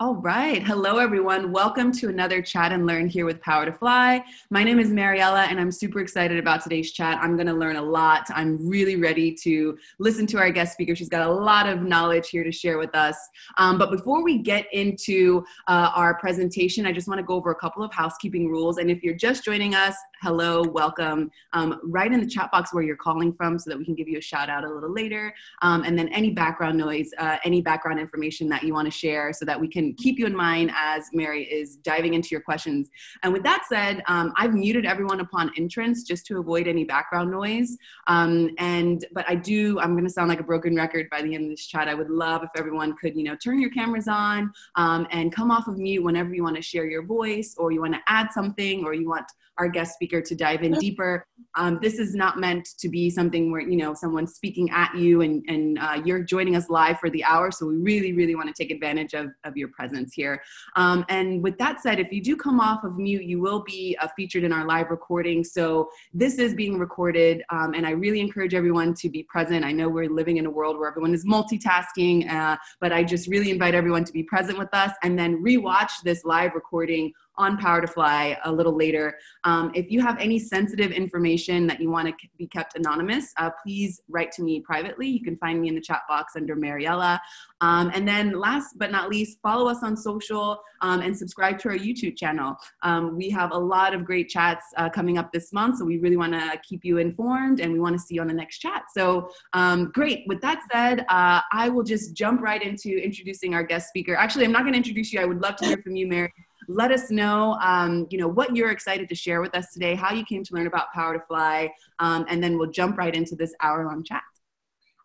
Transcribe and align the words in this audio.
All 0.00 0.14
right. 0.14 0.62
Hello, 0.62 0.98
everyone. 0.98 1.50
Welcome 1.50 1.90
to 1.94 2.08
another 2.08 2.40
chat 2.40 2.70
and 2.70 2.86
learn 2.86 3.08
here 3.08 3.26
with 3.26 3.40
Power 3.40 3.64
to 3.64 3.72
Fly. 3.72 4.22
My 4.48 4.62
name 4.62 4.78
is 4.78 4.92
Mariella, 4.92 5.46
and 5.50 5.58
I'm 5.58 5.72
super 5.72 5.98
excited 5.98 6.38
about 6.38 6.62
today's 6.62 6.92
chat. 6.92 7.18
I'm 7.20 7.34
going 7.34 7.48
to 7.48 7.52
learn 7.52 7.74
a 7.74 7.82
lot. 7.82 8.28
I'm 8.32 8.64
really 8.64 8.94
ready 8.94 9.34
to 9.42 9.76
listen 9.98 10.24
to 10.28 10.38
our 10.38 10.52
guest 10.52 10.74
speaker. 10.74 10.94
She's 10.94 11.08
got 11.08 11.26
a 11.26 11.32
lot 11.32 11.68
of 11.68 11.82
knowledge 11.82 12.30
here 12.30 12.44
to 12.44 12.52
share 12.52 12.78
with 12.78 12.94
us. 12.94 13.16
Um, 13.56 13.76
but 13.76 13.90
before 13.90 14.22
we 14.22 14.38
get 14.38 14.72
into 14.72 15.44
uh, 15.66 15.90
our 15.92 16.14
presentation, 16.20 16.86
I 16.86 16.92
just 16.92 17.08
want 17.08 17.18
to 17.18 17.24
go 17.24 17.34
over 17.34 17.50
a 17.50 17.56
couple 17.56 17.82
of 17.82 17.92
housekeeping 17.92 18.48
rules. 18.48 18.78
And 18.78 18.92
if 18.92 19.02
you're 19.02 19.16
just 19.16 19.44
joining 19.44 19.74
us, 19.74 19.96
hello, 20.22 20.62
welcome. 20.62 21.28
Um, 21.54 21.80
write 21.82 22.12
in 22.12 22.20
the 22.20 22.26
chat 22.28 22.52
box 22.52 22.72
where 22.72 22.84
you're 22.84 22.94
calling 22.94 23.32
from 23.32 23.58
so 23.58 23.68
that 23.70 23.76
we 23.76 23.84
can 23.84 23.96
give 23.96 24.06
you 24.06 24.18
a 24.18 24.22
shout 24.22 24.48
out 24.48 24.62
a 24.62 24.72
little 24.72 24.92
later. 24.92 25.34
Um, 25.62 25.82
and 25.82 25.98
then 25.98 26.06
any 26.10 26.30
background 26.30 26.78
noise, 26.78 27.10
uh, 27.18 27.38
any 27.44 27.62
background 27.62 27.98
information 27.98 28.48
that 28.50 28.62
you 28.62 28.72
want 28.72 28.86
to 28.86 28.92
share 28.92 29.32
so 29.32 29.44
that 29.44 29.60
we 29.60 29.66
can 29.66 29.87
keep 29.96 30.18
you 30.18 30.26
in 30.26 30.34
mind 30.36 30.70
as 30.74 31.08
Mary 31.12 31.44
is 31.44 31.76
diving 31.76 32.14
into 32.14 32.28
your 32.30 32.40
questions. 32.40 32.90
And 33.22 33.32
with 33.32 33.42
that 33.44 33.64
said, 33.68 34.02
um, 34.06 34.32
I've 34.36 34.54
muted 34.54 34.84
everyone 34.84 35.20
upon 35.20 35.50
entrance 35.56 36.02
just 36.02 36.26
to 36.26 36.38
avoid 36.38 36.66
any 36.66 36.84
background 36.84 37.30
noise. 37.30 37.76
Um, 38.06 38.50
and 38.58 39.04
but 39.12 39.24
I 39.28 39.34
do, 39.34 39.78
I'm 39.80 39.92
going 39.92 40.04
to 40.04 40.10
sound 40.10 40.28
like 40.28 40.40
a 40.40 40.44
broken 40.44 40.74
record 40.74 41.08
by 41.10 41.22
the 41.22 41.34
end 41.34 41.44
of 41.44 41.50
this 41.50 41.66
chat. 41.66 41.88
I 41.88 41.94
would 41.94 42.10
love 42.10 42.42
if 42.42 42.50
everyone 42.56 42.96
could, 42.96 43.16
you 43.16 43.24
know, 43.24 43.36
turn 43.36 43.60
your 43.60 43.70
cameras 43.70 44.08
on 44.08 44.52
um, 44.76 45.06
and 45.10 45.34
come 45.34 45.50
off 45.50 45.68
of 45.68 45.78
mute 45.78 46.02
whenever 46.02 46.34
you 46.34 46.42
want 46.42 46.56
to 46.56 46.62
share 46.62 46.86
your 46.86 47.02
voice 47.02 47.54
or 47.58 47.72
you 47.72 47.80
want 47.80 47.94
to 47.94 48.00
add 48.06 48.30
something 48.32 48.84
or 48.84 48.94
you 48.94 49.08
want 49.08 49.26
our 49.58 49.68
guest 49.68 49.94
speaker 49.94 50.20
to 50.20 50.34
dive 50.34 50.62
in 50.62 50.72
deeper. 50.72 51.26
Um, 51.54 51.78
this 51.82 51.98
is 51.98 52.14
not 52.14 52.38
meant 52.38 52.68
to 52.78 52.88
be 52.88 53.10
something 53.10 53.50
where 53.50 53.60
you 53.60 53.76
know 53.76 53.94
someone's 53.94 54.34
speaking 54.34 54.70
at 54.70 54.94
you 54.96 55.22
and 55.22 55.44
and 55.48 55.78
uh, 55.78 56.00
you're 56.04 56.22
joining 56.22 56.56
us 56.56 56.70
live 56.70 56.98
for 56.98 57.10
the 57.10 57.24
hour. 57.24 57.50
So 57.50 57.66
we 57.66 57.76
really 57.76 58.12
really 58.12 58.34
want 58.34 58.54
to 58.54 58.62
take 58.62 58.70
advantage 58.70 59.14
of 59.14 59.30
of 59.44 59.56
your 59.56 59.68
presence 59.68 60.12
here. 60.14 60.40
Um, 60.76 61.04
and 61.08 61.42
with 61.42 61.58
that 61.58 61.80
said, 61.80 61.98
if 61.98 62.12
you 62.12 62.22
do 62.22 62.36
come 62.36 62.60
off 62.60 62.84
of 62.84 62.96
mute, 62.96 63.24
you 63.24 63.40
will 63.40 63.62
be 63.64 63.96
uh, 64.00 64.08
featured 64.16 64.44
in 64.44 64.52
our 64.52 64.66
live 64.66 64.90
recording. 64.90 65.42
So 65.42 65.88
this 66.14 66.38
is 66.38 66.54
being 66.54 66.78
recorded, 66.78 67.42
um, 67.50 67.74
and 67.74 67.86
I 67.86 67.90
really 67.90 68.20
encourage 68.20 68.54
everyone 68.54 68.94
to 68.94 69.08
be 69.08 69.24
present. 69.24 69.64
I 69.64 69.72
know 69.72 69.88
we're 69.88 70.08
living 70.08 70.36
in 70.36 70.46
a 70.46 70.50
world 70.50 70.78
where 70.78 70.88
everyone 70.88 71.14
is 71.14 71.24
multitasking, 71.26 72.30
uh, 72.30 72.56
but 72.80 72.92
I 72.92 73.02
just 73.02 73.28
really 73.28 73.50
invite 73.50 73.74
everyone 73.74 74.04
to 74.04 74.12
be 74.12 74.22
present 74.22 74.58
with 74.58 74.72
us 74.72 74.92
and 75.02 75.18
then 75.18 75.42
rewatch 75.42 75.90
this 76.04 76.24
live 76.24 76.52
recording 76.54 77.12
on 77.38 77.56
Power 77.56 77.80
to 77.80 77.86
Fly 77.86 78.36
a 78.44 78.52
little 78.52 78.76
later. 78.76 79.18
Um, 79.44 79.70
if 79.74 79.90
you 79.90 80.00
have 80.02 80.18
any 80.18 80.38
sensitive 80.38 80.90
information 80.90 81.66
that 81.68 81.80
you 81.80 81.90
want 81.90 82.08
to 82.08 82.14
be 82.36 82.46
kept 82.46 82.76
anonymous, 82.76 83.32
uh, 83.38 83.50
please 83.62 84.02
write 84.08 84.32
to 84.32 84.42
me 84.42 84.60
privately. 84.60 85.06
You 85.06 85.22
can 85.22 85.36
find 85.36 85.60
me 85.60 85.68
in 85.68 85.74
the 85.74 85.80
chat 85.80 86.02
box 86.08 86.34
under 86.36 86.56
Mariella. 86.56 87.20
Um, 87.60 87.90
and 87.94 88.06
then 88.06 88.38
last 88.38 88.78
but 88.78 88.90
not 88.90 89.08
least, 89.08 89.38
follow 89.42 89.68
us 89.68 89.82
on 89.82 89.96
social 89.96 90.60
um, 90.80 91.00
and 91.00 91.16
subscribe 91.16 91.58
to 91.60 91.68
our 91.70 91.76
YouTube 91.76 92.16
channel. 92.16 92.56
Um, 92.82 93.16
we 93.16 93.30
have 93.30 93.52
a 93.52 93.58
lot 93.58 93.94
of 93.94 94.04
great 94.04 94.28
chats 94.28 94.66
uh, 94.76 94.88
coming 94.88 95.18
up 95.18 95.32
this 95.32 95.52
month, 95.52 95.78
so 95.78 95.84
we 95.84 95.98
really 95.98 96.16
want 96.16 96.32
to 96.32 96.60
keep 96.68 96.84
you 96.84 96.98
informed 96.98 97.60
and 97.60 97.72
we 97.72 97.80
want 97.80 97.94
to 97.94 98.00
see 98.00 98.16
you 98.16 98.20
on 98.20 98.28
the 98.28 98.34
next 98.34 98.58
chat. 98.58 98.84
So 98.94 99.30
um, 99.52 99.90
great. 99.94 100.24
With 100.26 100.40
that 100.42 100.60
said, 100.72 101.00
uh, 101.08 101.40
I 101.52 101.68
will 101.68 101.84
just 101.84 102.14
jump 102.14 102.42
right 102.42 102.62
into 102.62 102.96
introducing 102.96 103.54
our 103.54 103.62
guest 103.62 103.88
speaker. 103.88 104.14
Actually, 104.16 104.44
I'm 104.44 104.52
not 104.52 104.62
going 104.62 104.72
to 104.72 104.78
introduce 104.78 105.12
you. 105.12 105.20
I 105.20 105.24
would 105.24 105.40
love 105.40 105.56
to 105.56 105.66
hear 105.66 105.78
from 105.78 105.96
you, 105.96 106.06
Mary 106.06 106.32
let 106.68 106.92
us 106.92 107.10
know, 107.10 107.58
um, 107.62 108.06
you 108.10 108.18
know, 108.18 108.28
what 108.28 108.54
you're 108.54 108.70
excited 108.70 109.08
to 109.08 109.14
share 109.14 109.40
with 109.40 109.56
us 109.56 109.72
today, 109.72 109.94
how 109.94 110.12
you 110.12 110.24
came 110.24 110.44
to 110.44 110.54
learn 110.54 110.66
about 110.66 110.92
Power 110.92 111.14
to 111.14 111.24
Fly, 111.26 111.72
um, 111.98 112.26
and 112.28 112.44
then 112.44 112.58
we'll 112.58 112.70
jump 112.70 112.98
right 112.98 113.14
into 113.14 113.34
this 113.34 113.54
hour-long 113.62 114.04
chat. 114.04 114.22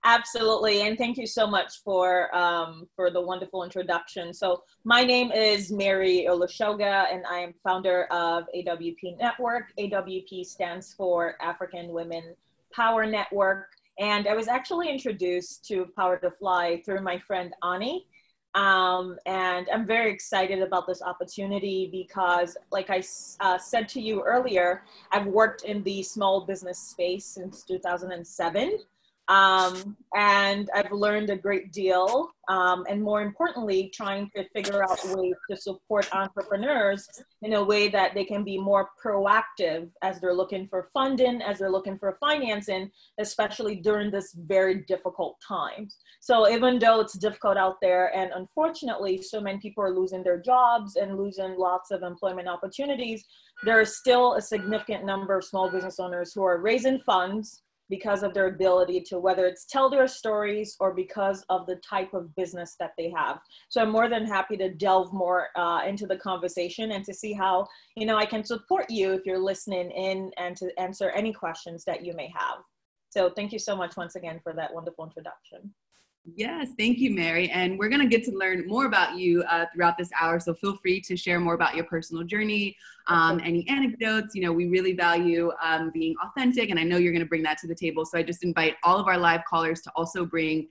Absolutely, 0.05 0.81
and 0.81 0.97
thank 0.97 1.17
you 1.17 1.25
so 1.25 1.47
much 1.47 1.81
for 1.81 2.36
um, 2.36 2.86
for 2.94 3.09
the 3.09 3.22
wonderful 3.22 3.64
introduction. 3.64 4.33
So 4.33 4.64
my 4.83 5.02
name 5.02 5.31
is 5.31 5.72
Mary 5.72 6.25
Olusoga, 6.30 7.05
and 7.09 7.23
I 7.31 7.39
am 7.39 7.53
founder 7.64 8.03
of 8.11 8.44
AWP 8.53 9.17
Network. 9.17 9.72
AWP 9.80 10.45
stands 10.45 10.93
for 10.93 11.38
African 11.42 11.88
Women 11.93 12.36
Power 12.73 13.05
Network, 13.05 13.67
and 13.98 14.27
I 14.27 14.36
was 14.36 14.49
actually 14.49 14.89
introduced 14.89 15.65
to 15.70 15.86
Power 15.95 16.17
to 16.17 16.32
Fly 16.32 16.82
through 16.86 17.02
my 17.02 17.17
friend 17.17 17.54
Ani. 17.64 18.05
Um, 18.55 19.17
and 19.25 19.67
I'm 19.73 19.86
very 19.86 20.11
excited 20.11 20.61
about 20.61 20.86
this 20.86 21.02
opportunity 21.02 21.89
because, 21.91 22.55
like 22.71 22.89
I 22.89 23.03
uh, 23.39 23.58
said 23.58 23.89
to 23.89 24.02
you 24.02 24.21
earlier, 24.21 24.83
I've 25.11 25.25
worked 25.25 25.64
in 25.64 25.81
the 25.83 26.03
small 26.03 26.41
business 26.45 26.77
space 26.77 27.25
since 27.25 27.64
2007. 27.64 28.80
Um, 29.30 29.95
and 30.16 30.70
I've 30.76 30.92
learned 30.92 31.30
a 31.30 31.36
great 31.36 31.72
deal. 31.72 32.30
Um, 32.50 32.86
and 32.89 33.02
more 33.02 33.22
importantly, 33.22 33.89
trying 33.94 34.30
to 34.36 34.44
figure 34.50 34.84
out 34.84 35.00
ways 35.16 35.36
to 35.50 35.56
support 35.56 36.14
entrepreneurs 36.14 37.08
in 37.42 37.54
a 37.54 37.64
way 37.64 37.88
that 37.88 38.14
they 38.14 38.26
can 38.26 38.44
be 38.44 38.58
more 38.58 38.89
proactive 39.04 39.89
as 40.02 40.20
they're 40.20 40.33
looking 40.33 40.67
for 40.67 40.89
funding, 40.94 41.42
as 41.42 41.60
they're 41.60 41.72
looking 41.72 41.98
for 41.98 42.17
financing, 42.20 42.92
especially 43.17 43.76
during 43.76 44.12
this 44.12 44.33
very 44.33 44.83
difficult 44.89 45.38
time. 45.45 45.88
So 46.20 46.50
even 46.50 46.80
though 46.80 47.00
it's 47.00 47.17
difficult 47.17 47.56
out 47.56 47.78
there, 47.82 48.14
and 48.14 48.32
unfortunately, 48.36 49.22
so 49.22 49.39
many 49.39 49.60
people 49.60 49.86
are 49.86 49.95
losing 49.95 50.22
their 50.22 50.42
jobs 50.42 50.98
and 50.98 51.17
losing 51.17 51.58
lots 51.58 51.92
of 51.92 52.04
employment 52.04 52.50
opportunities, 52.50 53.23
there 53.64 53.80
is 53.80 53.98
still 53.98 54.33
a 54.33 54.42
significant 54.42 55.06
number 55.06 55.38
of 55.38 55.45
small 55.45 55.72
business 55.72 55.98
owners 55.98 56.33
who 56.33 56.44
are 56.44 56.60
raising 56.60 57.00
funds 57.00 57.63
because 57.89 58.23
of 58.23 58.33
their 58.33 58.48
ability 58.48 59.02
to 59.02 59.20
whether 59.20 59.45
it's 59.45 59.66
tell 59.66 59.89
their 59.89 60.08
stories 60.08 60.76
or 60.80 60.94
because 60.94 61.45
of 61.49 61.66
the 61.66 61.76
type 61.77 62.14
of 62.14 62.33
business 62.36 62.76
that 62.80 62.94
they 62.98 63.10
have. 63.10 63.39
So 63.70 63.82
i'm 63.82 63.92
more 63.92 64.10
than 64.10 64.26
happy 64.26 64.58
to 64.58 64.73
delve 64.73 65.14
more 65.14 65.49
uh, 65.55 65.82
into 65.86 66.08
the 66.08 66.17
conversation 66.17 66.92
and 66.92 67.04
to 67.05 67.14
see 67.14 67.33
how 67.33 67.67
you 67.95 68.05
know 68.05 68.17
i 68.17 68.26
can 68.26 68.44
support 68.44 68.89
you 68.89 69.14
if 69.14 69.26
you're 69.26 69.39
listening 69.39 69.92
in 69.92 70.32
and 70.38 70.55
to 70.58 70.70
answer 70.80 71.10
any 71.11 71.33
questions 71.33 71.83
that 71.86 72.05
you 72.05 72.14
may 72.14 72.32
have. 72.36 72.60
So 73.10 73.30
thank 73.30 73.52
you 73.52 73.60
so 73.60 73.76
much 73.76 73.95
once 73.95 74.15
again 74.15 74.39
for 74.44 74.54
that 74.54 74.73
wonderful 74.73 75.05
introduction 75.05 75.73
Yes, 76.26 76.70
thank 76.80 77.00
you, 77.00 77.11
Mary. 77.11 77.50
And 77.50 77.78
we're 77.78 77.89
going 77.89 78.02
to 78.02 78.08
get 78.08 78.23
to 78.26 78.32
learn 78.32 78.66
more 78.66 78.86
about 78.86 79.17
you 79.17 79.44
uh, 79.44 79.66
throughout 79.73 79.98
this 79.98 80.10
hour. 80.20 80.39
So 80.39 80.54
feel 80.54 80.78
free 80.78 81.02
to 81.02 81.17
share 81.17 81.38
more 81.38 81.54
about 81.54 81.76
your 81.76 81.84
personal 81.84 82.23
journey, 82.23 82.78
um, 83.08 83.42
any 83.44 83.67
anecdotes. 83.67 84.33
You 84.33 84.44
know, 84.44 84.54
we 84.54 84.67
really 84.67 84.94
value 84.94 85.52
um, 85.62 85.92
being 85.94 86.16
authentic, 86.23 86.70
and 86.70 86.80
I 86.80 86.83
know 86.83 86.95
you're 86.95 87.12
going 87.12 87.26
to 87.26 87.30
bring 87.30 87.44
that 87.44 87.58
to 87.60 87.67
the 87.67 87.76
table. 87.76 88.06
So 88.06 88.17
I 88.17 88.23
just 88.23 88.44
invite 88.44 88.76
all 88.83 88.98
of 88.98 89.08
our 89.08 89.17
live 89.17 89.42
callers 89.50 89.82
to 89.82 89.92
also 89.98 90.26
bring 90.26 90.70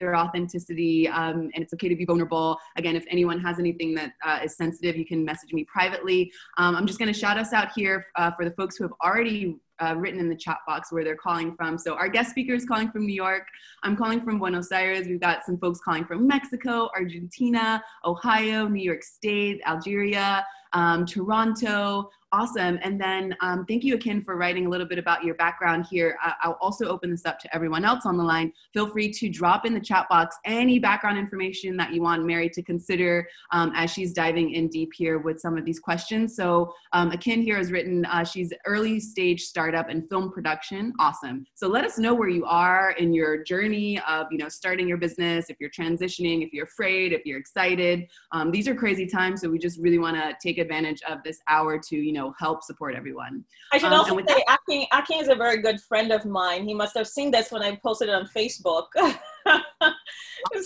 their 0.00 0.16
authenticity 0.16 1.08
um, 1.08 1.50
and 1.54 1.62
it's 1.62 1.72
okay 1.72 1.88
to 1.88 1.94
be 1.94 2.04
vulnerable 2.04 2.58
again 2.76 2.96
if 2.96 3.04
anyone 3.08 3.38
has 3.40 3.58
anything 3.60 3.94
that 3.94 4.12
uh, 4.24 4.40
is 4.42 4.56
sensitive 4.56 4.96
you 4.96 5.06
can 5.06 5.24
message 5.24 5.52
me 5.52 5.64
privately 5.64 6.32
um, 6.58 6.74
i'm 6.74 6.84
just 6.84 6.98
going 6.98 7.12
to 7.12 7.18
shout 7.18 7.38
us 7.38 7.52
out 7.52 7.68
here 7.76 8.04
uh, 8.16 8.30
for 8.32 8.44
the 8.44 8.50
folks 8.52 8.76
who 8.76 8.84
have 8.84 8.92
already 9.04 9.56
uh, 9.80 9.94
written 9.96 10.20
in 10.20 10.28
the 10.28 10.36
chat 10.36 10.58
box 10.66 10.92
where 10.92 11.04
they're 11.04 11.16
calling 11.16 11.54
from. 11.56 11.78
So 11.78 11.94
our 11.94 12.08
guest 12.08 12.30
speaker 12.30 12.54
is 12.54 12.64
calling 12.64 12.90
from 12.90 13.06
New 13.06 13.14
York. 13.14 13.46
I'm 13.82 13.96
calling 13.96 14.20
from 14.20 14.38
Buenos 14.38 14.70
Aires. 14.72 15.06
We've 15.06 15.20
got 15.20 15.44
some 15.44 15.58
folks 15.58 15.80
calling 15.80 16.04
from 16.04 16.26
Mexico, 16.26 16.88
Argentina, 16.94 17.82
Ohio, 18.04 18.68
New 18.68 18.82
York 18.82 19.02
State, 19.02 19.60
Algeria, 19.66 20.44
um, 20.74 21.06
Toronto, 21.06 22.10
Awesome. 22.34 22.80
And 22.82 23.00
then 23.00 23.36
um, 23.42 23.64
thank 23.64 23.84
you, 23.84 23.94
Akin, 23.94 24.20
for 24.20 24.36
writing 24.36 24.66
a 24.66 24.68
little 24.68 24.88
bit 24.88 24.98
about 24.98 25.22
your 25.22 25.36
background 25.36 25.86
here. 25.88 26.18
Uh, 26.24 26.32
I'll 26.42 26.58
also 26.60 26.86
open 26.86 27.12
this 27.12 27.24
up 27.24 27.38
to 27.38 27.54
everyone 27.54 27.84
else 27.84 28.06
on 28.06 28.16
the 28.16 28.24
line. 28.24 28.52
Feel 28.72 28.88
free 28.88 29.12
to 29.12 29.28
drop 29.28 29.64
in 29.64 29.72
the 29.72 29.78
chat 29.78 30.08
box 30.08 30.36
any 30.44 30.80
background 30.80 31.16
information 31.16 31.76
that 31.76 31.94
you 31.94 32.02
want 32.02 32.26
Mary 32.26 32.50
to 32.50 32.60
consider 32.60 33.28
um, 33.52 33.70
as 33.76 33.92
she's 33.92 34.12
diving 34.12 34.50
in 34.50 34.66
deep 34.66 34.90
here 34.96 35.18
with 35.18 35.38
some 35.38 35.56
of 35.56 35.64
these 35.64 35.78
questions. 35.78 36.34
So 36.34 36.74
um, 36.92 37.12
Akin 37.12 37.40
here 37.40 37.56
has 37.56 37.70
written, 37.70 38.04
uh, 38.06 38.24
she's 38.24 38.52
early 38.66 38.98
stage 38.98 39.42
startup 39.42 39.88
and 39.88 40.08
film 40.08 40.32
production. 40.32 40.92
Awesome. 40.98 41.46
So 41.54 41.68
let 41.68 41.84
us 41.84 41.98
know 42.00 42.14
where 42.14 42.28
you 42.28 42.46
are 42.46 42.96
in 42.98 43.14
your 43.14 43.44
journey 43.44 44.00
of, 44.08 44.26
you 44.32 44.38
know, 44.38 44.48
starting 44.48 44.88
your 44.88 44.98
business, 44.98 45.50
if 45.50 45.58
you're 45.60 45.70
transitioning, 45.70 46.44
if 46.44 46.52
you're 46.52 46.64
afraid, 46.64 47.12
if 47.12 47.24
you're 47.24 47.38
excited. 47.38 48.08
Um, 48.32 48.50
these 48.50 48.66
are 48.66 48.74
crazy 48.74 49.06
times. 49.06 49.40
So 49.40 49.48
we 49.48 49.60
just 49.60 49.78
really 49.78 50.00
want 50.00 50.16
to 50.16 50.34
take 50.42 50.58
advantage 50.64 51.00
of 51.08 51.22
this 51.22 51.38
hour 51.48 51.78
to, 51.78 51.96
you 51.96 52.12
know, 52.12 52.24
know 52.24 52.34
help 52.38 52.62
support 52.62 52.94
everyone. 52.94 53.44
I 53.72 53.78
should 53.78 53.92
um, 53.92 54.00
also 54.00 54.16
say 54.18 54.22
that- 54.22 54.58
Akin, 54.68 54.86
Akin 54.92 55.20
is 55.20 55.28
a 55.28 55.34
very 55.34 55.60
good 55.62 55.80
friend 55.80 56.12
of 56.12 56.24
mine. 56.24 56.64
He 56.64 56.74
must 56.74 56.96
have 56.96 57.06
seen 57.06 57.30
this 57.30 57.52
when 57.52 57.62
I 57.62 57.76
posted 57.76 58.08
it 58.08 58.14
on 58.14 58.28
Facebook. 58.36 58.86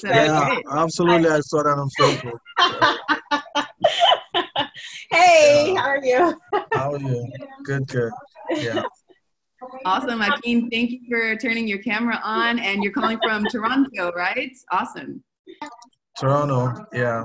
yeah, 0.04 0.56
absolutely. 0.70 1.30
I 1.30 1.40
saw 1.40 1.62
that 1.62 1.78
on 1.78 1.90
Facebook. 1.98 2.38
hey, 5.10 5.72
yeah. 5.74 5.80
how 5.80 5.88
are 5.88 6.04
you? 6.04 6.40
how 6.72 6.92
are 6.92 7.00
you? 7.00 7.32
Good, 7.64 7.86
good. 7.88 8.12
Yeah. 8.50 8.82
Awesome, 9.84 10.22
Akin. 10.22 10.70
Thank 10.70 10.92
you 10.92 11.00
for 11.10 11.34
turning 11.34 11.66
your 11.66 11.78
camera 11.78 12.20
on, 12.22 12.60
and 12.60 12.80
you're 12.80 12.92
calling 12.92 13.18
from 13.24 13.44
Toronto, 13.50 14.12
right? 14.14 14.52
Awesome. 14.70 15.24
Toronto, 16.16 16.86
yeah. 16.92 17.24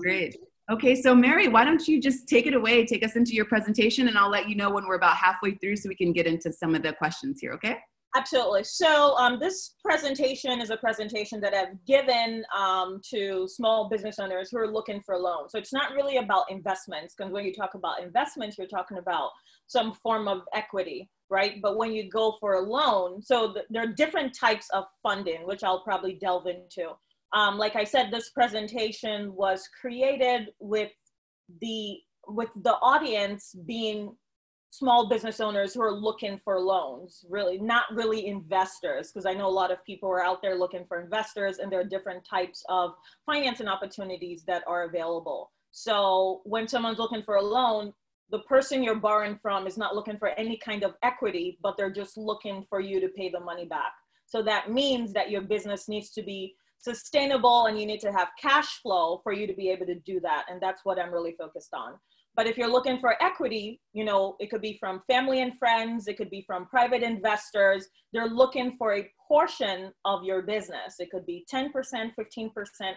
Great. 0.00 0.36
Okay, 0.68 1.00
so 1.00 1.14
Mary, 1.14 1.46
why 1.46 1.64
don't 1.64 1.86
you 1.86 2.00
just 2.00 2.28
take 2.28 2.46
it 2.46 2.54
away, 2.54 2.84
take 2.84 3.04
us 3.04 3.14
into 3.14 3.34
your 3.34 3.44
presentation, 3.44 4.08
and 4.08 4.18
I'll 4.18 4.30
let 4.30 4.48
you 4.48 4.56
know 4.56 4.68
when 4.68 4.84
we're 4.84 4.96
about 4.96 5.16
halfway 5.16 5.52
through 5.54 5.76
so 5.76 5.88
we 5.88 5.94
can 5.94 6.12
get 6.12 6.26
into 6.26 6.52
some 6.52 6.74
of 6.74 6.82
the 6.82 6.92
questions 6.92 7.38
here, 7.40 7.52
okay? 7.52 7.76
Absolutely. 8.16 8.64
So 8.64 9.14
um, 9.16 9.38
this 9.38 9.74
presentation 9.84 10.60
is 10.60 10.70
a 10.70 10.76
presentation 10.76 11.40
that 11.42 11.54
I've 11.54 11.84
given 11.86 12.44
um, 12.56 13.00
to 13.10 13.46
small 13.46 13.88
business 13.88 14.18
owners 14.18 14.48
who 14.50 14.58
are 14.58 14.66
looking 14.66 15.00
for 15.02 15.16
loans. 15.16 15.52
So 15.52 15.58
it's 15.58 15.72
not 15.72 15.92
really 15.92 16.16
about 16.16 16.50
investments, 16.50 17.14
because 17.16 17.30
when 17.30 17.44
you 17.44 17.54
talk 17.54 17.74
about 17.74 18.02
investments, 18.02 18.58
you're 18.58 18.66
talking 18.66 18.98
about 18.98 19.30
some 19.68 19.92
form 19.92 20.26
of 20.26 20.42
equity, 20.52 21.08
right? 21.30 21.62
But 21.62 21.76
when 21.76 21.92
you 21.92 22.10
go 22.10 22.36
for 22.40 22.54
a 22.54 22.60
loan, 22.60 23.22
so 23.22 23.52
th 23.52 23.66
there 23.70 23.84
are 23.84 23.92
different 24.02 24.34
types 24.34 24.66
of 24.72 24.84
funding, 25.00 25.46
which 25.46 25.62
I'll 25.62 25.84
probably 25.84 26.14
delve 26.14 26.46
into. 26.48 26.86
Um, 27.36 27.58
like 27.58 27.76
I 27.76 27.84
said, 27.84 28.10
this 28.10 28.30
presentation 28.30 29.34
was 29.34 29.68
created 29.80 30.48
with 30.58 30.90
the 31.60 31.98
with 32.28 32.48
the 32.62 32.72
audience 32.80 33.54
being 33.66 34.16
small 34.70 35.08
business 35.08 35.38
owners 35.38 35.74
who 35.74 35.82
are 35.82 35.92
looking 35.92 36.38
for 36.38 36.58
loans, 36.58 37.24
really, 37.28 37.58
not 37.58 37.84
really 37.92 38.26
investors, 38.26 39.12
because 39.12 39.26
I 39.26 39.34
know 39.34 39.46
a 39.46 39.58
lot 39.60 39.70
of 39.70 39.84
people 39.84 40.08
are 40.08 40.24
out 40.24 40.40
there 40.42 40.56
looking 40.56 40.84
for 40.86 41.00
investors 41.00 41.58
and 41.58 41.70
there 41.70 41.80
are 41.80 41.84
different 41.84 42.26
types 42.28 42.64
of 42.68 42.94
financing 43.26 43.68
opportunities 43.68 44.42
that 44.46 44.64
are 44.66 44.84
available. 44.84 45.52
So 45.70 46.40
when 46.44 46.66
someone's 46.66 46.98
looking 46.98 47.22
for 47.22 47.36
a 47.36 47.42
loan, 47.42 47.92
the 48.30 48.40
person 48.40 48.82
you're 48.82 48.96
borrowing 48.96 49.36
from 49.36 49.66
is 49.66 49.76
not 49.76 49.94
looking 49.94 50.18
for 50.18 50.28
any 50.30 50.56
kind 50.56 50.82
of 50.84 50.94
equity, 51.02 51.58
but 51.62 51.76
they're 51.76 51.92
just 51.92 52.16
looking 52.16 52.64
for 52.68 52.80
you 52.80 52.98
to 53.00 53.08
pay 53.08 53.28
the 53.28 53.40
money 53.40 53.66
back. 53.66 53.92
So 54.26 54.42
that 54.42 54.72
means 54.72 55.12
that 55.12 55.30
your 55.30 55.42
business 55.42 55.86
needs 55.86 56.10
to 56.10 56.22
be 56.22 56.56
sustainable 56.78 57.66
and 57.66 57.78
you 57.78 57.86
need 57.86 58.00
to 58.00 58.12
have 58.12 58.28
cash 58.40 58.80
flow 58.82 59.20
for 59.22 59.32
you 59.32 59.46
to 59.46 59.54
be 59.54 59.70
able 59.70 59.86
to 59.86 59.94
do 59.94 60.20
that. 60.20 60.44
And 60.50 60.60
that's 60.60 60.84
what 60.84 60.98
I'm 60.98 61.12
really 61.12 61.34
focused 61.38 61.74
on. 61.74 61.94
But 62.36 62.46
if 62.46 62.58
you're 62.58 62.70
looking 62.70 62.98
for 62.98 63.20
equity, 63.22 63.80
you 63.94 64.04
know, 64.04 64.36
it 64.38 64.50
could 64.50 64.60
be 64.60 64.76
from 64.78 65.00
family 65.06 65.40
and 65.40 65.58
friends, 65.58 66.06
it 66.06 66.18
could 66.18 66.28
be 66.28 66.44
from 66.46 66.66
private 66.66 67.02
investors. 67.02 67.88
They're 68.12 68.28
looking 68.28 68.76
for 68.76 68.94
a 68.94 69.10
portion 69.26 69.90
of 70.04 70.22
your 70.22 70.42
business. 70.42 70.96
It 70.98 71.10
could 71.10 71.24
be 71.24 71.46
10%, 71.52 71.70
15%, 71.72 72.50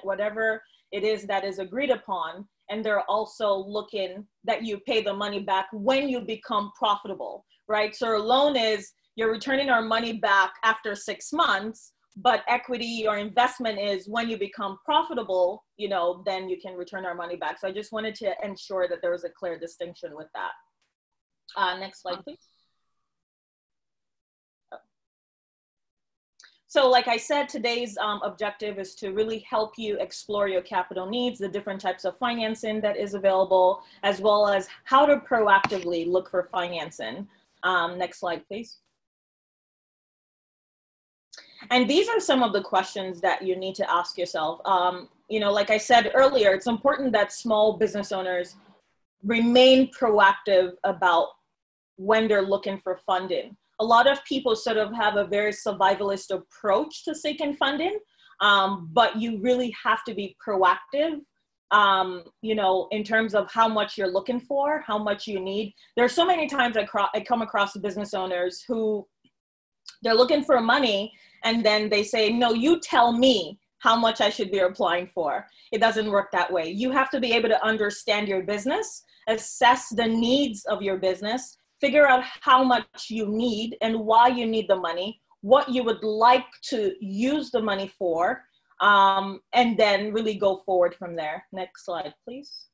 whatever 0.04 0.62
it 0.92 1.04
is 1.04 1.26
that 1.28 1.46
is 1.46 1.60
agreed 1.60 1.90
upon. 1.90 2.46
And 2.70 2.84
they're 2.84 3.10
also 3.10 3.56
looking 3.56 4.28
that 4.44 4.64
you 4.64 4.80
pay 4.80 5.02
the 5.02 5.14
money 5.14 5.40
back 5.40 5.68
when 5.72 6.10
you 6.10 6.20
become 6.20 6.72
profitable, 6.78 7.46
right? 7.70 7.96
So 7.96 8.18
a 8.18 8.20
loan 8.20 8.58
is 8.58 8.92
you're 9.16 9.32
returning 9.32 9.70
our 9.70 9.82
money 9.82 10.14
back 10.14 10.52
after 10.66 10.96
six 10.96 11.32
months 11.32 11.94
but 12.16 12.44
equity 12.48 13.06
or 13.08 13.18
investment 13.18 13.80
is 13.80 14.08
when 14.08 14.30
you 14.30 14.38
become 14.38 14.78
profitable 14.84 15.64
you 15.78 15.88
know 15.88 16.24
then 16.26 16.50
you 16.50 16.58
can 16.60 16.76
return 16.76 17.06
our 17.06 17.16
money 17.16 17.36
back 17.36 17.60
so 17.60 17.68
i 17.68 17.72
just 17.72 17.92
wanted 17.92 18.16
to 18.16 18.34
ensure 18.44 18.88
that 18.88 19.00
there 19.02 19.12
was 19.12 19.24
a 19.24 19.30
clear 19.30 19.58
distinction 19.58 20.16
with 20.16 20.28
that 20.34 20.52
uh, 21.58 21.78
next 21.78 22.02
slide 22.02 22.24
please 22.24 22.38
So 26.70 26.88
like 26.88 27.08
I 27.08 27.18
said, 27.18 27.50
today's 27.50 27.98
um, 27.98 28.22
objective 28.24 28.78
is 28.78 28.94
to 28.98 29.10
really 29.10 29.40
help 29.40 29.74
you 29.76 29.98
explore 29.98 30.48
your 30.48 30.62
capital 30.62 31.10
needs, 31.10 31.40
the 31.40 31.48
different 31.48 31.82
types 31.82 32.06
of 32.06 32.16
financing 32.20 32.80
that 32.82 32.96
is 32.96 33.16
available, 33.16 33.82
as 34.04 34.22
well 34.22 34.48
as 34.48 34.68
how 34.84 35.08
to 35.08 35.16
proactively 35.18 36.08
look 36.08 36.30
for 36.30 36.44
financing. 36.44 37.28
Um, 37.64 37.98
next 37.98 38.20
slide, 38.20 38.48
please. 38.48 38.78
And 41.72 41.90
these 41.90 42.08
are 42.10 42.20
some 42.20 42.44
of 42.44 42.54
the 42.54 42.62
questions 42.62 43.22
that 43.22 43.42
you 43.42 43.56
need 43.56 43.76
to 43.76 43.92
ask 43.92 44.18
yourself. 44.18 44.62
Um, 44.66 45.10
you 45.30 45.40
know, 45.40 45.52
like 45.52 45.70
I 45.70 45.78
said 45.78 46.12
earlier, 46.14 46.54
it's 46.54 46.68
important 46.68 47.12
that 47.14 47.32
small 47.32 47.78
business 47.78 48.12
owners 48.12 48.56
remain 49.24 49.92
proactive 49.92 50.74
about 50.84 51.28
when 51.98 52.28
they're 52.28 52.42
looking 52.42 52.80
for 52.80 52.98
funding. 53.06 53.56
A 53.82 53.86
lot 53.86 54.08
of 54.08 54.24
people 54.26 54.56
sort 54.56 54.78
of 54.78 54.94
have 54.94 55.16
a 55.16 55.26
very 55.26 55.52
survivalist 55.52 56.32
approach 56.32 57.04
to 57.06 57.14
seeking 57.14 57.54
funding, 57.56 58.00
um, 58.42 58.90
but 58.94 59.18
you 59.18 59.40
really 59.42 59.74
have 59.84 60.04
to 60.06 60.14
be 60.14 60.36
proactive 60.46 61.20
um, 61.72 62.24
you 62.42 62.56
know, 62.56 62.88
in 62.92 63.04
terms 63.04 63.36
of 63.36 63.52
how 63.52 63.68
much 63.68 63.98
you're 63.98 64.12
looking 64.12 64.40
for, 64.40 64.84
how 64.86 64.98
much 64.98 65.28
you 65.28 65.40
need. 65.40 65.76
There's 65.96 66.14
so 66.14 66.26
many 66.26 66.48
times 66.48 66.78
I, 66.78 66.86
cro- 66.86 67.08
I 67.14 67.20
come 67.20 67.42
across 67.42 67.78
business 67.78 68.14
owners 68.14 68.64
who 68.68 69.08
they're 70.02 70.16
looking 70.16 70.44
for 70.44 70.60
money 70.62 71.14
and 71.44 71.66
then 71.66 71.90
they 71.90 72.04
say, 72.04 72.32
no, 72.32 72.54
you 72.54 72.80
tell 72.80 73.12
me 73.12 73.60
how 73.80 73.96
much 73.96 74.22
I 74.22 74.30
should 74.30 74.52
be 74.52 74.60
applying 74.60 75.08
for. 75.08 75.46
It 75.72 75.80
doesn't 75.80 76.10
work 76.10 76.32
that 76.32 76.52
way. 76.52 76.70
You 76.70 76.92
have 76.92 77.10
to 77.12 77.20
be 77.20 77.34
able 77.34 77.50
to 77.50 77.66
understand 77.66 78.28
your 78.28 78.44
business, 78.44 79.04
assess 79.28 79.90
the 79.90 80.08
needs 80.08 80.66
of 80.66 80.82
your 80.82 80.98
business, 80.98 81.58
figure 81.80 82.08
out 82.08 82.24
how 82.42 82.64
much 82.64 83.10
you 83.10 83.28
need 83.28 83.78
and 83.82 84.00
why 84.00 84.28
you 84.28 84.46
need 84.46 84.68
the 84.68 84.76
money, 84.76 85.22
what 85.42 85.70
you 85.70 85.84
would 85.84 86.04
like 86.04 86.46
to 86.64 86.94
use 87.00 87.52
the 87.52 87.62
money 87.62 87.88
for, 87.98 88.44
um, 88.82 89.40
and 89.54 89.78
then 89.78 90.12
really 90.12 90.36
go 90.36 90.58
forward 90.58 90.94
from 90.96 91.16
there. 91.16 91.46
Next 91.54 91.86
slide, 91.86 92.14
please. 92.26 92.68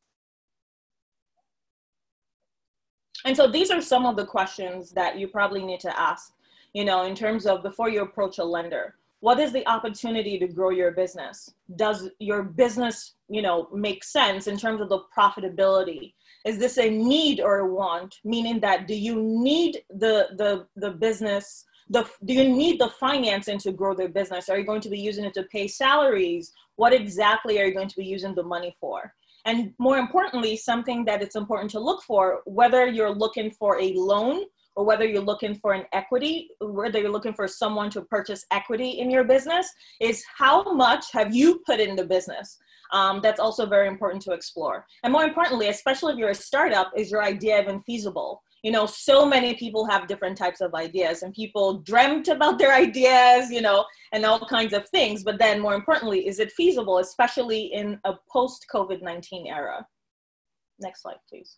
And 3.25 3.35
so 3.35 3.47
these 3.47 3.71
are 3.71 3.81
some 3.81 4.06
of 4.06 4.15
the 4.15 4.25
questions 4.25 4.91
that 4.91 5.18
you 5.18 5.27
probably 5.27 5.63
need 5.63 5.79
to 5.81 6.00
ask 6.00 6.31
you 6.75 6.83
know, 6.83 7.06
in 7.06 7.16
terms 7.16 7.45
of 7.45 7.63
before 7.63 7.88
you 7.89 8.01
approach 8.01 8.38
a 8.38 8.44
lender, 8.44 8.95
what 9.22 9.39
is 9.39 9.54
the 9.54 9.66
opportunity 9.66 10.38
to 10.38 10.45
grow 10.45 10.72
your 10.72 10.92
business? 10.92 11.50
Does 11.77 12.10
your 12.19 12.44
business, 12.44 13.13
you 13.30 13.42
know, 13.42 13.69
make 13.72 14.04
sense 14.04 14.48
in 14.48 14.57
terms 14.57 14.81
of 14.81 14.89
the 14.89 15.00
profitability? 15.18 16.13
Is 16.45 16.57
this 16.60 16.77
a 16.77 16.89
need 16.89 17.39
or 17.39 17.60
a 17.60 17.74
want? 17.74 18.19
Meaning 18.25 18.60
that 18.60 18.88
do 18.88 18.94
you 18.94 19.16
need 19.16 19.83
the 19.89 20.16
the 20.42 20.68
the 20.75 20.92
business? 20.92 21.63
The, 21.88 22.04
do 22.25 22.33
you 22.33 22.50
need 22.50 22.81
the 22.81 22.89
financing 23.00 23.60
to 23.60 23.71
grow 23.71 23.94
their 23.94 24.10
business? 24.10 24.50
Are 24.50 24.57
you 24.57 24.66
going 24.66 24.81
to 24.81 24.89
be 24.89 25.00
using 25.00 25.24
it 25.24 25.36
to 25.36 25.44
pay 25.44 25.68
salaries? 25.68 26.51
What 26.78 26.94
exactly 26.94 27.62
are 27.62 27.66
you 27.66 27.75
going 27.75 27.88
to 27.89 27.95
be 27.95 28.06
using 28.06 28.33
the 28.36 28.44
money 28.44 28.75
for? 28.81 29.13
And 29.45 29.71
more 29.78 30.00
importantly, 30.00 30.57
something 30.57 31.06
that 31.06 31.21
it's 31.21 31.36
important 31.36 31.69
to 31.71 31.80
look 31.80 32.01
for, 32.01 32.42
whether 32.45 32.88
you're 32.88 33.13
looking 33.13 33.51
for 33.51 33.80
a 33.80 33.94
loan 33.94 34.45
or 34.75 34.86
whether 34.86 35.06
you're 35.06 35.22
looking 35.22 35.56
for 35.56 35.74
an 35.74 35.86
equity, 35.94 36.50
whether 36.60 37.00
you're 37.00 37.12
looking 37.12 37.33
for 37.33 37.48
someone 37.48 37.89
to 37.92 38.01
purchase 38.01 38.45
equity 38.51 38.89
in 39.00 39.10
your 39.10 39.24
business, 39.24 39.69
is 40.01 40.24
how 40.38 40.74
much 40.74 41.12
have 41.13 41.33
you 41.33 41.62
put 41.66 41.80
in 41.80 41.95
the 41.95 42.06
business? 42.06 42.57
Um, 42.92 43.19
that's 43.22 43.39
also 43.39 43.66
very 43.66 43.88
important 43.88 44.22
to 44.24 44.31
explore. 44.31 44.86
And 45.04 45.12
more 45.12 45.24
importantly, 45.24 45.69
especially 45.69 46.13
if 46.13 46.19
you're 46.19 46.30
a 46.30 46.36
startup, 46.36 46.92
is 46.95 47.10
your 47.12 47.24
idea 47.24 47.62
even 47.62 47.81
feasible? 47.81 48.42
You 48.63 48.72
know, 48.72 48.86
so 48.86 49.25
many 49.25 49.54
people 49.56 49.86
have 49.86 50.07
different 50.07 50.38
types 50.38 50.60
of 50.60 50.74
ideas, 50.74 51.21
and 51.21 51.33
people 51.33 51.80
dreamt 51.80 52.28
about 52.28 52.57
their 52.57 52.74
ideas, 52.86 53.51
you 53.51 53.62
know, 53.62 53.86
and 54.12 54.25
all 54.25 54.39
kinds 54.39 54.74
of 54.74 54.88
things. 54.89 55.24
But 55.24 55.39
then, 55.39 55.60
more 55.60 55.75
importantly, 55.75 56.28
is 56.28 56.39
it 56.39 56.51
feasible, 56.51 57.00
especially 57.00 57.74
in 57.74 58.00
a 58.06 58.13
post 58.31 58.66
COVID 58.74 59.02
19 59.02 59.47
era? 59.47 59.85
Next 60.80 61.04
slide, 61.04 61.18
please. 61.30 61.57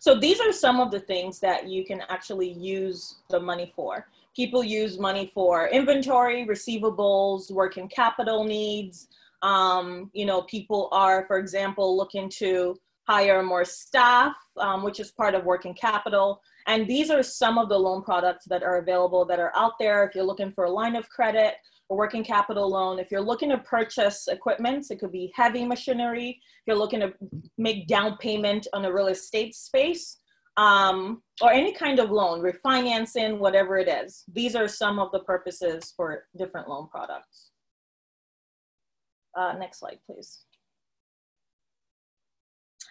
So 0.00 0.18
these 0.18 0.40
are 0.40 0.52
some 0.52 0.80
of 0.80 0.90
the 0.90 1.00
things 1.00 1.40
that 1.40 1.68
you 1.68 1.84
can 1.84 2.02
actually 2.08 2.50
use 2.50 3.16
the 3.30 3.40
money 3.40 3.72
for. 3.74 4.06
People 4.36 4.62
use 4.62 4.98
money 4.98 5.30
for 5.34 5.68
inventory, 5.68 6.46
receivables, 6.46 7.50
working 7.50 7.88
capital 7.88 8.44
needs. 8.44 9.08
Um, 9.42 10.10
you 10.12 10.26
know, 10.26 10.42
people 10.42 10.88
are, 10.92 11.26
for 11.26 11.38
example, 11.38 11.96
looking 11.96 12.28
to 12.30 12.78
hire 13.08 13.42
more 13.42 13.64
staff, 13.64 14.36
um, 14.58 14.82
which 14.84 15.00
is 15.00 15.10
part 15.10 15.34
of 15.34 15.44
working 15.44 15.74
capital. 15.74 16.40
And 16.66 16.86
these 16.86 17.10
are 17.10 17.22
some 17.22 17.56
of 17.56 17.68
the 17.68 17.78
loan 17.78 18.02
products 18.02 18.44
that 18.44 18.62
are 18.62 18.78
available 18.78 19.24
that 19.24 19.40
are 19.40 19.52
out 19.56 19.72
there. 19.80 20.04
If 20.04 20.14
you're 20.14 20.24
looking 20.24 20.50
for 20.50 20.64
a 20.64 20.70
line 20.70 20.94
of 20.94 21.08
credit, 21.08 21.54
a 21.90 21.94
working 21.94 22.24
capital 22.24 22.68
loan. 22.68 22.98
If 22.98 23.10
you're 23.10 23.20
looking 23.20 23.50
to 23.50 23.58
purchase 23.58 24.28
equipment, 24.28 24.86
it 24.90 25.00
could 25.00 25.12
be 25.12 25.32
heavy 25.34 25.64
machinery. 25.64 26.30
If 26.30 26.66
you're 26.66 26.76
looking 26.76 27.00
to 27.00 27.12
make 27.56 27.86
down 27.86 28.16
payment 28.18 28.66
on 28.72 28.84
a 28.84 28.92
real 28.92 29.08
estate 29.08 29.54
space, 29.54 30.18
um, 30.58 31.22
or 31.40 31.52
any 31.52 31.72
kind 31.72 32.00
of 32.00 32.10
loan, 32.10 32.42
refinancing, 32.42 33.38
whatever 33.38 33.78
it 33.78 33.88
is. 33.88 34.24
These 34.30 34.56
are 34.56 34.66
some 34.66 34.98
of 34.98 35.12
the 35.12 35.20
purposes 35.20 35.94
for 35.96 36.24
different 36.36 36.68
loan 36.68 36.88
products. 36.88 37.52
Uh, 39.36 39.54
next 39.56 39.78
slide, 39.78 40.00
please. 40.04 40.40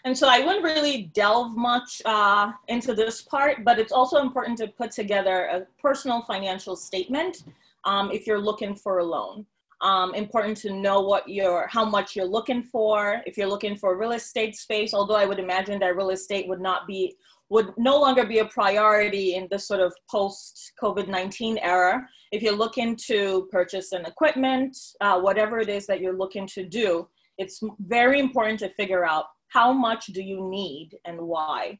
And 0.05 0.17
so 0.17 0.29
I 0.29 0.39
wouldn't 0.45 0.63
really 0.63 1.11
delve 1.13 1.57
much 1.57 2.01
uh, 2.05 2.53
into 2.69 2.93
this 2.93 3.21
part, 3.21 3.65
but 3.65 3.79
it's 3.79 3.91
also 3.91 4.19
important 4.19 4.57
to 4.59 4.67
put 4.67 4.91
together 4.91 5.45
a 5.51 5.67
personal 5.81 6.21
financial 6.21 6.77
statement 6.77 7.43
um, 7.87 8.11
if 8.11 8.27
you're 8.27 8.39
looking 8.39 8.75
for 8.75 8.99
a 8.99 9.03
loan. 9.03 9.45
Um, 9.81 10.13
important 10.15 10.57
to 10.59 10.73
know 10.73 11.01
what 11.01 11.27
you're, 11.29 11.67
how 11.67 11.85
much 11.85 12.15
you're 12.15 12.25
looking 12.25 12.63
for. 12.63 13.21
If 13.25 13.37
you're 13.37 13.47
looking 13.47 13.75
for 13.75 13.97
real 13.97 14.11
estate 14.11 14.55
space, 14.55 14.93
although 14.93 15.15
I 15.15 15.25
would 15.25 15.39
imagine 15.39 15.79
that 15.79 15.95
real 15.95 16.09
estate 16.09 16.47
would 16.47 16.61
not 16.61 16.85
be 16.85 17.15
would 17.49 17.69
no 17.77 17.97
longer 17.97 18.25
be 18.25 18.39
a 18.39 18.45
priority 18.45 19.35
in 19.35 19.47
this 19.49 19.65
sort 19.69 19.79
of 19.79 19.93
post 20.11 20.73
COVID 20.83 21.07
19 21.07 21.59
era. 21.59 22.05
If 22.33 22.41
you're 22.41 22.55
looking 22.55 22.97
to 23.07 23.47
purchase 23.51 23.93
an 23.93 24.05
equipment, 24.05 24.75
uh, 24.99 25.21
whatever 25.21 25.57
it 25.59 25.69
is 25.69 25.87
that 25.87 26.01
you're 26.01 26.17
looking 26.17 26.45
to 26.47 26.65
do, 26.65 27.07
it's 27.37 27.61
very 27.79 28.19
important 28.19 28.59
to 28.59 28.69
figure 28.71 29.05
out 29.05 29.25
how 29.47 29.71
much 29.71 30.07
do 30.07 30.21
you 30.21 30.49
need 30.49 30.97
and 31.05 31.21
why. 31.21 31.79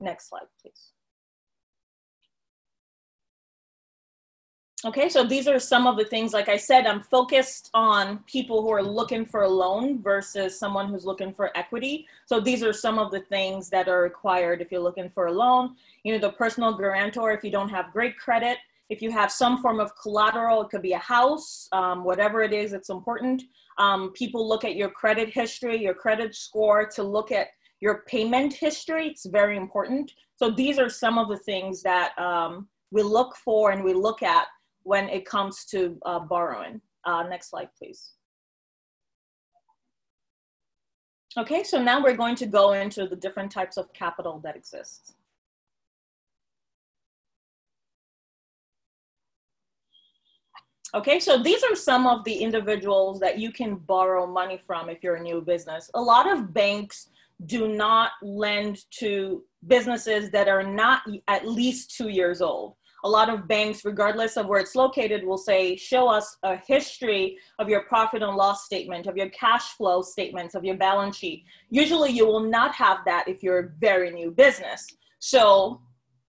Next 0.00 0.30
slide, 0.30 0.46
please. 0.62 0.92
Okay, 4.86 5.08
so 5.08 5.24
these 5.24 5.48
are 5.48 5.58
some 5.58 5.86
of 5.86 5.96
the 5.96 6.04
things, 6.04 6.34
like 6.34 6.50
I 6.50 6.58
said, 6.58 6.86
I'm 6.86 7.00
focused 7.00 7.70
on 7.72 8.18
people 8.26 8.60
who 8.60 8.70
are 8.70 8.82
looking 8.82 9.24
for 9.24 9.44
a 9.44 9.48
loan 9.48 10.02
versus 10.02 10.58
someone 10.58 10.88
who's 10.88 11.06
looking 11.06 11.32
for 11.32 11.56
equity. 11.56 12.06
So 12.26 12.38
these 12.38 12.62
are 12.62 12.74
some 12.74 12.98
of 12.98 13.10
the 13.10 13.20
things 13.20 13.70
that 13.70 13.88
are 13.88 14.02
required 14.02 14.60
if 14.60 14.70
you're 14.70 14.82
looking 14.82 15.08
for 15.08 15.28
a 15.28 15.32
loan. 15.32 15.76
You 16.02 16.12
know, 16.12 16.18
the 16.18 16.32
personal 16.32 16.76
guarantor, 16.76 17.32
if 17.32 17.42
you 17.42 17.50
don't 17.50 17.70
have 17.70 17.94
great 17.94 18.18
credit, 18.18 18.58
if 18.90 19.00
you 19.00 19.10
have 19.10 19.32
some 19.32 19.62
form 19.62 19.80
of 19.80 19.96
collateral, 19.96 20.60
it 20.60 20.68
could 20.68 20.82
be 20.82 20.92
a 20.92 20.98
house, 20.98 21.66
um, 21.72 22.04
whatever 22.04 22.42
it 22.42 22.52
is, 22.52 22.74
it's 22.74 22.90
important. 22.90 23.44
Um, 23.78 24.12
people 24.12 24.46
look 24.46 24.66
at 24.66 24.76
your 24.76 24.90
credit 24.90 25.30
history, 25.30 25.82
your 25.82 25.94
credit 25.94 26.34
score 26.34 26.86
to 26.88 27.02
look 27.02 27.32
at 27.32 27.48
your 27.80 28.02
payment 28.06 28.52
history. 28.52 29.08
It's 29.08 29.24
very 29.24 29.56
important. 29.56 30.12
So 30.36 30.50
these 30.50 30.78
are 30.78 30.90
some 30.90 31.16
of 31.16 31.30
the 31.30 31.38
things 31.38 31.82
that 31.84 32.18
um, 32.18 32.68
we 32.90 33.02
look 33.02 33.34
for 33.36 33.70
and 33.70 33.82
we 33.82 33.94
look 33.94 34.22
at 34.22 34.46
when 34.84 35.08
it 35.08 35.26
comes 35.26 35.64
to 35.66 35.98
uh, 36.06 36.20
borrowing. 36.20 36.80
Uh, 37.04 37.24
next 37.24 37.50
slide, 37.50 37.68
please. 37.76 38.12
Okay, 41.36 41.64
so 41.64 41.82
now 41.82 42.02
we're 42.02 42.16
going 42.16 42.36
to 42.36 42.46
go 42.46 42.74
into 42.74 43.08
the 43.08 43.16
different 43.16 43.50
types 43.50 43.76
of 43.76 43.92
capital 43.92 44.40
that 44.44 44.54
exists. 44.54 45.14
Okay, 50.94 51.18
so 51.18 51.42
these 51.42 51.64
are 51.64 51.74
some 51.74 52.06
of 52.06 52.22
the 52.22 52.32
individuals 52.32 53.18
that 53.18 53.36
you 53.36 53.50
can 53.50 53.74
borrow 53.74 54.28
money 54.28 54.60
from 54.64 54.88
if 54.88 55.02
you're 55.02 55.16
a 55.16 55.22
new 55.22 55.40
business. 55.40 55.90
A 55.94 56.00
lot 56.00 56.30
of 56.30 56.54
banks 56.54 57.10
do 57.46 57.66
not 57.66 58.12
lend 58.22 58.84
to 59.00 59.42
businesses 59.66 60.30
that 60.30 60.46
are 60.46 60.62
not 60.62 61.02
at 61.26 61.48
least 61.48 61.96
two 61.96 62.10
years 62.10 62.40
old 62.40 62.76
a 63.04 63.08
lot 63.08 63.28
of 63.28 63.46
banks, 63.46 63.84
regardless 63.84 64.38
of 64.38 64.46
where 64.46 64.58
it's 64.58 64.74
located, 64.74 65.24
will 65.24 65.38
say, 65.38 65.76
show 65.76 66.08
us 66.08 66.38
a 66.42 66.56
history 66.56 67.36
of 67.58 67.68
your 67.68 67.82
profit 67.82 68.22
and 68.22 68.34
loss 68.34 68.64
statement, 68.64 69.06
of 69.06 69.16
your 69.16 69.28
cash 69.28 69.74
flow 69.76 70.00
statements, 70.00 70.54
of 70.54 70.64
your 70.64 70.76
balance 70.76 71.16
sheet. 71.16 71.44
Usually 71.68 72.10
you 72.10 72.26
will 72.26 72.40
not 72.40 72.74
have 72.74 72.98
that 73.04 73.28
if 73.28 73.42
you're 73.42 73.58
a 73.58 73.68
very 73.78 74.10
new 74.10 74.30
business. 74.30 74.86
So 75.18 75.82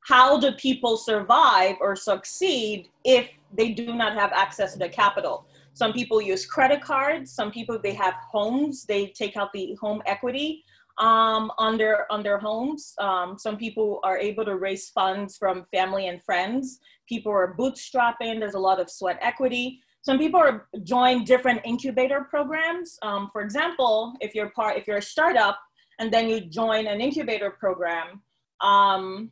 how 0.01 0.39
do 0.39 0.53
people 0.53 0.97
survive 0.97 1.77
or 1.81 1.95
succeed 1.95 2.89
if 3.05 3.31
they 3.55 3.71
do 3.71 3.95
not 3.95 4.15
have 4.15 4.33
access 4.33 4.73
to 4.73 4.79
the 4.81 4.89
capital? 4.89 5.47
Some 5.73 5.93
people 5.93 6.21
use 6.21 6.47
credit 6.47 6.81
cards. 6.81 7.31
Some 7.31 7.53
people, 7.53 7.79
they 7.81 7.95
have 7.95 8.15
homes. 8.29 8.85
They 8.87 9.09
take 9.09 9.37
out 9.37 9.53
the 9.53 9.77
home 9.81 10.03
equity 10.05 10.65
um, 10.99 11.53
on 11.59 11.77
their 11.77 12.11
on 12.11 12.23
their 12.23 12.39
homes. 12.39 12.95
Um, 12.99 13.39
some 13.39 13.57
people 13.57 14.01
are 14.03 14.19
able 14.19 14.45
to 14.45 14.57
raise 14.57 14.91
funds 14.91 15.37
from 15.37 15.67
family 15.73 16.09
and 16.09 16.23
friends. 16.23 16.81
People 17.09 17.33
are 17.33 17.55
bootstrapping. 17.59 18.41
There's 18.41 18.55
a 18.55 18.59
lot 18.59 18.81
of 18.81 18.91
sweat 18.91 19.19
equity. 19.21 19.81
Some 20.03 20.19
people 20.19 20.41
are 20.41 20.69
join 20.85 21.25
different 21.25 21.61
incubator 21.65 22.21
programs. 22.31 22.99
Um, 23.03 23.29
for 23.33 23.43
example, 23.43 24.15
if 24.21 24.35
you're 24.35 24.51
part, 24.51 24.79
if 24.79 24.87
you're 24.87 24.99
a 24.99 25.03
startup 25.03 25.59
and 25.99 26.13
then 26.13 26.29
you 26.29 26.41
join 26.41 26.87
an 26.87 27.01
incubator 27.01 27.51
program, 27.51 28.23
um, 28.61 29.31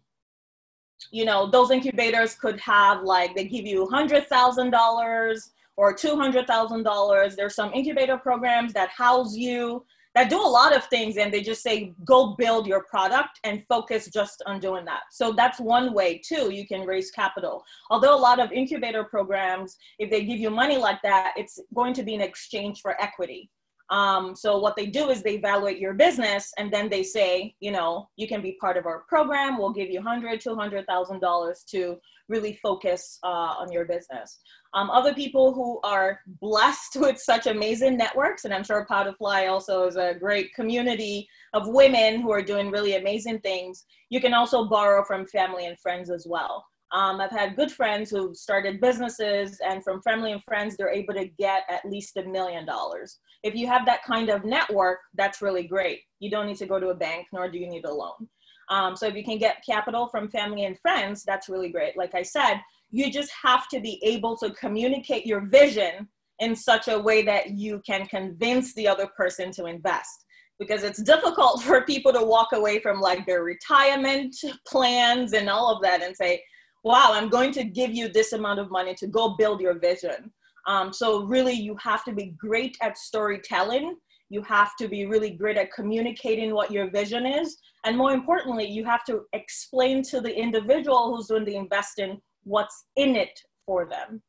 you 1.11 1.25
know 1.25 1.51
those 1.51 1.71
incubators 1.71 2.35
could 2.35 2.59
have 2.61 3.03
like 3.03 3.35
they 3.35 3.45
give 3.45 3.67
you 3.67 3.87
hundred 3.87 4.27
thousand 4.27 4.71
dollars 4.71 5.53
or 5.77 5.95
two 5.95 6.17
hundred 6.17 6.47
thousand 6.47 6.83
dollars. 6.83 7.37
There's 7.37 7.55
some 7.55 7.73
incubator 7.73 8.19
programs 8.19 8.73
that 8.75 8.91
house 8.91 9.35
you 9.35 9.85
that 10.15 10.31
do 10.31 10.41
a 10.41 10.43
lot 10.43 10.75
of 10.75 10.85
things 10.87 11.17
and 11.17 11.33
they 11.33 11.43
just 11.43 11.63
say 11.63 11.93
go 12.05 12.35
build 12.37 12.67
your 12.67 12.85
product 12.85 13.41
and 13.45 13.65
focus 13.69 14.09
just 14.13 14.43
on 14.47 14.61
doing 14.61 14.85
that. 14.85 15.03
So 15.11 15.33
that's 15.33 15.61
one 15.61 15.93
way 15.93 16.21
too 16.25 16.53
you 16.53 16.67
can 16.67 16.87
raise 16.87 17.11
capital. 17.11 17.65
Although 17.91 18.15
a 18.15 18.19
lot 18.19 18.41
of 18.41 18.53
incubator 18.53 19.05
programs 19.05 19.77
if 19.99 20.11
they 20.11 20.25
give 20.25 20.39
you 20.39 20.51
money 20.51 20.77
like 20.77 21.01
that 21.03 21.33
it's 21.37 21.59
going 21.75 21.95
to 21.95 22.03
be 22.03 22.15
in 22.15 22.21
exchange 22.21 22.81
for 22.81 23.01
equity 23.01 23.51
um, 23.91 24.35
so 24.35 24.59
what 24.59 24.77
they 24.77 24.87
do 24.87 25.11
is 25.11 25.23
they 25.23 25.35
evaluate 25.35 25.79
your 25.79 25.95
business 25.95 26.53
and 26.59 26.73
then 26.73 26.89
they 26.89 27.03
say 27.03 27.55
you 27.61 27.71
know 27.71 28.09
you 28.17 28.27
can 28.27 28.41
be 28.41 28.57
part 28.61 28.77
of 28.77 28.87
our 28.87 29.01
program 29.09 29.59
we'll 29.59 29.73
give 29.73 29.91
you 29.91 29.99
100 29.99 30.41
200000 30.41 31.21
dollars 31.21 31.65
to 31.69 31.97
really 32.29 32.55
focus 32.63 33.19
uh, 33.23 33.55
on 33.59 33.71
your 33.71 33.85
business 33.85 34.41
um, 34.75 34.91
other 34.91 35.15
people 35.15 35.55
who 35.55 35.79
are 35.85 36.21
blessed 36.41 36.97
with 37.01 37.19
such 37.19 37.47
amazing 37.47 37.97
networks, 37.97 38.45
and 38.45 38.53
I'm 38.53 38.65
sure 38.65 38.85
to 38.85 39.13
Fly 39.15 39.47
also 39.47 39.87
is 39.87 39.97
a 39.97 40.15
great 40.19 40.53
community 40.55 41.29
of 41.53 41.69
women 41.69 42.21
who 42.21 42.33
are 42.33 42.43
doing 42.43 42.71
really 42.71 42.97
amazing 42.97 43.39
things. 43.41 43.85
You 44.11 44.21
can 44.21 44.35
also 44.35 44.65
borrow 44.65 45.05
from 45.05 45.27
family 45.27 45.67
and 45.67 45.79
friends 45.79 46.11
as 46.11 46.27
well. 46.29 46.67
Um, 46.95 47.21
I've 47.21 47.33
had 47.33 47.57
good 47.57 47.73
friends 47.73 48.11
who've 48.11 48.37
started 48.37 48.81
businesses, 48.81 49.59
and 49.69 49.83
from 49.83 50.01
family 50.03 50.31
and 50.31 50.43
friends, 50.45 50.77
they're 50.77 50.93
able 50.93 51.15
to 51.15 51.27
get 51.27 51.65
at 51.69 51.85
least 51.85 52.17
a 52.17 52.23
million 52.23 52.65
dollars. 52.65 53.19
If 53.43 53.57
you 53.57 53.67
have 53.67 53.85
that 53.87 54.05
kind 54.05 54.29
of 54.31 54.45
network, 54.45 55.01
that's 55.15 55.43
really 55.43 55.65
great. 55.65 56.03
You 56.21 56.31
don't 56.31 56.47
need 56.47 56.57
to 56.59 56.67
go 56.67 56.79
to 56.79 56.91
a 56.91 56.95
bank, 56.95 57.27
nor 57.33 57.51
do 57.51 57.59
you 57.59 57.69
need 57.69 57.85
a 57.85 57.93
loan. 57.93 58.29
Um, 58.71 58.97
so 58.97 59.07
if 59.07 59.15
you 59.15 59.25
can 59.25 59.39
get 59.39 59.65
capital 59.69 60.07
from 60.07 60.31
family 60.31 60.67
and 60.67 60.79
friends, 60.79 61.25
that's 61.25 61.49
really 61.49 61.69
great. 61.69 61.97
Like 61.97 62.15
I 62.15 62.23
said, 62.23 62.61
you 62.91 63.11
just 63.11 63.33
have 63.43 63.69
to 63.69 63.81
be 63.81 64.01
able 64.05 64.37
to 64.37 64.51
communicate 64.53 65.27
your 65.27 65.47
vision 65.47 66.09
in 66.39 66.55
such 66.55 66.87
a 66.87 66.99
way 66.99 67.23
that 67.23 67.51
you 67.51 67.83
can 67.85 68.07
convince 68.07 68.73
the 68.75 68.87
other 68.87 69.09
person 69.17 69.51
to 69.53 69.67
invest 69.67 70.25
because 70.61 70.85
it's 70.85 71.03
difficult 71.03 71.63
for 71.65 71.83
people 71.83 72.13
to 72.13 72.23
walk 72.23 72.49
away 72.53 72.79
from 72.79 73.01
like 73.01 73.27
their 73.27 73.43
retirement 73.43 74.35
plans 74.67 75.33
and 75.33 75.51
all 75.51 75.75
of 75.75 75.83
that 75.83 76.01
and 76.01 76.17
say 76.17 76.41
wow 76.85 77.11
i'm 77.13 77.29
going 77.29 77.53
to 77.53 77.65
give 77.65 77.95
you 77.95 78.09
this 78.09 78.33
amount 78.33 78.61
of 78.61 78.71
money 78.71 78.95
to 78.95 79.07
go 79.07 79.35
build 79.37 79.61
your 79.61 79.79
vision 79.79 80.33
um, 80.67 80.93
so 80.93 81.25
really 81.25 81.53
you 81.53 81.77
have 81.77 82.05
to 82.05 82.13
be 82.13 82.35
great 82.39 82.77
at 82.81 82.97
storytelling 82.97 83.97
you 84.31 84.43
have 84.43 84.71
to 84.77 84.89
be 84.89 85.05
really 85.05 85.31
great 85.31 85.57
at 85.57 85.73
communicating 85.73 86.55
what 86.55 86.71
your 86.71 86.91
vision 86.91 87.27
is 87.27 87.57
and 87.85 87.97
more 87.97 88.13
importantly 88.13 88.65
you 88.65 88.85
have 88.85 89.05
to 89.05 89.23
explain 89.33 90.03
to 90.03 90.21
the 90.21 90.35
individual 90.35 91.15
who's 91.15 91.27
doing 91.27 91.45
the 91.45 91.57
investing 91.57 92.21
what's 92.45 92.85
in 92.97 93.17
it 93.17 93.39
for 93.67 93.87
them. 93.87 94.23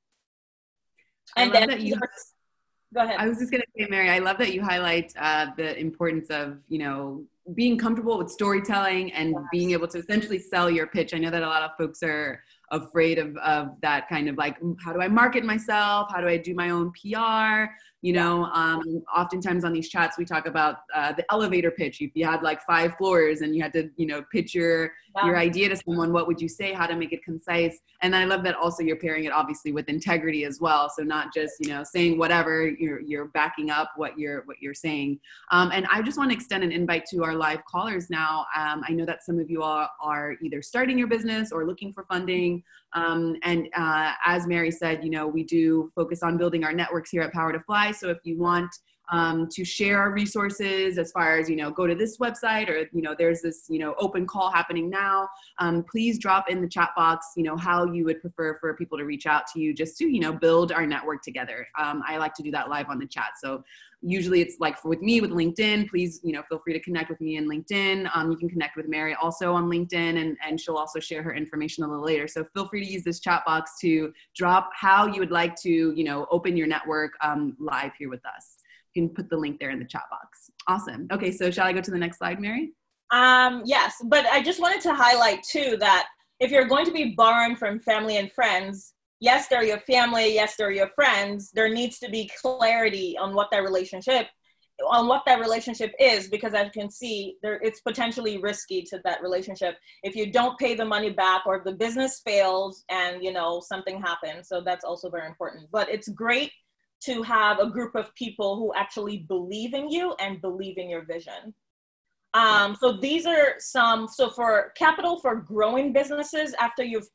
And 1.38 1.54
then 1.54 1.86
you, 1.86 1.96
go 2.94 3.02
ahead. 3.02 3.18
I 3.20 3.28
was 3.28 3.40
just 3.40 3.52
going 3.52 3.62
to 3.62 3.68
say, 3.78 3.88
Mary, 3.90 4.10
I 4.10 4.20
love 4.20 4.38
that 4.38 4.54
you 4.54 4.64
highlight 4.64 5.14
uh, 5.18 5.48
the 5.58 5.78
importance 5.78 6.30
of, 6.30 6.58
you 6.70 6.80
know, 6.80 7.26
being 7.54 7.78
comfortable 7.78 8.18
with 8.18 8.30
storytelling 8.30 9.12
and 9.14 9.32
yes. 9.32 9.42
being 9.52 9.72
able 9.72 9.88
to 9.88 10.00
essentially 10.00 10.40
sell 10.40 10.70
your 10.70 10.88
pitch. 10.88 11.14
I 11.14 11.20
know 11.20 11.30
that 11.30 11.44
a 11.44 11.48
lot 11.48 11.62
of 11.62 11.72
folks 11.78 12.02
are 12.02 12.42
afraid 12.72 13.20
of, 13.20 13.38
of 13.38 13.70
that 13.82 14.10
kind 14.10 14.28
of 14.28 14.36
like, 14.36 14.60
mm, 14.60 14.76
how 14.84 14.94
do 14.94 15.02
I 15.02 15.08
market 15.08 15.44
myself? 15.44 16.08
How 16.12 16.22
do 16.22 16.28
I 16.28 16.38
do 16.38 16.56
my 16.56 16.72
own 16.72 16.92
PR? 16.92 17.72
You 18.06 18.14
know 18.14 18.46
um, 18.54 19.04
oftentimes 19.14 19.66
on 19.66 19.74
these 19.74 19.90
chats 19.90 20.16
we 20.16 20.26
talk 20.26 20.46
about 20.46 20.76
uh, 20.94 21.12
the 21.14 21.26
elevator 21.32 21.72
pitch. 21.72 22.02
If 22.02 22.12
you 22.14 22.24
had 22.24 22.44
like 22.44 22.62
five 22.62 22.96
floors 22.98 23.42
and 23.42 23.56
you 23.56 23.64
had 23.64 23.74
to 23.74 23.90
you 23.98 24.06
know 24.06 24.24
pitch 24.32 24.54
your 24.54 24.92
wow. 25.16 25.26
your 25.26 25.38
idea 25.38 25.70
to 25.70 25.76
someone 25.76 26.14
what 26.14 26.28
would 26.28 26.40
you 26.40 26.48
say? 26.48 26.72
How 26.72 26.86
to 26.86 26.96
make 26.96 27.14
it 27.14 27.24
concise. 27.24 27.80
And 28.04 28.16
i 28.16 28.26
love 28.26 28.44
that 28.44 28.56
also 28.56 28.84
you're 28.84 28.96
pairing 28.98 29.24
it 29.24 29.32
obviously 29.32 29.72
with 29.72 29.90
integrity 29.90 30.46
as 30.46 30.62
well. 30.62 30.88
So 30.96 31.02
not 31.02 31.34
just 31.34 31.54
you 31.60 31.70
know 31.70 31.84
saying 31.84 32.20
whatever 32.20 32.68
you're 32.68 33.02
you're 33.02 33.26
backing 33.30 33.72
up 33.72 33.90
what 33.96 34.20
you're 34.20 34.44
what 34.46 34.58
you're 34.62 34.76
saying. 34.76 35.20
Um, 35.50 35.72
and 35.74 35.88
i 35.92 36.04
just 36.04 36.20
want 36.20 36.30
to 36.30 36.36
extend 36.36 36.64
an 36.64 36.72
invite 36.72 37.06
to 37.08 37.24
our 37.24 37.34
live 37.34 37.66
callers 37.66 38.12
now. 38.12 38.46
Um, 38.56 38.84
i 38.88 38.94
know 38.94 39.06
that 39.06 39.26
some 39.26 39.40
of 39.40 39.50
you 39.50 39.64
all 39.64 39.90
are 40.00 40.36
either 40.44 40.62
starting 40.62 41.00
your 41.00 41.08
business 41.08 41.52
or 41.52 41.66
looking 41.66 41.92
for 41.92 42.06
funding 42.06 42.62
um, 42.96 43.36
and 43.44 43.68
uh, 43.76 44.14
as 44.26 44.48
Mary 44.48 44.72
said, 44.72 45.04
you 45.04 45.10
know, 45.10 45.28
we 45.28 45.44
do 45.44 45.90
focus 45.94 46.24
on 46.24 46.38
building 46.38 46.64
our 46.64 46.74
networks 46.74 47.12
here 47.12 47.22
at 47.22 47.34
Power 47.34 47.52
to 47.52 47.60
Fly. 47.60 47.92
So 47.92 48.10
if 48.10 48.18
you 48.24 48.40
want 48.40 48.72
um, 49.12 49.48
to 49.52 49.64
share 49.64 50.00
our 50.00 50.12
resources 50.12 50.98
as 50.98 51.12
far 51.12 51.38
as 51.38 51.50
you 51.50 51.56
know 51.56 51.72
go 51.72 51.88
to 51.88 51.96
this 51.96 52.18
website 52.18 52.70
or 52.70 52.90
you 52.92 53.02
know 53.02 53.16
there's 53.18 53.42
this 53.42 53.66
you 53.70 53.80
know 53.80 53.96
open 54.00 54.26
call 54.26 54.52
happening 54.52 54.90
now. 54.90 55.28
Um, 55.60 55.84
please 55.84 56.18
drop 56.20 56.50
in 56.50 56.62
the 56.62 56.68
chat 56.68 56.92
box 56.96 57.34
you 57.36 57.44
know 57.44 57.58
how 57.58 57.86
you 57.86 58.06
would 58.06 58.22
prefer 58.22 58.58
for 58.60 58.74
people 58.76 58.98
to 58.98 59.06
reach 59.06 59.26
out 59.26 59.48
to 59.54 59.60
you 59.60 59.74
just 59.74 59.98
to 59.98 60.06
you 60.06 60.20
know 60.20 60.34
build 60.34 60.72
our 60.72 60.86
network 60.86 61.22
together. 61.22 61.68
Um, 61.80 62.04
i 62.08 62.18
like 62.18 62.34
to 62.36 62.44
do 62.44 62.52
that 62.52 62.70
live 62.70 62.88
on 62.90 63.00
the 63.00 63.08
chat. 63.08 63.32
So 63.42 63.64
usually 64.02 64.42
it's 64.42 64.58
like 64.60 64.84
with 64.84 65.02
me 65.02 65.20
with 65.20 65.32
linkedin 65.32 65.90
please 65.90 66.20
you 66.24 66.32
know 66.32 66.44
feel 66.48 66.60
free 66.60 66.74
to 66.74 66.80
connect 66.80 67.10
with 67.10 67.22
me 67.22 67.38
in 67.38 67.50
linkedin. 67.50 68.10
Um, 68.16 68.32
you 68.32 68.38
can 68.38 68.50
connect 68.50 68.76
with 68.76 68.88
mary 68.88 69.16
also 69.16 69.54
on 69.54 69.66
linkedin 69.66 70.22
and, 70.22 70.38
and 70.46 70.60
she'll 70.60 70.78
also 70.78 71.00
share 71.00 71.24
her 71.24 71.34
information 71.34 71.84
a 71.84 71.88
little 71.88 72.06
later. 72.06 72.28
So 72.28 72.46
feel 72.54 72.68
free 72.68 72.86
to 72.86 72.92
use 72.92 73.04
this 73.04 73.20
chat 73.20 73.44
box 73.46 73.80
to 73.82 74.14
drop 74.36 74.70
how 74.74 75.08
you 75.08 75.20
would 75.20 75.32
like 75.32 75.56
to 75.62 75.70
you 75.70 76.04
know 76.04 76.28
open 76.32 76.58
your 76.58 76.68
network 76.68 77.14
um, 77.22 77.56
live 77.60 77.92
here 77.98 78.10
with 78.10 78.26
us 78.26 78.55
can 78.96 79.10
put 79.10 79.30
the 79.30 79.38
link 79.38 79.60
there 79.60 79.72
in 79.72 79.80
the 79.80 79.86
chat 79.86 80.04
box. 80.10 80.50
Awesome. 80.68 81.08
Okay 81.12 81.32
so 81.32 81.52
shall 81.52 81.68
i 81.68 81.74
go 81.74 81.82
to 81.82 81.92
the 81.92 81.98
next 81.98 82.18
slide 82.18 82.40
mary? 82.40 82.74
Um, 83.12 83.62
yes 83.66 83.96
but 84.06 84.26
i 84.28 84.42
just 84.42 84.60
wanted 84.60 84.82
to 84.82 84.94
highlight 84.94 85.44
too 85.44 85.78
that 85.80 86.08
if 86.40 86.52
you're 86.52 86.66
going 86.66 86.86
to 86.86 86.92
be 86.92 87.14
borrowing 87.16 87.56
from 87.56 87.80
family 87.80 88.18
and 88.18 88.32
friends 88.32 88.96
yes, 89.20 89.48
they're 89.48 89.64
your 89.64 89.80
family, 89.80 90.34
yes, 90.34 90.56
they're 90.56 90.72
your 90.72 90.90
friends. 90.90 91.52
There 91.52 91.70
needs 91.70 92.00
to 92.00 92.10
be 92.10 92.30
clarity 92.42 93.18
on 93.18 93.34
what 93.34 93.50
that 93.52 93.64
relationship 93.64 94.28
on 94.90 95.08
what 95.08 95.24
that 95.26 95.40
relationship 95.40 95.94
is 96.02 96.28
because 96.28 96.54
as 96.54 96.66
you 96.66 96.82
can 96.82 96.92
see 96.92 97.38
there 97.42 97.62
it's 97.64 97.80
potentially 97.80 98.38
risky 98.40 98.82
to 98.82 99.00
that 99.06 99.22
relationship. 99.22 99.78
If 100.04 100.18
you 100.18 100.34
don't 100.34 100.60
pay 100.60 100.76
the 100.76 100.84
money 100.84 101.12
back 101.12 101.44
or 101.46 101.56
if 101.56 101.64
the 101.64 101.72
business 101.72 102.22
fails 102.26 102.84
and 102.90 103.24
you 103.24 103.32
know 103.32 103.62
something 103.66 104.02
happens 104.02 104.50
so 104.50 104.60
that's 104.60 104.84
also 104.84 105.10
very 105.10 105.28
important. 105.28 105.70
But 105.72 105.88
it's 105.90 106.10
great 106.10 106.52
to 107.06 107.22
have 107.24 107.60
a 107.60 107.70
group 107.70 107.96
of 107.96 108.14
people 108.16 108.58
who 108.58 108.74
actually 108.76 109.20
believe 109.28 109.74
in 109.74 109.90
you 109.90 110.16
and 110.20 110.42
believe 110.42 110.78
in 110.78 110.90
your 110.90 111.06
vision 111.06 111.54
um, 112.34 112.76
so 112.80 112.92
these 112.92 113.26
are 113.26 113.56
some 113.60 114.08
so 114.08 114.30
for 114.30 114.74
capital 114.78 115.20
for 115.20 115.36
growing 115.36 115.94
businesses 115.94 116.54
after 116.60 116.84
you've 116.84 117.08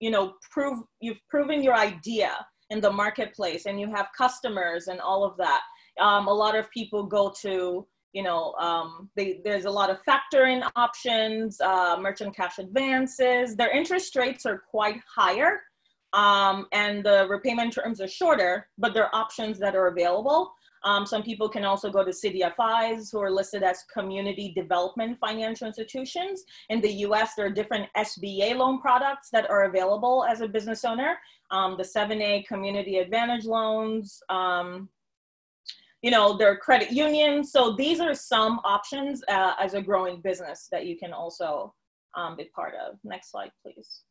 you 0.00 0.10
know 0.10 0.34
prove 0.50 0.78
you've 1.00 1.20
proven 1.28 1.62
your 1.62 1.74
idea 1.74 2.34
in 2.70 2.80
the 2.80 2.90
marketplace 2.90 3.66
and 3.66 3.78
you 3.78 3.88
have 3.88 4.08
customers 4.16 4.88
and 4.88 5.00
all 5.00 5.24
of 5.24 5.36
that 5.36 5.60
um, 6.00 6.26
a 6.26 6.32
lot 6.32 6.56
of 6.56 6.70
people 6.70 7.04
go 7.04 7.32
to, 7.42 7.86
you 8.12 8.22
know, 8.22 8.52
um, 8.54 9.10
they, 9.16 9.40
there's 9.44 9.64
a 9.64 9.70
lot 9.70 9.90
of 9.90 9.98
factoring 10.04 10.68
options, 10.76 11.60
uh, 11.60 11.96
merchant 12.00 12.34
cash 12.36 12.58
advances. 12.58 13.56
Their 13.56 13.70
interest 13.70 14.16
rates 14.16 14.46
are 14.46 14.62
quite 14.70 15.00
higher 15.14 15.60
um, 16.14 16.66
and 16.72 17.04
the 17.04 17.26
repayment 17.28 17.72
terms 17.72 18.00
are 18.00 18.08
shorter, 18.08 18.68
but 18.78 18.94
there 18.94 19.04
are 19.04 19.14
options 19.14 19.58
that 19.58 19.74
are 19.74 19.88
available. 19.88 20.52
Um, 20.84 21.06
some 21.06 21.22
people 21.22 21.48
can 21.48 21.64
also 21.64 21.90
go 21.90 22.04
to 22.04 22.10
CDFIs 22.10 23.10
who 23.10 23.20
are 23.20 23.30
listed 23.30 23.62
as 23.62 23.84
community 23.92 24.52
development 24.54 25.18
financial 25.18 25.66
institutions. 25.66 26.44
In 26.68 26.80
the 26.80 26.92
US, 27.06 27.34
there 27.34 27.46
are 27.46 27.50
different 27.50 27.88
SBA 27.96 28.54
loan 28.56 28.80
products 28.80 29.28
that 29.32 29.50
are 29.50 29.64
available 29.64 30.24
as 30.28 30.40
a 30.40 30.48
business 30.48 30.84
owner. 30.84 31.18
Um, 31.50 31.76
the 31.76 31.82
7A 31.82 32.46
community 32.46 32.98
advantage 32.98 33.44
loans, 33.44 34.22
um, 34.28 34.88
you 36.02 36.10
know, 36.10 36.36
their 36.36 36.56
credit 36.56 36.92
unions. 36.92 37.50
So 37.50 37.74
these 37.74 37.98
are 37.98 38.14
some 38.14 38.60
options 38.62 39.24
uh, 39.28 39.54
as 39.58 39.72
a 39.72 39.80
growing 39.80 40.20
business 40.20 40.68
that 40.70 40.86
you 40.86 40.98
can 40.98 41.12
also 41.12 41.74
um, 42.14 42.36
be 42.36 42.44
part 42.54 42.74
of. 42.74 42.98
Next 43.04 43.30
slide, 43.30 43.50
please. 43.62 44.02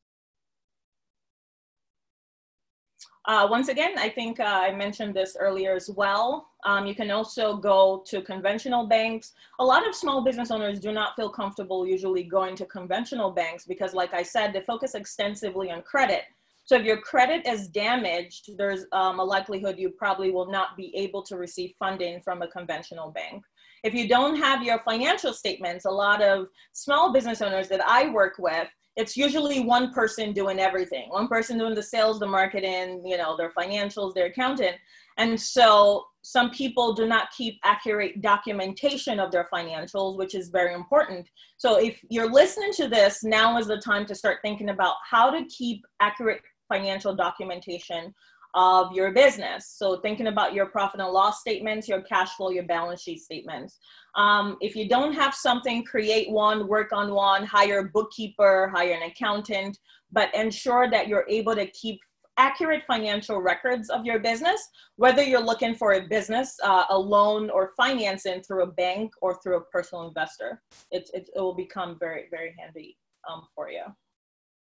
Uh, 3.26 3.48
once 3.50 3.70
again, 3.70 3.94
I 3.98 4.10
think 4.10 4.42
uh, 4.42 4.44
I 4.44 4.76
mentioned 4.76 5.14
this 5.14 5.38
earlier 5.40 5.74
as 5.76 5.90
well. 5.90 6.50
Um, 6.66 6.86
you 6.86 6.94
can 6.94 7.10
also 7.10 7.56
go 7.56 8.04
to 8.08 8.22
conventional 8.22 8.86
banks. 8.86 9.32
A 9.60 9.66
lot 9.66 9.88
of 9.88 9.96
small 9.96 10.24
business 10.26 10.52
owners 10.52 10.80
do 10.80 10.92
not 10.92 11.16
feel 11.16 11.30
comfortable 11.30 11.88
usually 11.88 12.24
going 12.24 12.56
to 12.58 12.66
conventional 12.66 13.32
banks 13.32 13.66
because 13.66 13.94
like 13.94 14.14
I 14.14 14.24
said, 14.24 14.52
they 14.52 14.62
focus 14.62 14.94
extensively 14.94 15.72
on 15.72 15.84
credit. 15.84 16.24
So 16.66 16.76
if 16.76 16.84
your 16.84 16.98
credit 16.98 17.48
is 17.48 17.68
damaged, 17.68 18.58
there's 18.58 18.86
um, 18.92 19.20
a 19.20 19.24
likelihood 19.24 19.78
you 19.78 19.90
probably 19.90 20.32
will 20.32 20.50
not 20.50 20.76
be 20.76 20.94
able 20.96 21.22
to 21.24 21.38
receive 21.38 21.74
funding 21.80 22.22
from 22.22 22.42
a 22.42 22.48
conventional 22.48 23.12
bank. 23.12 23.44
If 23.84 23.94
you 23.94 24.08
don't 24.08 24.38
have 24.38 24.64
your 24.64 24.80
financial 24.80 25.34
statements, 25.34 25.84
a 25.86 25.92
lot 25.92 26.22
of 26.22 26.48
small 26.72 27.12
business 27.12 27.42
owners 27.42 27.68
that 27.68 27.86
I 27.86 28.10
work 28.10 28.36
with, 28.38 28.68
it's 28.96 29.18
usually 29.18 29.60
one 29.60 29.92
person 29.92 30.34
doing 30.34 30.60
everything. 30.60 31.10
One 31.10 31.28
person 31.28 31.58
doing 31.58 31.74
the 31.74 31.84
sales, 31.84 32.20
the 32.20 32.28
marketing, 32.28 33.04
you 33.06 33.18
know, 33.18 33.36
their 33.36 33.50
financials, 33.50 34.14
their 34.14 34.28
accountant. 34.28 34.76
And 35.18 35.40
so 35.40 36.06
some 36.22 36.52
people 36.52 36.94
do 36.94 37.08
not 37.08 37.32
keep 37.36 37.60
accurate 37.64 38.22
documentation 38.22 39.20
of 39.20 39.32
their 39.32 39.48
financials, 39.54 40.18
which 40.18 40.36
is 40.36 40.50
very 40.50 40.74
important. 40.74 41.28
So 41.58 41.80
if 41.80 42.00
you're 42.10 42.32
listening 42.32 42.72
to 42.74 42.88
this, 42.88 43.24
now 43.24 43.58
is 43.58 43.68
the 43.68 43.78
time 43.78 44.06
to 44.08 44.16
start 44.16 44.40
thinking 44.42 44.70
about 44.70 44.96
how 45.10 45.32
to 45.32 45.46
keep 45.46 45.86
accurate 46.00 46.42
financial 46.70 47.16
documentation 47.16 48.14
of 48.56 48.94
your 48.94 49.12
business. 49.12 49.74
So 49.78 49.98
thinking 49.98 50.28
about 50.28 50.54
your 50.54 50.68
profit 50.68 51.00
and 51.00 51.12
loss 51.12 51.40
statements, 51.40 51.88
your 51.88 52.02
cash 52.02 52.36
flow, 52.36 52.50
your 52.50 52.64
balance 52.64 53.02
sheet 53.02 53.20
statements. 53.20 53.80
Um, 54.16 54.58
if 54.62 54.76
you 54.76 54.88
don't 54.88 55.14
have 55.14 55.34
something, 55.34 55.84
create 55.84 56.30
one, 56.30 56.68
work 56.68 56.94
on 56.94 57.14
one, 57.14 57.46
hire 57.46 57.80
a 57.80 57.90
bookkeeper, 57.90 58.72
hire 58.74 58.94
an 58.94 59.04
accountant, 59.04 59.78
but 60.12 60.34
ensure 60.36 60.90
that 60.92 61.08
you're 61.08 61.26
able 61.28 61.56
to 61.56 61.66
keep 61.68 62.00
accurate 62.38 62.84
financial 62.88 63.42
records 63.42 63.90
of 63.90 64.06
your 64.06 64.20
business, 64.20 64.70
whether 64.96 65.24
you're 65.24 65.44
looking 65.44 65.76
for 65.76 65.94
a 65.94 66.08
business, 66.08 66.56
uh, 66.64 66.86
a 66.90 66.98
loan 66.98 67.50
or 67.50 67.72
financing 67.78 68.42
through 68.42 68.64
a 68.64 68.72
bank 68.72 69.12
or 69.22 69.40
through 69.42 69.58
a 69.58 69.66
personal 69.66 70.08
investor. 70.08 70.62
It, 70.92 71.10
it, 71.14 71.30
it 71.36 71.40
will 71.40 71.56
become 71.56 71.98
very, 72.00 72.26
very 72.32 72.56
handy 72.60 72.98
um, 73.30 73.48
for 73.56 73.70
you. 73.70 73.84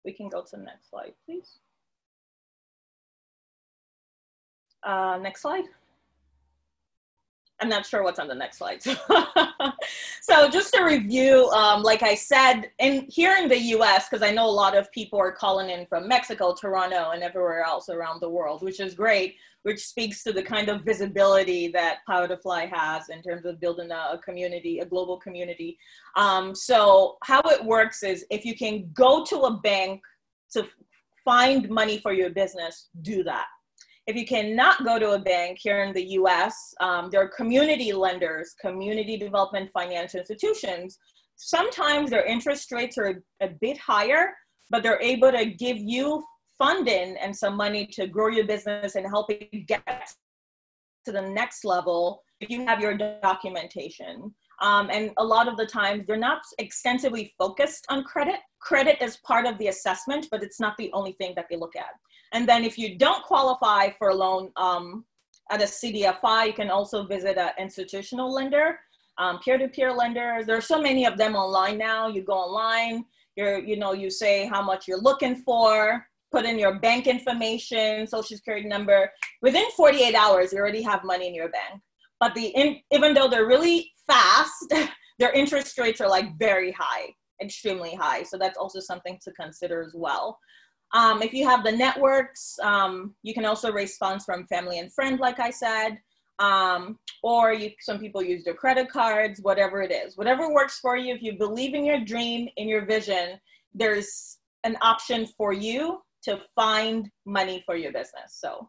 We 0.04 0.12
can 0.12 0.28
go 0.28 0.42
to 0.42 0.56
the 0.56 0.62
next 0.62 0.90
slide, 0.90 1.12
please. 1.26 1.58
Uh, 4.88 5.18
next 5.18 5.42
slide. 5.42 5.64
I'm 7.60 7.68
not 7.68 7.84
sure 7.84 8.02
what's 8.02 8.18
on 8.18 8.26
the 8.26 8.34
next 8.34 8.56
slide. 8.56 8.82
so 10.22 10.48
just 10.48 10.72
to 10.72 10.82
review, 10.82 11.50
um, 11.50 11.82
like 11.82 12.02
I 12.02 12.14
said, 12.14 12.70
in 12.78 13.04
here 13.10 13.36
in 13.36 13.48
the 13.50 13.58
US, 13.76 14.08
because 14.08 14.22
I 14.22 14.30
know 14.30 14.46
a 14.46 14.50
lot 14.50 14.74
of 14.74 14.90
people 14.92 15.18
are 15.18 15.32
calling 15.32 15.68
in 15.68 15.84
from 15.84 16.08
Mexico, 16.08 16.54
Toronto, 16.58 17.10
and 17.10 17.22
everywhere 17.22 17.62
else 17.64 17.90
around 17.90 18.22
the 18.22 18.30
world, 18.30 18.62
which 18.62 18.80
is 18.80 18.94
great, 18.94 19.36
which 19.64 19.86
speaks 19.86 20.22
to 20.22 20.32
the 20.32 20.42
kind 20.42 20.70
of 20.70 20.84
visibility 20.86 21.68
that 21.68 21.98
Power 22.06 22.26
to 22.26 22.38
Fly 22.38 22.64
has 22.72 23.10
in 23.10 23.20
terms 23.20 23.44
of 23.44 23.60
building 23.60 23.90
a, 23.90 24.12
a 24.12 24.20
community, 24.24 24.78
a 24.78 24.86
global 24.86 25.18
community. 25.18 25.76
Um, 26.16 26.54
so 26.54 27.18
how 27.24 27.42
it 27.44 27.62
works 27.62 28.02
is 28.02 28.24
if 28.30 28.46
you 28.46 28.56
can 28.56 28.88
go 28.94 29.22
to 29.24 29.40
a 29.40 29.58
bank 29.58 30.00
to 30.52 30.66
find 31.26 31.68
money 31.68 31.98
for 31.98 32.14
your 32.14 32.30
business, 32.30 32.88
do 33.02 33.22
that 33.24 33.48
if 34.08 34.16
you 34.16 34.24
cannot 34.24 34.82
go 34.84 34.98
to 34.98 35.10
a 35.10 35.18
bank 35.18 35.58
here 35.60 35.82
in 35.82 35.92
the 35.92 36.02
US, 36.20 36.74
um, 36.80 37.10
there 37.10 37.20
are 37.22 37.28
community 37.28 37.92
lenders, 37.92 38.54
community 38.58 39.18
development 39.18 39.70
financial 39.70 40.18
institutions. 40.18 40.98
Sometimes 41.36 42.08
their 42.08 42.24
interest 42.24 42.72
rates 42.72 42.96
are 42.96 43.22
a 43.42 43.48
bit 43.60 43.76
higher, 43.76 44.34
but 44.70 44.82
they're 44.82 45.00
able 45.02 45.30
to 45.30 45.44
give 45.44 45.76
you 45.76 46.24
funding 46.56 47.18
and 47.18 47.36
some 47.36 47.54
money 47.54 47.86
to 47.86 48.06
grow 48.06 48.28
your 48.28 48.46
business 48.46 48.94
and 48.94 49.06
help 49.06 49.30
you 49.30 49.60
get 49.60 49.84
to 51.04 51.12
the 51.12 51.20
next 51.20 51.66
level 51.66 52.22
if 52.40 52.48
you 52.48 52.64
have 52.64 52.80
your 52.80 52.96
documentation. 52.96 54.34
Um, 54.62 54.88
and 54.90 55.10
a 55.18 55.24
lot 55.24 55.48
of 55.48 55.58
the 55.58 55.66
times 55.66 56.06
they're 56.06 56.16
not 56.16 56.40
extensively 56.58 57.34
focused 57.38 57.84
on 57.90 58.04
credit. 58.04 58.40
Credit 58.60 59.02
is 59.02 59.18
part 59.18 59.46
of 59.46 59.58
the 59.58 59.68
assessment, 59.68 60.28
but 60.30 60.42
it's 60.42 60.58
not 60.58 60.76
the 60.78 60.90
only 60.94 61.12
thing 61.12 61.34
that 61.36 61.46
they 61.50 61.56
look 61.56 61.76
at. 61.76 61.90
And 62.32 62.48
then 62.48 62.64
if 62.64 62.78
you 62.78 62.98
don't 62.98 63.24
qualify 63.24 63.90
for 63.90 64.10
a 64.10 64.14
loan 64.14 64.50
um, 64.56 65.04
at 65.50 65.62
a 65.62 65.64
CDFI, 65.64 66.48
you 66.48 66.52
can 66.52 66.70
also 66.70 67.06
visit 67.06 67.38
an 67.38 67.50
institutional 67.58 68.32
lender, 68.32 68.78
um, 69.18 69.38
peer-to-peer 69.40 69.92
lenders. 69.92 70.46
There 70.46 70.56
are 70.56 70.62
so 70.62 70.80
many 70.80 71.06
of 71.06 71.16
them 71.16 71.34
online 71.34 71.78
now. 71.78 72.08
You 72.08 72.22
go 72.22 72.34
online, 72.34 73.04
you're, 73.36 73.58
you 73.58 73.76
know, 73.76 73.92
you 73.92 74.10
say 74.10 74.46
how 74.46 74.62
much 74.62 74.86
you're 74.86 75.00
looking 75.00 75.36
for, 75.36 76.06
put 76.30 76.44
in 76.44 76.58
your 76.58 76.78
bank 76.78 77.06
information, 77.06 78.06
social 78.06 78.36
security 78.36 78.68
number. 78.68 79.10
Within 79.42 79.64
48 79.76 80.14
hours, 80.14 80.52
you 80.52 80.58
already 80.58 80.82
have 80.82 81.04
money 81.04 81.28
in 81.28 81.34
your 81.34 81.48
bank. 81.48 81.80
But 82.20 82.34
the 82.34 82.46
in, 82.48 82.80
even 82.90 83.14
though 83.14 83.28
they're 83.28 83.46
really 83.46 83.90
fast, 84.06 84.74
their 85.18 85.32
interest 85.32 85.78
rates 85.78 86.00
are 86.00 86.08
like 86.08 86.38
very 86.38 86.72
high, 86.72 87.14
extremely 87.42 87.94
high. 87.94 88.22
So 88.22 88.36
that's 88.38 88.58
also 88.58 88.80
something 88.80 89.18
to 89.22 89.32
consider 89.32 89.82
as 89.82 89.92
well. 89.94 90.38
Um, 90.92 91.22
if 91.22 91.34
you 91.34 91.46
have 91.46 91.64
the 91.64 91.72
networks, 91.72 92.58
um, 92.62 93.14
you 93.22 93.34
can 93.34 93.44
also 93.44 93.70
raise 93.70 93.96
funds 93.96 94.24
from 94.24 94.46
family 94.46 94.78
and 94.78 94.92
friend, 94.92 95.20
like 95.20 95.38
I 95.38 95.50
said. 95.50 95.98
Um, 96.38 96.98
or 97.22 97.52
you, 97.52 97.70
some 97.80 97.98
people 97.98 98.22
use 98.22 98.44
their 98.44 98.54
credit 98.54 98.90
cards, 98.90 99.40
whatever 99.42 99.82
it 99.82 99.90
is. 99.90 100.16
Whatever 100.16 100.52
works 100.52 100.78
for 100.78 100.96
you. 100.96 101.14
If 101.14 101.22
you 101.22 101.36
believe 101.36 101.74
in 101.74 101.84
your 101.84 102.00
dream, 102.00 102.48
in 102.56 102.68
your 102.68 102.86
vision, 102.86 103.40
there's 103.74 104.38
an 104.64 104.76
option 104.80 105.26
for 105.36 105.52
you 105.52 106.00
to 106.22 106.40
find 106.54 107.10
money 107.26 107.62
for 107.66 107.76
your 107.76 107.92
business. 107.92 108.38
So, 108.38 108.68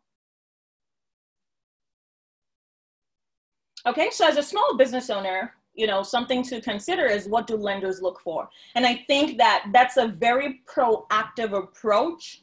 okay, 3.88 4.10
so 4.12 4.28
as 4.28 4.38
a 4.38 4.44
small 4.44 4.76
business 4.78 5.10
owner, 5.10 5.54
you 5.80 5.88
know 5.88 6.04
something 6.04 6.44
to 6.44 6.62
consider 6.62 7.06
is 7.06 7.28
what 7.28 7.48
do 7.48 7.56
lenders 7.56 8.02
look 8.02 8.20
for? 8.20 8.50
And 8.76 8.86
i 8.86 8.96
think 9.08 9.38
that 9.38 9.66
that's 9.74 9.98
a 9.98 10.08
very 10.08 10.62
proactive 10.74 11.52
approach 11.64 12.42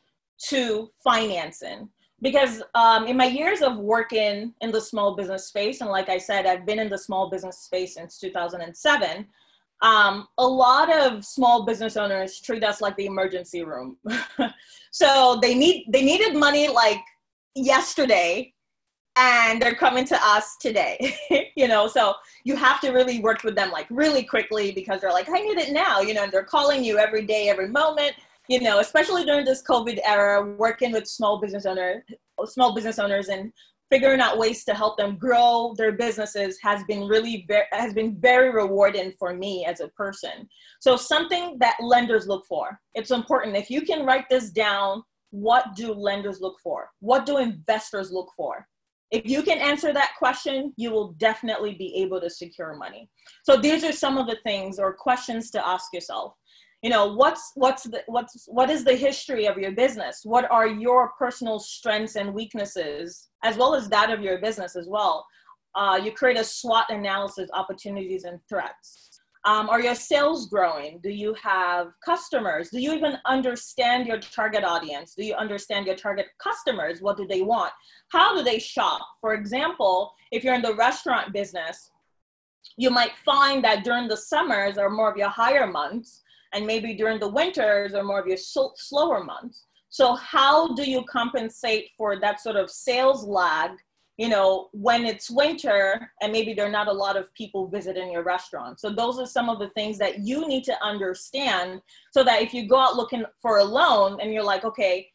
to 0.51 0.90
financing. 1.03 1.88
Because 2.22 2.62
um, 2.75 3.07
in 3.07 3.16
my 3.16 3.27
years 3.27 3.61
of 3.61 3.77
working 3.77 4.55
in 4.62 4.72
the 4.72 4.81
small 4.81 5.14
business 5.14 5.49
space 5.49 5.83
and 5.83 5.90
like 5.90 6.09
i 6.09 6.18
said 6.29 6.46
i've 6.46 6.64
been 6.64 6.79
in 6.79 6.88
the 6.88 7.03
small 7.07 7.29
business 7.29 7.59
space 7.59 7.94
since 7.94 8.18
2007 8.18 9.27
um, 9.83 10.27
a 10.38 10.46
lot 10.46 10.88
of 10.90 11.27
small 11.27 11.66
business 11.66 11.99
owners 11.99 12.40
treat 12.40 12.64
us 12.64 12.81
like 12.81 12.96
the 12.96 13.05
emergency 13.05 13.62
room. 13.62 13.99
So 14.96 15.38
they 15.42 15.55
need 15.55 15.85
they 15.92 16.03
needed 16.03 16.35
money 16.35 16.68
like 16.68 17.03
yesterday 17.55 18.55
and 19.16 19.61
they're 19.61 19.74
coming 19.74 20.05
to 20.05 20.18
us 20.22 20.57
today 20.59 21.16
you 21.57 21.66
know 21.66 21.88
so 21.88 22.14
you 22.44 22.55
have 22.55 22.81
to 22.81 22.90
really 22.90 23.20
work 23.20 23.42
with 23.44 23.55
them 23.55 23.70
like 23.70 23.87
really 23.90 24.22
quickly 24.22 24.72
because 24.72 25.00
they're 25.00 25.12
like 25.12 25.29
i 25.29 25.40
need 25.40 25.59
it 25.59 25.72
now 25.72 26.00
you 26.00 26.14
know 26.14 26.22
and 26.22 26.33
they're 26.33 26.44
calling 26.44 26.85
you 26.85 26.98
every 26.98 27.24
day 27.24 27.48
every 27.48 27.68
moment 27.68 28.12
you 28.48 28.61
know 28.61 28.79
especially 28.81 29.24
during 29.24 29.44
this 29.44 29.62
covid 29.62 29.98
era 30.05 30.55
working 30.57 30.92
with 30.92 31.07
small 31.07 31.40
business 31.40 31.66
owners 31.66 32.02
small 32.46 32.74
business 32.74 32.98
owners 32.98 33.29
and 33.29 33.52
figuring 33.88 34.20
out 34.20 34.38
ways 34.38 34.64
to 34.64 34.74
help 34.74 34.96
them 34.96 35.16
grow 35.16 35.74
their 35.76 35.92
businesses 35.92 36.59
has 36.62 36.83
been 36.85 37.07
really 37.07 37.44
very, 37.46 37.66
has 37.72 37.94
been 37.94 38.16
very 38.20 38.50
rewarding 38.50 39.12
for 39.18 39.35
me 39.35 39.64
as 39.64 39.81
a 39.81 39.88
person. 39.88 40.48
So 40.81 40.96
something 40.96 41.57
that 41.61 41.76
lenders 41.81 42.26
look 42.26 42.46
for. 42.46 42.81
It's 42.94 43.11
important 43.11 43.57
if 43.57 43.70
you 43.70 43.83
can 43.83 44.05
write 44.05 44.29
this 44.29 44.50
down, 44.50 45.02
what 45.31 45.74
do 45.76 45.92
lenders 45.92 46.40
look 46.40 46.57
for? 46.62 46.90
What 47.00 47.26
do 47.26 47.38
investors 47.38 48.11
look 48.11 48.31
for? 48.37 48.66
If 49.11 49.27
you 49.27 49.42
can 49.42 49.59
answer 49.59 49.92
that 49.92 50.12
question, 50.19 50.73
you 50.77 50.90
will 50.90 51.12
definitely 51.12 51.75
be 51.75 51.95
able 51.97 52.21
to 52.21 52.29
secure 52.29 52.75
money. 52.77 53.09
So 53.45 53.57
these 53.57 53.85
are 53.85 53.92
some 53.92 54.19
of 54.19 54.27
the 54.27 54.38
things 54.42 54.79
or 54.79 54.92
questions 54.92 55.51
to 55.53 55.66
ask 55.66 55.92
yourself. 55.92 56.35
You 56.83 56.90
know 56.90 57.14
what's 57.14 57.53
what's 57.55 57.85
the 57.85 58.03
what's 58.07 58.45
what 58.47 58.69
is 58.69 58.85
the 58.85 58.95
history 58.95 59.47
of 59.47 59.57
your 59.57 59.73
business? 59.73 60.21
What 60.25 60.49
are 60.51 60.66
your 60.66 61.12
personal 61.19 61.59
strengths 61.59 62.16
and 62.16 62.35
weaknesses 62.35 63.29
as 63.42 63.57
well 63.57 63.75
as 63.75 63.88
that 63.88 64.11
of 64.11 64.21
your 64.21 64.38
business 64.40 64.77
as 64.77 64.87
well? 64.88 65.25
Uh, 65.75 65.99
you 66.03 66.12
create 66.12 66.38
a 66.38 66.45
swot 66.45 66.87
analysis 66.90 67.49
opportunities 67.55 68.25
and 68.25 68.40
threats 68.49 69.15
um, 69.46 69.70
are 69.70 69.80
your 69.80 69.94
sales 69.94 70.48
growing? 70.48 70.98
Do 71.02 71.11
you 71.11 71.35
have 71.42 71.92
customers? 72.04 72.68
Do 72.70 72.80
you 72.80 72.92
even 72.92 73.16
understand 73.26 74.06
your 74.06 74.18
target 74.18 74.64
audience? 74.64 75.14
Do 75.14 75.24
you 75.24 75.35
understand 75.35 75.87
your 75.87 75.96
target 75.96 76.26
customers? 76.38 77.00
What 77.00 77.16
do 77.16 77.26
they 77.26 77.42
want? 77.42 77.72
How 78.09 78.37
do 78.37 78.42
they 78.42 78.59
shop? 78.59 79.00
For 79.20 79.35
example 79.35 80.12
if 80.32 80.42
you're 80.42 80.54
in 80.54 80.62
the 80.62 80.74
restaurant 80.74 81.32
business 81.32 81.90
you 82.76 82.90
might 82.90 83.12
find 83.24 83.62
that 83.64 83.85
during 83.85 84.09
the 84.09 84.16
summers 84.16 84.78
or 84.78 84.90
more 84.90 85.11
of 85.11 85.16
your 85.16 85.28
higher 85.28 85.66
months 85.66 86.22
and 86.52 86.66
maybe 86.66 86.94
during 86.94 87.18
the 87.18 87.28
winters 87.28 87.94
or 87.94 88.02
more 88.02 88.20
of 88.20 88.26
your 88.26 88.37
slower 88.37 89.24
months. 89.24 89.66
So 89.88 90.14
how 90.14 90.74
do 90.74 90.88
you 90.88 91.04
compensate 91.04 91.90
for 91.96 92.20
that 92.20 92.40
sort 92.40 92.56
of 92.56 92.70
sales 92.70 93.24
lag, 93.24 93.70
you 94.16 94.29
know, 94.29 94.68
when 94.72 95.05
it's 95.05 95.31
winter 95.31 96.11
and 96.22 96.33
maybe 96.33 96.55
there 96.55 96.66
are 96.66 96.70
not 96.70 96.88
a 96.88 96.92
lot 96.92 97.16
of 97.16 97.33
people 97.35 97.68
visiting 97.68 98.11
your 98.11 98.22
restaurant. 98.22 98.81
So 98.81 98.90
those 98.90 99.18
are 99.18 99.26
some 99.26 99.50
of 99.50 99.59
the 99.59 99.68
things 99.70 99.98
that 99.98 100.20
you 100.20 100.48
need 100.48 100.64
to 100.64 100.85
understand 100.85 101.83
so 102.12 102.24
that 102.24 102.40
if 102.40 102.55
you 102.55 102.66
go 102.66 102.79
out 102.79 102.96
looking 102.96 103.24
for 103.42 103.59
a 103.59 103.64
loan 103.64 104.18
and 104.20 104.33
you're 104.33 104.42
like, 104.42 104.64
okay, 104.64 105.09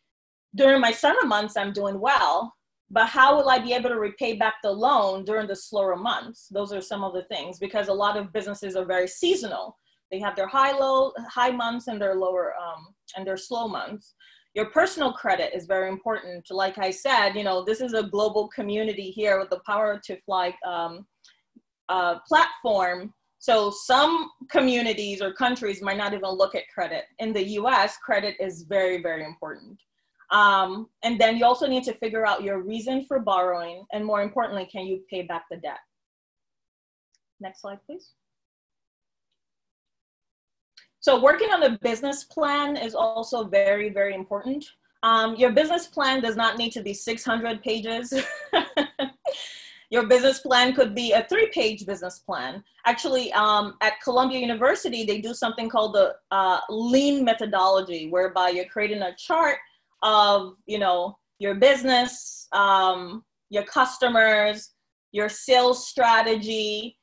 during 0.55 0.79
my 0.81 0.91
summer 0.91 1.25
months 1.25 1.57
I'm 1.57 1.73
doing 1.73 1.99
well, 1.99 2.53
but 2.91 3.07
how 3.07 3.37
will 3.37 3.49
I 3.49 3.57
be 3.57 3.73
able 3.73 3.89
to 3.89 3.99
repay 3.99 4.35
back 4.35 4.55
the 4.61 4.71
loan 4.71 5.23
during 5.23 5.47
the 5.47 5.55
slower 5.55 5.95
months? 5.95 6.47
Those 6.51 6.73
are 6.73 6.81
some 6.81 7.03
of 7.03 7.13
the 7.13 7.23
things 7.23 7.57
because 7.57 7.87
a 7.87 7.93
lot 7.93 8.17
of 8.17 8.33
businesses 8.33 8.75
are 8.75 8.85
very 8.85 9.07
seasonal. 9.07 9.77
They 10.11 10.19
have 10.19 10.35
their 10.35 10.47
high 10.47 10.77
low 10.77 11.13
high 11.29 11.51
months 11.51 11.87
and 11.87 11.99
their 11.99 12.15
lower 12.15 12.53
um, 12.61 12.93
and 13.15 13.25
their 13.25 13.37
slow 13.37 13.67
months. 13.69 14.13
Your 14.53 14.65
personal 14.65 15.13
credit 15.13 15.55
is 15.55 15.65
very 15.65 15.87
important. 15.87 16.51
Like 16.51 16.77
I 16.77 16.91
said, 16.91 17.33
you 17.33 17.43
know 17.43 17.63
this 17.63 17.81
is 17.81 17.93
a 17.93 18.03
global 18.03 18.47
community 18.49 19.09
here 19.11 19.39
with 19.39 19.49
the 19.49 19.61
Power 19.65 19.99
to 20.05 20.19
Fly 20.21 20.53
um, 20.65 21.05
uh, 21.89 22.19
platform. 22.27 23.13
So 23.39 23.71
some 23.71 24.29
communities 24.49 25.21
or 25.21 25.33
countries 25.33 25.81
might 25.81 25.97
not 25.97 26.13
even 26.13 26.29
look 26.29 26.53
at 26.53 26.63
credit. 26.73 27.05
In 27.19 27.33
the 27.33 27.43
U.S., 27.61 27.97
credit 27.97 28.35
is 28.39 28.63
very 28.63 29.01
very 29.01 29.23
important. 29.23 29.79
Um, 30.31 30.87
and 31.03 31.19
then 31.19 31.35
you 31.37 31.45
also 31.45 31.67
need 31.67 31.83
to 31.83 31.93
figure 31.93 32.25
out 32.25 32.43
your 32.43 32.61
reason 32.61 33.05
for 33.05 33.19
borrowing, 33.19 33.85
and 33.91 34.05
more 34.05 34.21
importantly, 34.21 34.67
can 34.71 34.85
you 34.85 35.01
pay 35.09 35.23
back 35.23 35.43
the 35.51 35.57
debt? 35.57 35.79
Next 37.41 37.61
slide, 37.61 37.79
please. 37.85 38.11
So 41.01 41.19
working 41.19 41.49
on 41.49 41.63
a 41.63 41.79
business 41.79 42.23
plan 42.23 42.77
is 42.77 42.93
also 42.93 43.43
very, 43.45 43.89
very 43.89 44.13
important. 44.13 44.63
Um, 45.01 45.35
your 45.35 45.51
business 45.51 45.87
plan 45.87 46.21
does 46.21 46.35
not 46.35 46.59
need 46.59 46.71
to 46.73 46.81
be 46.83 46.93
600 46.93 47.63
pages. 47.63 48.13
your 49.89 50.05
business 50.05 50.39
plan 50.39 50.73
could 50.73 50.93
be 50.93 51.13
a 51.13 51.25
three 51.27 51.49
page 51.51 51.87
business 51.87 52.19
plan. 52.19 52.63
Actually, 52.85 53.33
um, 53.33 53.77
at 53.81 53.99
Columbia 54.01 54.39
University, 54.39 55.03
they 55.03 55.19
do 55.19 55.33
something 55.33 55.69
called 55.69 55.95
the 55.95 56.13
uh, 56.29 56.59
lean 56.69 57.25
methodology, 57.25 58.07
whereby 58.09 58.49
you're 58.49 58.65
creating 58.65 59.01
a 59.01 59.15
chart 59.15 59.57
of, 60.03 60.55
you 60.67 60.77
know, 60.77 61.17
your 61.39 61.55
business, 61.55 62.47
um, 62.51 63.23
your 63.49 63.63
customers, 63.63 64.69
your 65.11 65.29
sales 65.29 65.87
strategy, 65.87 66.95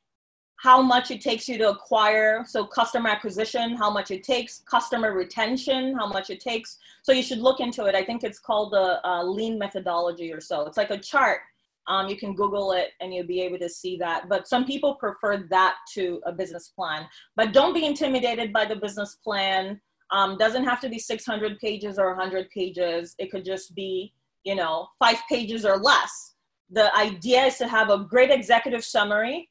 how 0.61 0.81
much 0.81 1.09
it 1.09 1.21
takes 1.21 1.47
you 1.47 1.57
to 1.57 1.69
acquire 1.69 2.43
so 2.45 2.65
customer 2.65 3.09
acquisition 3.09 3.75
how 3.75 3.89
much 3.89 4.11
it 4.11 4.23
takes 4.23 4.59
customer 4.69 5.13
retention 5.13 5.95
how 5.97 6.07
much 6.07 6.29
it 6.29 6.39
takes. 6.39 6.77
So 7.03 7.11
you 7.11 7.23
should 7.23 7.39
look 7.39 7.59
into 7.59 7.85
it. 7.85 7.95
I 7.95 8.03
think 8.03 8.23
it's 8.23 8.39
called 8.39 8.73
the 8.73 9.05
uh, 9.07 9.23
lean 9.23 9.57
methodology 9.57 10.31
or 10.33 10.41
so. 10.41 10.65
It's 10.65 10.77
like 10.77 10.91
a 10.91 10.97
chart. 10.97 11.41
Um, 11.87 12.07
you 12.07 12.17
can 12.17 12.35
google 12.35 12.73
it 12.73 12.89
and 12.99 13.13
you'll 13.13 13.25
be 13.25 13.41
able 13.41 13.57
to 13.59 13.69
see 13.69 13.97
that. 13.97 14.29
But 14.29 14.47
some 14.47 14.65
people 14.65 14.95
prefer 14.95 15.47
that 15.49 15.75
to 15.93 16.21
a 16.25 16.31
business 16.31 16.67
plan. 16.69 17.07
But 17.35 17.53
don't 17.53 17.73
be 17.73 17.85
intimidated 17.85 18.53
by 18.53 18.65
the 18.65 18.75
business 18.75 19.15
plan. 19.23 19.81
Um, 20.11 20.37
doesn't 20.37 20.65
have 20.65 20.81
to 20.81 20.89
be 20.89 20.99
600 20.99 21.59
pages 21.59 21.97
or 21.97 22.09
100 22.09 22.49
pages. 22.49 23.15
It 23.17 23.31
could 23.31 23.45
just 23.45 23.73
be 23.75 24.13
you 24.43 24.55
know 24.55 24.87
five 24.97 25.17
pages 25.27 25.65
or 25.65 25.77
less. 25.77 26.33
The 26.69 26.95
idea 26.95 27.45
is 27.45 27.57
to 27.57 27.67
have 27.67 27.89
a 27.89 27.97
great 27.97 28.29
executive 28.29 28.83
summary 28.83 29.49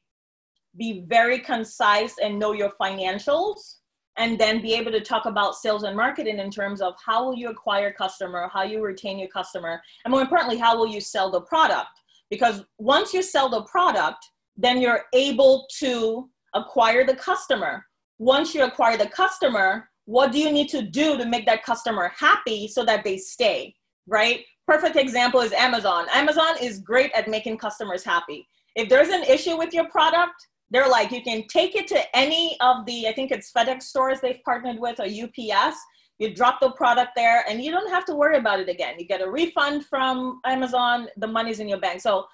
be 0.77 1.03
very 1.07 1.39
concise 1.39 2.15
and 2.21 2.37
know 2.37 2.53
your 2.53 2.71
financials 2.79 3.79
and 4.17 4.37
then 4.37 4.61
be 4.61 4.73
able 4.73 4.91
to 4.91 4.99
talk 4.99 5.25
about 5.25 5.55
sales 5.55 5.83
and 5.83 5.95
marketing 5.95 6.39
in 6.39 6.51
terms 6.51 6.81
of 6.81 6.93
how 7.03 7.25
will 7.25 7.35
you 7.35 7.49
acquire 7.49 7.91
customer 7.91 8.49
how 8.53 8.63
you 8.63 8.81
retain 8.81 9.17
your 9.17 9.29
customer 9.29 9.81
and 10.03 10.11
more 10.11 10.21
importantly 10.21 10.57
how 10.57 10.77
will 10.77 10.87
you 10.87 11.01
sell 11.01 11.31
the 11.31 11.41
product. 11.41 11.89
Because 12.29 12.63
once 12.77 13.13
you 13.13 13.23
sell 13.23 13.49
the 13.49 13.63
product 13.63 14.23
then 14.57 14.81
you're 14.81 15.05
able 15.13 15.65
to 15.79 16.29
acquire 16.53 17.05
the 17.05 17.15
customer. 17.15 17.85
Once 18.17 18.53
you 18.53 18.63
acquire 18.63 18.97
the 18.97 19.07
customer 19.07 19.89
what 20.05 20.31
do 20.31 20.39
you 20.39 20.51
need 20.51 20.69
to 20.69 20.81
do 20.81 21.17
to 21.17 21.25
make 21.25 21.45
that 21.45 21.63
customer 21.63 22.11
happy 22.15 22.67
so 22.67 22.83
that 22.83 23.03
they 23.03 23.17
stay 23.17 23.73
right? 24.07 24.43
Perfect 24.67 24.97
example 24.97 25.41
is 25.41 25.53
amazon. 25.53 26.07
Amazon 26.13 26.55
is 26.61 26.79
great 26.79 27.11
at 27.13 27.27
making 27.27 27.57
customers 27.57 28.03
happy. 28.03 28.47
If 28.75 28.89
there's 28.89 29.09
an 29.09 29.23
issue 29.23 29.57
with 29.57 29.73
your 29.73 29.87
product 29.89 30.47
they're 30.71 30.89
like 30.89 31.11
you 31.11 31.21
can 31.21 31.43
take 31.47 31.75
it 31.75 31.87
to 31.87 31.99
any 32.15 32.57
of 32.61 32.85
the 32.85 33.07
i 33.07 33.13
think 33.13 33.31
it's 33.31 33.51
fedex 33.51 33.83
stores 33.83 34.19
they've 34.21 34.43
partnered 34.43 34.79
with 34.79 34.99
or 34.99 35.05
ups 35.05 35.77
you 36.19 36.35
drop 36.35 36.59
the 36.59 36.71
product 36.71 37.11
there 37.15 37.43
and 37.49 37.63
you 37.63 37.71
don't 37.71 37.89
have 37.89 38.05
to 38.05 38.13
worry 38.13 38.37
about 38.37 38.59
it 38.59 38.67
again. 38.69 38.95
You 38.99 39.05
get 39.05 39.21
a 39.21 39.29
refund 39.31 39.85
from 39.85 40.41
amazon. 40.45 41.07
The 41.17 41.27
money's 41.27 41.59
in 41.59 41.69
your 41.69 41.79
bank. 41.79 42.01
So 42.01 42.25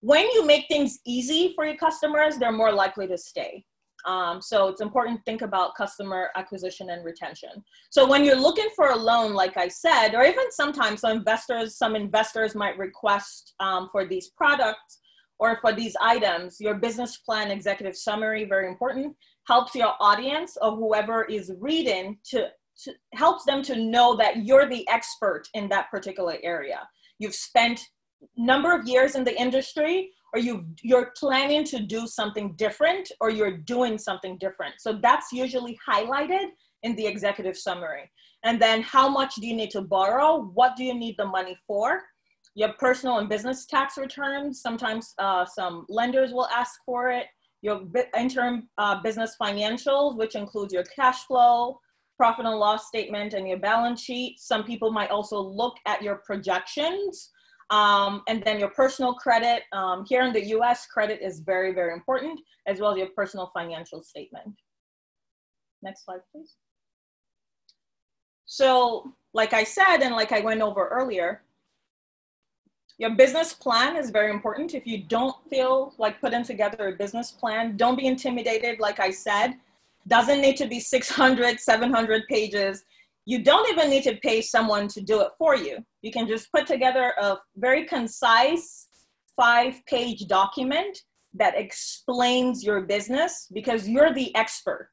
when 0.00 0.30
you 0.30 0.46
make 0.46 0.66
things 0.68 1.00
easy 1.04 1.52
for 1.54 1.66
your 1.66 1.76
customers 1.76 2.38
they're 2.38 2.52
more 2.52 2.72
likely 2.72 3.06
to 3.08 3.18
stay. 3.18 3.64
Um, 4.06 4.40
so 4.40 4.68
it's 4.68 4.80
important 4.80 5.18
to 5.18 5.22
think 5.24 5.42
about 5.42 5.74
customer 5.74 6.30
acquisition 6.36 6.90
and 6.90 7.04
retention. 7.04 7.64
So 7.90 8.08
when 8.08 8.24
you're 8.24 8.40
looking 8.40 8.68
for 8.76 8.90
a 8.90 8.96
loan 8.96 9.34
like 9.34 9.56
i 9.56 9.66
said 9.66 10.14
or 10.14 10.24
even 10.24 10.52
sometimes 10.52 11.00
some 11.00 11.18
investors 11.18 11.76
some 11.76 11.96
investors 11.96 12.54
might 12.54 12.78
request 12.78 13.54
um, 13.58 13.88
for 13.90 14.06
these 14.06 14.28
products 14.28 15.00
or 15.38 15.58
for 15.60 15.72
these 15.72 15.96
items, 16.00 16.56
your 16.60 16.74
business 16.74 17.18
plan 17.18 17.50
executive 17.50 17.96
summary, 17.96 18.44
very 18.44 18.68
important, 18.68 19.16
helps 19.46 19.74
your 19.74 19.94
audience 20.00 20.56
or 20.60 20.74
whoever 20.74 21.24
is 21.24 21.52
reading 21.60 22.18
to, 22.30 22.48
to 22.84 22.92
helps 23.14 23.44
them 23.44 23.62
to 23.62 23.76
know 23.76 24.16
that 24.16 24.44
you're 24.44 24.68
the 24.68 24.86
expert 24.88 25.44
in 25.54 25.68
that 25.68 25.90
particular 25.90 26.36
area. 26.42 26.88
You've 27.18 27.34
spent 27.34 27.80
number 28.36 28.74
of 28.74 28.86
years 28.86 29.14
in 29.14 29.24
the 29.24 29.38
industry 29.38 30.10
or 30.32 30.40
you 30.40 30.66
you're 30.82 31.12
planning 31.16 31.64
to 31.64 31.80
do 31.80 32.06
something 32.06 32.54
different 32.56 33.10
or 33.20 33.30
you're 33.30 33.56
doing 33.58 33.98
something 33.98 34.38
different. 34.38 34.74
So 34.78 34.98
that's 35.02 35.32
usually 35.32 35.78
highlighted 35.88 36.46
in 36.82 36.96
the 36.96 37.06
executive 37.06 37.56
summary. 37.56 38.10
And 38.44 38.60
then 38.60 38.82
how 38.82 39.08
much 39.08 39.34
do 39.36 39.46
you 39.46 39.56
need 39.56 39.70
to 39.70 39.82
borrow? 39.82 40.42
What 40.54 40.76
do 40.76 40.84
you 40.84 40.94
need 40.94 41.16
the 41.18 41.26
money 41.26 41.56
for? 41.66 42.02
Your 42.56 42.72
personal 42.78 43.18
and 43.18 43.28
business 43.28 43.66
tax 43.66 43.98
returns. 43.98 44.62
Sometimes 44.62 45.14
uh, 45.18 45.44
some 45.44 45.84
lenders 45.90 46.32
will 46.32 46.48
ask 46.48 46.80
for 46.86 47.10
it. 47.10 47.26
Your 47.60 47.82
interim 48.18 48.68
uh, 48.78 49.02
business 49.02 49.36
financials, 49.40 50.16
which 50.16 50.34
includes 50.34 50.72
your 50.72 50.84
cash 50.84 51.24
flow, 51.26 51.78
profit 52.16 52.46
and 52.46 52.56
loss 52.56 52.88
statement, 52.88 53.34
and 53.34 53.46
your 53.46 53.58
balance 53.58 54.00
sheet. 54.00 54.40
Some 54.40 54.64
people 54.64 54.90
might 54.90 55.10
also 55.10 55.38
look 55.38 55.74
at 55.86 56.02
your 56.02 56.16
projections. 56.24 57.30
Um, 57.68 58.22
and 58.28 58.44
then 58.44 58.60
your 58.60 58.70
personal 58.70 59.14
credit. 59.14 59.64
Um, 59.72 60.04
here 60.08 60.22
in 60.22 60.32
the 60.32 60.46
US, 60.56 60.86
credit 60.86 61.20
is 61.20 61.40
very, 61.40 61.74
very 61.74 61.92
important, 61.92 62.40
as 62.66 62.80
well 62.80 62.92
as 62.92 62.98
your 62.98 63.08
personal 63.08 63.50
financial 63.52 64.02
statement. 64.02 64.54
Next 65.82 66.04
slide, 66.04 66.20
please. 66.32 66.54
So, 68.46 69.12
like 69.34 69.52
I 69.52 69.64
said, 69.64 69.98
and 69.98 70.14
like 70.14 70.30
I 70.30 70.40
went 70.40 70.62
over 70.62 70.86
earlier, 70.88 71.42
your 72.98 73.10
business 73.10 73.52
plan 73.52 73.96
is 73.96 74.10
very 74.10 74.30
important. 74.30 74.74
If 74.74 74.86
you 74.86 75.02
don't 75.02 75.36
feel 75.50 75.94
like 75.98 76.20
putting 76.20 76.44
together 76.44 76.88
a 76.88 76.92
business 76.92 77.30
plan, 77.30 77.76
don't 77.76 77.96
be 77.96 78.06
intimidated. 78.06 78.80
Like 78.80 79.00
I 79.00 79.10
said, 79.10 79.56
doesn't 80.08 80.40
need 80.40 80.56
to 80.56 80.66
be 80.66 80.80
600, 80.80 81.60
700 81.60 82.22
pages. 82.28 82.84
You 83.26 83.42
don't 83.42 83.68
even 83.70 83.90
need 83.90 84.04
to 84.04 84.16
pay 84.16 84.40
someone 84.40 84.88
to 84.88 85.00
do 85.00 85.20
it 85.20 85.32
for 85.36 85.56
you. 85.56 85.78
You 86.02 86.10
can 86.10 86.26
just 86.26 86.50
put 86.52 86.66
together 86.66 87.12
a 87.20 87.36
very 87.56 87.84
concise 87.84 88.86
five 89.36 89.84
page 89.86 90.26
document 90.26 91.02
that 91.34 91.58
explains 91.58 92.64
your 92.64 92.80
business 92.82 93.48
because 93.52 93.86
you're 93.86 94.14
the 94.14 94.34
expert. 94.34 94.88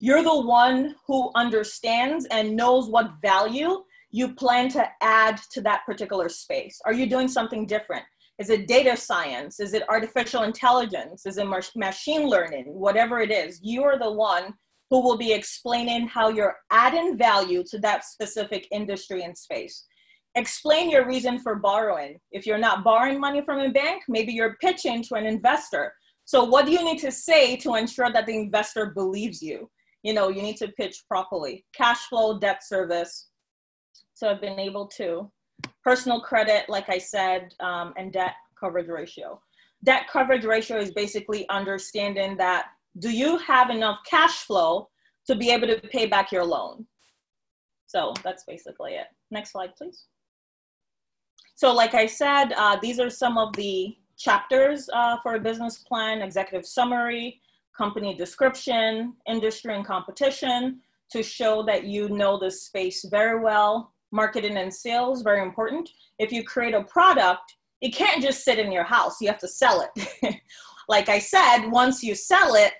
You're 0.00 0.22
the 0.22 0.40
one 0.40 0.94
who 1.06 1.30
understands 1.34 2.26
and 2.30 2.56
knows 2.56 2.88
what 2.88 3.20
value 3.20 3.84
you 4.12 4.34
plan 4.34 4.68
to 4.68 4.86
add 5.00 5.40
to 5.50 5.60
that 5.62 5.84
particular 5.86 6.28
space. 6.28 6.78
Are 6.84 6.92
you 6.92 7.06
doing 7.06 7.28
something 7.28 7.66
different? 7.66 8.04
Is 8.38 8.50
it 8.50 8.68
data 8.68 8.96
science? 8.96 9.58
Is 9.58 9.74
it 9.74 9.88
artificial 9.88 10.42
intelligence? 10.42 11.26
Is 11.26 11.38
it 11.38 11.46
machine 11.76 12.28
learning? 12.28 12.64
Whatever 12.66 13.20
it 13.20 13.30
is, 13.30 13.60
you 13.62 13.82
are 13.82 13.98
the 13.98 14.12
one 14.12 14.54
who 14.90 15.00
will 15.00 15.16
be 15.16 15.32
explaining 15.32 16.06
how 16.06 16.28
you're 16.28 16.56
adding 16.70 17.16
value 17.16 17.64
to 17.70 17.78
that 17.78 18.04
specific 18.04 18.68
industry 18.70 19.22
and 19.22 19.36
space. 19.36 19.86
Explain 20.34 20.90
your 20.90 21.06
reason 21.06 21.38
for 21.38 21.56
borrowing. 21.56 22.18
If 22.30 22.46
you're 22.46 22.58
not 22.58 22.84
borrowing 22.84 23.20
money 23.20 23.42
from 23.42 23.60
a 23.60 23.70
bank, 23.70 24.02
maybe 24.08 24.32
you're 24.32 24.56
pitching 24.60 25.02
to 25.04 25.14
an 25.14 25.24
investor. 25.24 25.94
So, 26.24 26.44
what 26.44 26.66
do 26.66 26.72
you 26.72 26.84
need 26.84 26.98
to 27.00 27.10
say 27.10 27.56
to 27.56 27.74
ensure 27.74 28.10
that 28.12 28.26
the 28.26 28.36
investor 28.36 28.86
believes 28.86 29.42
you? 29.42 29.70
You 30.02 30.14
know, 30.14 30.28
you 30.28 30.42
need 30.42 30.56
to 30.58 30.68
pitch 30.68 31.04
properly. 31.08 31.64
Cash 31.74 32.08
flow, 32.08 32.38
debt 32.38 32.62
service. 32.62 33.28
So, 34.22 34.30
I've 34.30 34.40
been 34.40 34.60
able 34.60 34.86
to. 34.98 35.28
Personal 35.82 36.20
credit, 36.20 36.68
like 36.68 36.88
I 36.88 36.98
said, 36.98 37.54
um, 37.58 37.92
and 37.96 38.12
debt 38.12 38.34
coverage 38.54 38.86
ratio. 38.86 39.40
Debt 39.82 40.04
coverage 40.08 40.44
ratio 40.44 40.76
is 40.78 40.92
basically 40.92 41.48
understanding 41.48 42.36
that 42.36 42.66
do 43.00 43.10
you 43.10 43.36
have 43.38 43.68
enough 43.70 43.98
cash 44.08 44.44
flow 44.44 44.88
to 45.26 45.34
be 45.34 45.50
able 45.50 45.66
to 45.66 45.80
pay 45.88 46.06
back 46.06 46.30
your 46.30 46.44
loan? 46.44 46.86
So, 47.88 48.14
that's 48.22 48.44
basically 48.44 48.92
it. 48.92 49.06
Next 49.32 49.50
slide, 49.50 49.74
please. 49.76 50.04
So 51.56 51.74
like 51.74 51.94
I 51.94 52.06
said, 52.06 52.52
uh, 52.52 52.76
these 52.80 53.00
are 53.00 53.10
some 53.10 53.36
of 53.36 53.56
the 53.56 53.96
chapters 54.16 54.88
uh, 54.94 55.16
for 55.20 55.34
a 55.34 55.40
business 55.40 55.78
plan, 55.78 56.22
executive 56.22 56.64
summary, 56.64 57.40
company 57.76 58.14
description, 58.14 59.14
industry 59.28 59.74
and 59.74 59.84
competition 59.84 60.80
to 61.10 61.24
show 61.24 61.64
that 61.64 61.84
you 61.84 62.08
know 62.08 62.38
the 62.38 62.52
space 62.52 63.04
very 63.10 63.40
well. 63.40 63.91
Marketing 64.12 64.56
and 64.58 64.72
sales, 64.72 65.22
very 65.22 65.42
important. 65.42 65.90
If 66.18 66.30
you 66.32 66.44
create 66.44 66.74
a 66.74 66.84
product, 66.84 67.56
it 67.80 67.94
can't 67.94 68.22
just 68.22 68.44
sit 68.44 68.58
in 68.58 68.70
your 68.70 68.84
house. 68.84 69.20
You 69.20 69.28
have 69.28 69.40
to 69.40 69.48
sell 69.48 69.88
it. 69.96 70.36
like 70.88 71.08
I 71.08 71.18
said, 71.18 71.66
once 71.68 72.02
you 72.02 72.14
sell 72.14 72.54
it, 72.54 72.72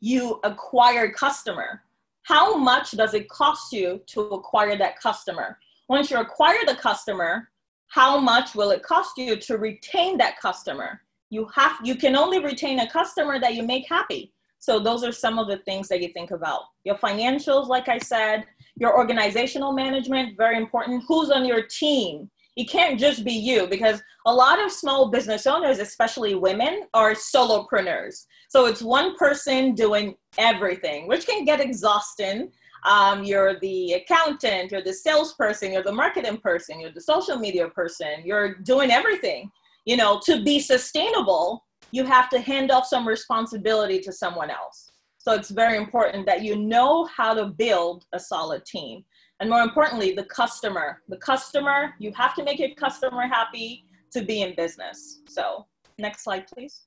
you 0.00 0.40
acquire 0.44 1.10
customer. 1.10 1.82
How 2.22 2.56
much 2.56 2.92
does 2.92 3.14
it 3.14 3.28
cost 3.28 3.72
you 3.72 4.00
to 4.06 4.20
acquire 4.20 4.76
that 4.78 5.00
customer? 5.00 5.58
Once 5.88 6.10
you 6.10 6.18
acquire 6.18 6.60
the 6.66 6.76
customer, 6.76 7.48
how 7.88 8.18
much 8.18 8.54
will 8.54 8.70
it 8.70 8.82
cost 8.82 9.18
you 9.18 9.36
to 9.36 9.58
retain 9.58 10.16
that 10.18 10.38
customer 10.40 11.00
you 11.34 11.48
have 11.54 11.76
you 11.82 11.96
can 11.96 12.14
only 12.16 12.38
retain 12.38 12.80
a 12.80 12.90
customer 12.90 13.38
that 13.40 13.54
you 13.54 13.62
make 13.62 13.86
happy 13.88 14.32
so 14.64 14.80
those 14.80 15.04
are 15.04 15.12
some 15.12 15.38
of 15.38 15.46
the 15.46 15.58
things 15.58 15.88
that 15.88 16.00
you 16.00 16.08
think 16.08 16.30
about. 16.30 16.62
Your 16.84 16.96
financials 16.96 17.68
like 17.68 17.88
i 17.88 17.98
said 17.98 18.44
your 18.76 18.96
organizational 18.96 19.72
management 19.72 20.36
very 20.36 20.56
important. 20.56 21.04
Who's 21.06 21.30
on 21.30 21.44
your 21.44 21.62
team? 21.62 22.30
It 22.56 22.68
can't 22.68 22.98
just 22.98 23.24
be 23.24 23.32
you 23.32 23.66
because 23.66 24.00
a 24.26 24.34
lot 24.34 24.62
of 24.64 24.70
small 24.70 25.10
business 25.10 25.46
owners 25.46 25.78
especially 25.78 26.34
women 26.34 26.84
are 26.94 27.12
solopreneurs. 27.12 28.24
So 28.48 28.66
it's 28.66 28.82
one 28.82 29.16
person 29.16 29.74
doing 29.74 30.14
everything 30.38 31.08
which 31.08 31.26
can 31.26 31.44
get 31.44 31.60
exhausting. 31.60 32.50
Um, 32.86 33.24
you're 33.24 33.58
the 33.60 33.94
accountant, 33.94 34.70
you're 34.70 34.82
the 34.82 34.92
salesperson, 34.92 35.72
you're 35.72 35.82
the 35.82 35.92
marketing 35.92 36.38
person, 36.38 36.80
you're 36.80 36.92
the 36.92 37.00
social 37.00 37.38
media 37.38 37.68
person, 37.68 38.22
you're 38.24 38.56
doing 38.56 38.90
everything. 38.90 39.50
You 39.84 39.96
know, 39.98 40.20
to 40.24 40.42
be 40.42 40.60
sustainable, 40.60 41.64
you 41.90 42.04
have 42.04 42.28
to 42.30 42.40
hand 42.40 42.70
off 42.70 42.86
some 42.86 43.06
responsibility 43.06 44.00
to 44.00 44.12
someone 44.12 44.50
else. 44.50 44.90
So 45.18 45.32
it's 45.32 45.50
very 45.50 45.78
important 45.78 46.26
that 46.26 46.42
you 46.42 46.56
know 46.56 47.06
how 47.06 47.32
to 47.34 47.46
build 47.46 48.04
a 48.12 48.20
solid 48.20 48.64
team. 48.66 49.04
And 49.40 49.48
more 49.48 49.62
importantly, 49.62 50.12
the 50.14 50.24
customer. 50.24 51.02
The 51.08 51.16
customer, 51.16 51.94
you 51.98 52.12
have 52.12 52.34
to 52.34 52.44
make 52.44 52.58
your 52.58 52.74
customer 52.74 53.22
happy 53.22 53.84
to 54.12 54.22
be 54.22 54.42
in 54.42 54.54
business. 54.54 55.20
So, 55.28 55.66
next 55.98 56.24
slide, 56.24 56.46
please. 56.46 56.86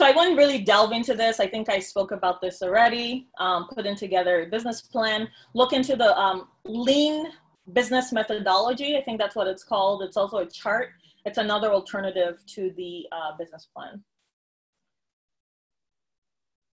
So 0.00 0.06
I 0.06 0.12
wouldn't 0.12 0.38
really 0.38 0.62
delve 0.62 0.92
into 0.92 1.12
this. 1.12 1.40
I 1.40 1.46
think 1.46 1.68
I 1.68 1.78
spoke 1.78 2.10
about 2.10 2.40
this 2.40 2.62
already. 2.62 3.28
Um, 3.38 3.68
putting 3.70 3.94
together 3.94 4.44
a 4.44 4.46
business 4.46 4.80
plan, 4.80 5.28
look 5.52 5.74
into 5.74 5.94
the 5.94 6.18
um, 6.18 6.48
lean 6.64 7.26
business 7.74 8.10
methodology. 8.10 8.96
I 8.96 9.02
think 9.02 9.20
that's 9.20 9.36
what 9.36 9.46
it's 9.46 9.62
called. 9.62 10.02
It's 10.02 10.16
also 10.16 10.38
a 10.38 10.46
chart. 10.46 10.92
It's 11.24 11.38
another 11.38 11.72
alternative 11.72 12.40
to 12.54 12.70
the 12.76 13.06
uh, 13.12 13.36
business 13.38 13.68
plan. 13.74 14.02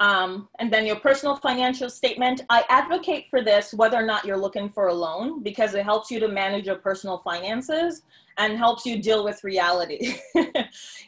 Um, 0.01 0.49
and 0.59 0.71
then 0.71 0.85
your 0.85 0.97
personal 0.97 1.37
financial 1.37 1.89
statement. 1.89 2.43
I 2.51 2.65
advocate 2.69 3.29
for 3.31 3.43
this 3.43 3.73
whether 3.73 3.97
or 3.97 4.05
not 4.05 4.27
you're 4.27 4.37
looking 4.37 4.69
for 4.69 4.89
a 4.89 4.95
loan 4.95 5.43
because 5.43 5.75
it 5.75 5.85
helps 5.85 6.11
you 6.11 6.21
to 6.21 6.29
manage 6.29 6.67
your 6.67 6.77
personal 6.77 7.19
finances 7.19 8.03
and 8.39 8.59
helps 8.59 8.85
you 8.85 9.01
deal 9.03 9.25
with 9.25 9.43
reality. 9.43 10.17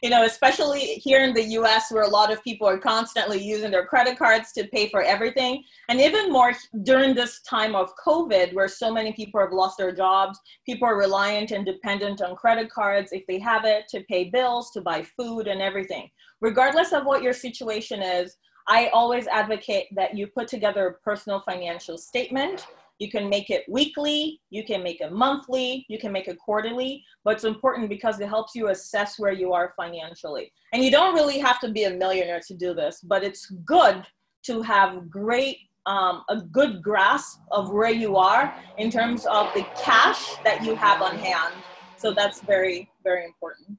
you 0.03 0.09
know, 0.09 0.25
especially 0.25 0.81
here 0.81 1.23
in 1.23 1.35
the 1.35 1.45
US 1.59 1.93
where 1.93 2.05
a 2.05 2.09
lot 2.09 2.33
of 2.33 2.43
people 2.43 2.67
are 2.67 2.79
constantly 2.79 3.43
using 3.43 3.71
their 3.71 3.85
credit 3.85 4.19
cards 4.19 4.53
to 4.53 4.67
pay 4.69 4.89
for 4.89 5.03
everything. 5.03 5.63
And 5.89 6.01
even 6.01 6.33
more 6.33 6.55
during 6.83 7.15
this 7.15 7.41
time 7.43 7.75
of 7.75 7.93
COVID 7.97 8.55
where 8.55 8.69
so 8.69 8.91
many 8.91 9.13
people 9.13 9.41
have 9.41 9.53
lost 9.53 9.77
their 9.77 9.93
jobs, 9.93 10.39
people 10.65 10.89
are 10.89 10.97
reliant 10.97 11.51
and 11.51 11.67
dependent 11.67 12.23
on 12.23 12.37
credit 12.37 12.71
cards 12.71 13.13
if 13.13 13.27
they 13.27 13.39
have 13.41 13.67
it 13.67 13.85
to 13.91 14.01
pay 14.05 14.31
bills, 14.31 14.71
to 14.71 14.81
buy 14.81 15.03
food 15.03 15.47
and 15.47 15.61
everything. 15.61 16.09
Regardless 16.41 16.93
of 16.93 17.05
what 17.05 17.23
your 17.23 17.33
situation 17.33 18.01
is, 18.01 18.37
I 18.69 18.89
always 18.89 19.27
advocate 19.27 19.87
that 19.97 20.17
you 20.17 20.27
put 20.27 20.47
together 20.47 20.87
a 20.87 20.95
personal 20.95 21.41
financial 21.41 21.99
statement 21.99 22.67
you 22.99 23.11
can 23.11 23.29
make 23.29 23.49
it 23.49 23.65
weekly, 23.69 24.41
you 24.51 24.65
can 24.65 24.83
make 24.83 25.01
it 25.01 25.13
monthly, 25.13 25.87
you 25.89 25.99
can 25.99 26.11
make 26.11 26.27
it 26.27 26.37
quarterly, 26.39 27.05
but 27.25 27.35
it's 27.35 27.45
important 27.45 27.89
because 27.89 28.19
it 28.21 28.29
helps 28.29 28.55
you 28.55 28.69
assess 28.69 29.19
where 29.19 29.33
you 29.33 29.53
are 29.53 29.73
financially. 29.77 30.53
And 30.73 30.83
you 30.83 30.91
don't 30.91 31.15
really 31.15 31.39
have 31.39 31.61
to 31.61 31.71
be 31.71 31.85
a 31.85 31.91
millionaire 31.91 32.41
to 32.49 32.55
do 32.55 32.75
this, 32.75 33.01
but 33.03 33.23
it's 33.23 33.47
good 33.65 34.05
to 34.45 34.63
have 34.63 35.09
great 35.09 35.59
um, 35.87 36.23
a 36.29 36.37
good 36.37 36.83
grasp 36.83 37.41
of 37.51 37.71
where 37.71 37.91
you 37.91 38.17
are 38.17 38.55
in 38.77 38.91
terms 38.91 39.25
of 39.25 39.49
the 39.55 39.65
cash 39.83 40.35
that 40.45 40.63
you 40.63 40.75
have 40.75 41.01
on 41.01 41.17
hand. 41.17 41.55
So 41.97 42.13
that's 42.13 42.43
very, 42.43 42.91
very 43.03 43.25
important. 43.25 43.79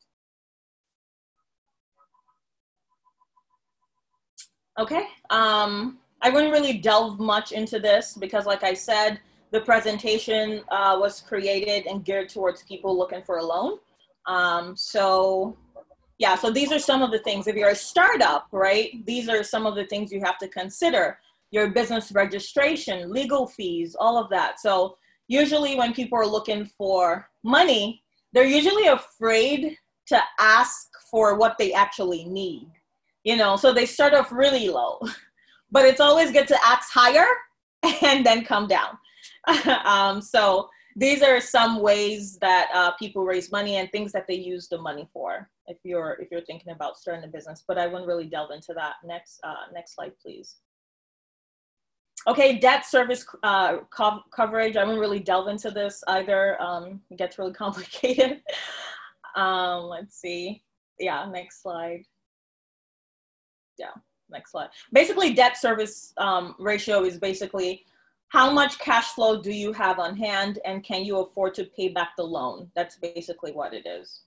Okay. 4.79 5.07
Um, 5.29 5.97
I 6.21 6.29
wouldn't 6.29 6.53
really 6.53 6.77
delve 6.77 7.19
much 7.19 7.51
into 7.51 7.79
this 7.79 8.15
because, 8.15 8.45
like 8.45 8.63
I 8.63 8.73
said, 8.73 9.19
the 9.51 9.59
presentation 9.61 10.61
uh, 10.71 10.97
was 10.99 11.21
created 11.21 11.85
and 11.85 12.03
geared 12.05 12.29
towards 12.29 12.63
people 12.63 12.97
looking 12.97 13.21
for 13.23 13.39
a 13.39 13.43
loan. 13.43 13.79
Um, 14.25 14.75
so, 14.77 15.57
yeah, 16.17 16.35
so 16.35 16.49
these 16.49 16.71
are 16.71 16.79
some 16.79 17.01
of 17.01 17.11
the 17.11 17.19
things. 17.19 17.47
If 17.47 17.55
you're 17.55 17.69
a 17.69 17.75
startup, 17.75 18.47
right, 18.51 19.05
these 19.05 19.27
are 19.27 19.43
some 19.43 19.65
of 19.65 19.75
the 19.75 19.85
things 19.85 20.11
you 20.11 20.21
have 20.23 20.37
to 20.39 20.47
consider 20.47 21.19
your 21.51 21.69
business 21.71 22.11
registration, 22.13 23.11
legal 23.11 23.47
fees, 23.47 23.95
all 23.99 24.17
of 24.17 24.29
that. 24.29 24.61
So, 24.61 24.97
usually 25.27 25.75
when 25.75 25.93
people 25.93 26.17
are 26.17 26.27
looking 26.27 26.65
for 26.65 27.29
money, 27.43 28.01
they're 28.31 28.45
usually 28.45 28.87
afraid 28.87 29.77
to 30.07 30.21
ask 30.39 30.87
for 31.11 31.37
what 31.37 31.57
they 31.57 31.73
actually 31.73 32.25
need. 32.25 32.67
You 33.23 33.37
know, 33.37 33.55
so 33.57 33.73
they 33.73 33.85
start 33.85 34.13
off 34.13 34.31
really 34.31 34.69
low. 34.69 34.99
but 35.71 35.85
it's 35.85 35.99
always 35.99 36.31
good 36.31 36.47
to 36.47 36.65
ask 36.65 36.91
higher 36.91 37.27
and 38.03 38.25
then 38.25 38.43
come 38.43 38.67
down. 38.67 38.97
um, 39.85 40.21
so 40.21 40.69
these 40.95 41.21
are 41.21 41.39
some 41.39 41.81
ways 41.81 42.37
that 42.41 42.69
uh, 42.73 42.91
people 42.93 43.23
raise 43.23 43.51
money 43.51 43.77
and 43.77 43.91
things 43.91 44.11
that 44.11 44.27
they 44.27 44.35
use 44.35 44.67
the 44.67 44.77
money 44.77 45.07
for. 45.13 45.49
If 45.67 45.77
you're 45.83 46.17
if 46.19 46.29
you're 46.31 46.41
thinking 46.41 46.73
about 46.73 46.97
starting 46.97 47.23
a 47.23 47.27
business, 47.27 47.63
but 47.67 47.77
I 47.77 47.87
wouldn't 47.87 48.07
really 48.07 48.25
delve 48.25 48.51
into 48.51 48.73
that. 48.73 48.95
Next 49.03 49.39
uh, 49.43 49.71
next 49.73 49.95
slide, 49.95 50.13
please. 50.21 50.57
Okay, 52.27 52.59
debt 52.59 52.85
service 52.85 53.25
uh, 53.43 53.77
co 53.95 54.19
coverage. 54.35 54.75
I 54.75 54.83
wouldn't 54.83 54.99
really 54.99 55.19
delve 55.19 55.47
into 55.47 55.71
this 55.71 56.03
either. 56.07 56.61
Um, 56.61 57.01
it 57.11 57.17
gets 57.17 57.37
really 57.37 57.53
complicated. 57.53 58.41
um, 59.35 59.83
let's 59.83 60.19
see. 60.19 60.63
Yeah, 60.99 61.25
next 61.31 61.61
slide. 61.61 62.03
Yeah 63.79 63.91
next 64.29 64.51
slide. 64.51 64.69
Basically, 64.93 65.33
debt 65.33 65.57
service 65.57 66.13
um, 66.17 66.55
ratio 66.59 67.03
is 67.03 67.17
basically 67.17 67.85
how 68.29 68.51
much 68.51 68.77
cash 68.79 69.07
flow 69.07 69.41
do 69.41 69.51
you 69.51 69.73
have 69.73 69.99
on 69.99 70.15
hand 70.15 70.59
and 70.65 70.83
can 70.83 71.03
you 71.03 71.19
afford 71.19 71.53
to 71.55 71.63
pay 71.65 71.89
back 71.89 72.09
the 72.15 72.23
loan? 72.23 72.69
That's 72.75 72.97
basically 72.97 73.51
what 73.51 73.73
it 73.73 73.87
is. 73.87 74.21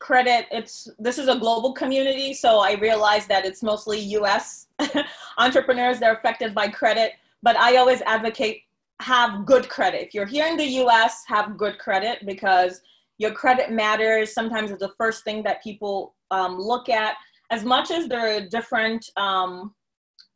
Credit, 0.00 0.46
it's 0.50 0.88
this 0.98 1.18
is 1.18 1.28
a 1.28 1.38
global 1.38 1.74
community, 1.74 2.32
so 2.32 2.58
I 2.58 2.72
realize 2.74 3.26
that 3.26 3.44
it's 3.44 3.62
mostly 3.62 4.00
US 4.16 4.66
entrepreneurs 5.38 6.00
that 6.00 6.06
are 6.06 6.16
affected 6.16 6.54
by 6.54 6.68
credit, 6.68 7.12
but 7.42 7.56
I 7.56 7.76
always 7.76 8.00
advocate 8.02 8.62
have 9.00 9.46
good 9.46 9.68
credit. 9.68 10.02
If 10.02 10.14
you're 10.14 10.26
here 10.26 10.46
in 10.46 10.56
the 10.56 10.64
US, 10.84 11.24
have 11.26 11.56
good 11.56 11.78
credit 11.78 12.24
because 12.26 12.80
your 13.20 13.32
credit 13.32 13.70
matters. 13.70 14.32
Sometimes 14.32 14.70
it's 14.70 14.80
the 14.80 14.94
first 14.96 15.24
thing 15.24 15.42
that 15.42 15.62
people 15.62 16.14
um, 16.30 16.58
look 16.58 16.88
at. 16.88 17.16
As 17.50 17.64
much 17.64 17.90
as 17.90 18.08
there 18.08 18.36
are 18.36 18.48
different 18.48 19.04
um, 19.18 19.74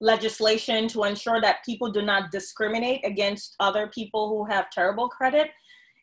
legislation 0.03 0.87
to 0.88 1.05
ensure 1.05 1.40
that 1.40 1.64
people 1.64 1.90
do 1.90 2.03
not 2.03 2.31
discriminate 2.31 3.01
against 3.03 3.57
other 3.59 3.87
people 3.87 4.29
who 4.29 4.44
have 4.53 4.68
terrible 4.68 5.09
credit, 5.09 5.49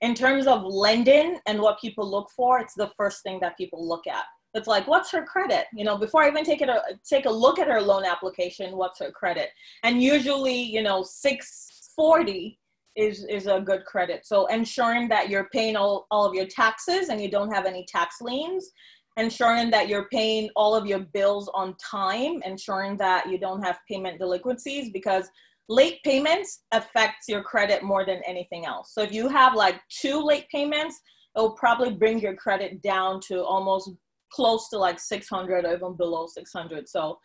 in 0.01 0.15
terms 0.15 0.47
of 0.47 0.63
lending 0.63 1.37
and 1.45 1.61
what 1.61 1.79
people 1.79 2.09
look 2.09 2.31
for, 2.35 2.59
it's 2.59 2.73
the 2.73 2.89
first 2.97 3.21
thing 3.21 3.39
that 3.41 3.55
people 3.57 3.87
look 3.87 4.07
at. 4.07 4.23
It's 4.55 4.67
like, 4.67 4.87
what's 4.87 5.11
her 5.11 5.23
credit? 5.23 5.65
You 5.75 5.85
know, 5.85 5.99
before 5.99 6.23
I 6.23 6.29
even 6.29 6.43
take 6.43 6.61
it, 6.61 6.69
a, 6.69 6.81
take 7.07 7.27
a 7.27 7.31
look 7.31 7.59
at 7.59 7.67
her 7.67 7.79
loan 7.79 8.05
application, 8.05 8.75
what's 8.75 8.97
her 8.97 9.11
credit? 9.11 9.49
And 9.83 10.01
usually, 10.01 10.59
you 10.59 10.81
know, 10.81 11.03
640 11.03 12.57
is 12.95 13.25
is 13.25 13.47
a 13.47 13.61
good 13.61 13.85
credit. 13.85 14.25
So 14.25 14.47
ensuring 14.47 15.07
that 15.09 15.29
you're 15.29 15.49
paying 15.53 15.75
all, 15.75 16.07
all 16.11 16.25
of 16.25 16.33
your 16.33 16.47
taxes 16.47 17.09
and 17.09 17.21
you 17.21 17.29
don't 17.29 17.51
have 17.51 17.65
any 17.65 17.85
tax 17.87 18.17
liens, 18.21 18.69
ensuring 19.17 19.71
that 19.71 19.87
you're 19.87 20.07
paying 20.09 20.49
all 20.55 20.75
of 20.75 20.85
your 20.85 20.99
bills 20.99 21.49
on 21.53 21.75
time, 21.77 22.41
ensuring 22.43 22.97
that 22.97 23.29
you 23.29 23.37
don't 23.37 23.61
have 23.61 23.79
payment 23.89 24.19
delinquencies 24.19 24.91
because 24.91 25.29
late 25.69 25.99
payments 26.03 26.63
affects 26.73 27.27
your 27.29 27.43
credit 27.43 27.83
more 27.83 28.05
than 28.05 28.21
anything 28.25 28.65
else. 28.65 28.93
So 28.93 29.01
if 29.01 29.11
you 29.11 29.29
have 29.29 29.55
like 29.55 29.79
two 29.89 30.21
late 30.21 30.47
payments, 30.49 30.99
it'll 31.35 31.53
probably 31.53 31.93
bring 31.93 32.19
your 32.19 32.35
credit 32.35 32.81
down 32.81 33.21
to 33.27 33.43
almost 33.43 33.89
close 34.33 34.69
to 34.69 34.77
like 34.77 34.99
600 34.99 35.65
or 35.65 35.73
even 35.73 35.95
below 35.95 36.27
600. 36.27 36.89
So 36.89 37.19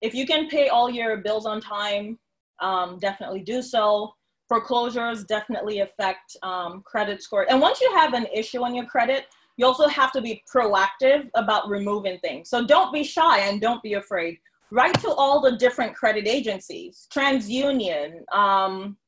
if 0.00 0.14
you 0.14 0.26
can 0.26 0.48
pay 0.48 0.68
all 0.68 0.90
your 0.90 1.18
bills 1.18 1.46
on 1.46 1.60
time, 1.60 2.18
um, 2.60 2.98
definitely 3.00 3.40
do 3.40 3.62
so. 3.62 4.12
Foreclosures 4.52 5.24
definitely 5.24 5.80
affect 5.80 6.36
um, 6.42 6.82
credit 6.84 7.22
score. 7.22 7.46
And 7.48 7.58
once 7.58 7.80
you 7.80 7.90
have 7.94 8.12
an 8.12 8.26
issue 8.34 8.62
on 8.62 8.74
your 8.74 8.84
credit, 8.84 9.24
you 9.56 9.64
also 9.64 9.88
have 9.88 10.12
to 10.12 10.20
be 10.20 10.44
proactive 10.54 11.30
about 11.34 11.70
removing 11.70 12.18
things. 12.18 12.50
So 12.50 12.66
don't 12.66 12.92
be 12.92 13.02
shy 13.02 13.38
and 13.38 13.62
don't 13.62 13.82
be 13.82 13.94
afraid. 13.94 14.36
Write 14.70 15.00
to 15.00 15.08
all 15.08 15.40
the 15.40 15.56
different 15.56 15.94
credit 15.94 16.28
agencies, 16.28 17.08
TransUnion, 17.10 18.30
um, 18.30 18.98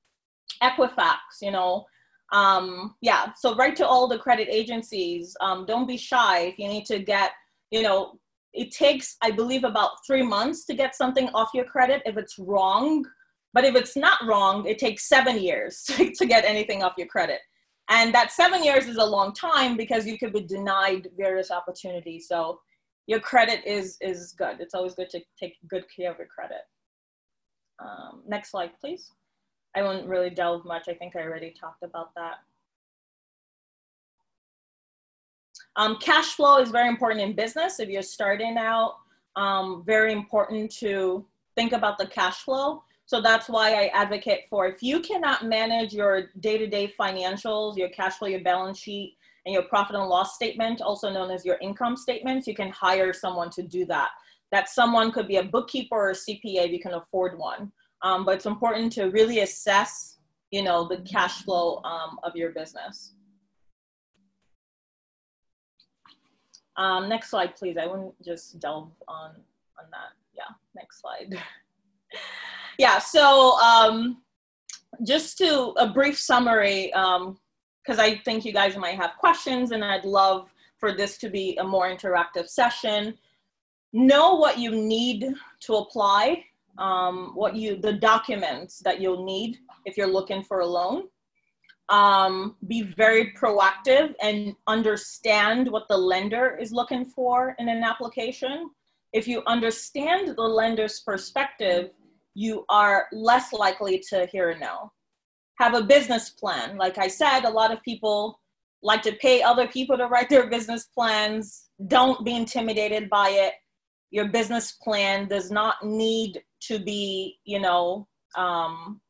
Equifax, 0.63 1.19
you 1.43 1.51
know, 1.51 1.85
um, 2.33 2.95
yeah, 3.03 3.33
so 3.37 3.55
write 3.55 3.77
to 3.77 3.87
all 3.87 4.09
the 4.09 4.19
credit 4.19 4.49
agencies. 4.51 5.37
Um, 5.43 5.67
don't 5.67 5.87
be 5.87 5.99
shy 5.99 6.47
if 6.47 6.59
you 6.59 6.69
need 6.69 6.87
to 6.87 7.01
get, 7.01 7.33
you 7.71 7.83
know, 7.83 8.19
it 8.55 8.71
takes, 8.71 9.19
I 9.21 9.31
believe, 9.31 9.65
about 9.65 10.07
three 10.07 10.23
months 10.23 10.65
to 10.67 10.75
get 10.75 10.97
something 10.97 11.29
off 11.35 11.51
your 11.53 11.67
credit 11.67 12.01
if 12.07 12.17
it's 12.17 12.39
wrong. 12.39 13.05
But 13.55 13.65
if 13.65 13.77
it's 13.77 13.97
not 13.97 14.19
wrong, 14.27 14.67
it 14.67 14.79
takes 14.79 15.09
seven 15.09 15.39
years 15.39 15.85
to, 15.87 16.27
get 16.27 16.45
anything 16.45 16.83
off 16.83 16.95
your 16.99 17.07
credit. 17.07 17.39
And 17.89 18.13
that 18.13 18.33
seven 18.33 18.65
years 18.65 18.89
is 18.89 18.97
a 18.97 19.05
long 19.05 19.33
time 19.33 19.77
because 19.77 20.07
you 20.07 20.19
could 20.19 20.33
be 20.33 20.41
denied 20.41 21.09
various 21.17 21.53
opportunities. 21.53 22.27
So 22.29 22.59
your 23.07 23.21
credit 23.21 23.61
is 23.65 23.97
is 24.01 24.35
good. 24.37 24.57
It's 24.61 24.75
always 24.75 24.95
good 24.95 25.11
to 25.11 25.21
take 25.39 25.55
good 25.69 25.85
care 25.95 26.11
of 26.11 26.19
your 26.19 26.27
credit. 26.27 26.63
Um, 27.79 28.23
next 28.27 28.51
slide, 28.51 28.71
please. 28.81 29.13
I 29.77 29.83
won't 29.83 30.09
really 30.09 30.31
delve 30.31 30.65
much. 30.65 30.89
I 30.89 30.95
think 30.95 31.15
I 31.15 31.21
already 31.21 31.53
talked 31.59 31.83
about 31.83 32.15
that. 32.17 32.37
Um, 35.77 35.99
cash 36.01 36.35
flow 36.35 36.59
is 36.59 36.71
very 36.71 36.89
important 36.89 37.21
in 37.21 37.35
business. 37.35 37.81
If 37.81 37.89
you're 37.89 38.03
starting 38.03 38.57
out, 38.57 38.95
um, 39.37 39.83
very 39.85 40.13
important 40.13 40.71
to 40.77 41.27
think 41.57 41.73
about 41.73 41.99
the 41.99 42.07
cash 42.07 42.37
flow. 42.37 42.83
So 43.07 43.21
that's 43.21 43.49
why 43.49 43.75
I 43.75 43.87
advocate 43.89 44.45
for 44.49 44.67
if 44.67 44.83
you 44.83 45.01
cannot 45.01 45.45
manage 45.45 45.93
your 45.93 46.31
day-to-day 46.41 46.95
financials, 46.99 47.77
your 47.77 47.91
cash 47.91 48.15
flow, 48.15 48.29
your 48.29 48.41
balance 48.41 48.79
sheet, 48.79 49.17
and 49.45 49.53
your 49.53 49.65
profit 49.65 49.97
and 49.97 50.09
loss 50.09 50.35
statement, 50.35 50.81
also 50.81 51.13
known 51.13 51.31
as 51.31 51.45
your 51.45 51.59
income 51.61 51.97
statements, 51.97 52.47
you 52.47 52.55
can 52.55 52.71
hire 52.71 53.13
someone 53.13 53.51
to 53.51 53.63
do 53.63 53.85
that. 53.87 54.11
That 54.53 54.69
someone 54.69 55.13
could 55.13 55.29
be 55.29 55.37
a 55.37 55.45
bookkeeper 55.45 55.97
or 55.97 56.11
a 56.11 56.15
CPA 56.15 56.67
if 56.67 56.71
you 56.71 56.81
can 56.81 56.95
afford 56.95 57.39
one 57.39 57.71
um, 58.05 58.27
but 58.27 58.35
it's 58.35 58.47
important 58.47 58.93
to 58.93 59.07
really 59.07 59.41
assess, 59.41 60.19
you 60.51 60.63
know, 60.63 60.87
the 60.87 60.99
cash 60.99 61.43
flow 61.43 61.81
um, 61.85 62.21
of 62.23 62.37
your 62.37 62.51
business. 62.51 63.15
Um, 66.77 67.09
next 67.09 67.31
slide, 67.31 67.57
please. 67.57 67.77
I 67.81 67.87
wouldn't 67.87 68.21
just 68.23 68.61
delve 68.61 68.91
on, 69.09 69.31
on 69.79 69.87
that. 69.91 70.13
Yeah, 70.37 70.55
next 70.77 71.01
slide. 71.01 71.41
yeah, 72.79 72.99
so 72.99 73.59
um, 73.61 74.23
just 75.07 75.39
to 75.39 75.75
a 75.77 75.89
brief 75.89 76.19
summary, 76.19 76.87
because 76.87 77.99
um, 77.99 78.01
I 78.01 78.21
think 78.25 78.45
you 78.45 78.53
guys 78.53 78.77
might 78.77 78.97
have 78.97 79.13
questions 79.19 79.71
and 79.73 79.85
I'd 79.85 80.05
love 80.05 80.53
for 80.79 80.93
this 80.93 81.19
to 81.19 81.29
be 81.29 81.57
a 81.57 81.65
more 81.65 81.89
interactive 81.89 82.49
session. 82.49 83.15
Know 83.93 84.35
what 84.35 84.59
you 84.59 84.71
need 84.71 85.33
to 85.61 85.75
apply 85.75 86.45
um, 86.79 87.33
what 87.35 87.55
you 87.55 87.77
the 87.77 87.93
documents 87.93 88.81
that 88.81 89.01
you'll 89.01 89.25
need 89.25 89.59
if 89.85 89.97
you're 89.97 90.07
looking 90.07 90.43
for 90.43 90.61
a 90.61 90.67
loan 90.67 91.05
um, 91.91 92.57
be 92.67 92.83
very 92.83 93.33
proactive 93.33 94.15
and 94.23 94.55
understand 94.67 95.71
what 95.71 95.87
the 95.89 95.97
lender 95.97 96.57
is 96.61 96.73
looking 96.73 97.05
for 97.05 97.55
in 97.59 97.69
an 97.69 97.85
application 97.85 98.71
if 99.13 99.29
you 99.29 99.43
understand 99.47 100.35
the 100.37 100.43
lender's 100.43 101.01
perspective 101.01 101.91
you 102.35 102.65
are 102.69 103.07
less 103.13 103.53
likely 103.53 103.99
to 103.99 104.27
hear 104.27 104.51
a 104.51 104.59
no 104.59 104.91
have 105.59 105.75
a 105.75 105.83
business 105.83 106.31
plan 106.31 106.77
like 106.77 106.99
i 106.99 107.09
said 107.09 107.45
a 107.45 107.51
lot 107.51 107.73
of 107.73 107.83
people 107.83 108.41
like 108.83 109.03
to 109.03 109.13
pay 109.13 109.43
other 109.43 109.67
people 109.69 109.97
to 109.97 110.07
write 110.07 110.29
their 110.29 110.49
business 110.49 110.87
plans 110.87 111.71
don't 111.87 112.25
be 112.25 112.35
intimidated 112.35 113.09
by 113.09 113.29
it 113.31 113.55
your 114.15 114.29
business 114.29 114.71
plan 114.81 115.27
does 115.27 115.51
not 115.51 115.85
need 115.85 116.41
to 116.61 116.79
be, 116.79 117.41
you 117.45 117.59
know, 117.59 118.07
um, 118.37 119.01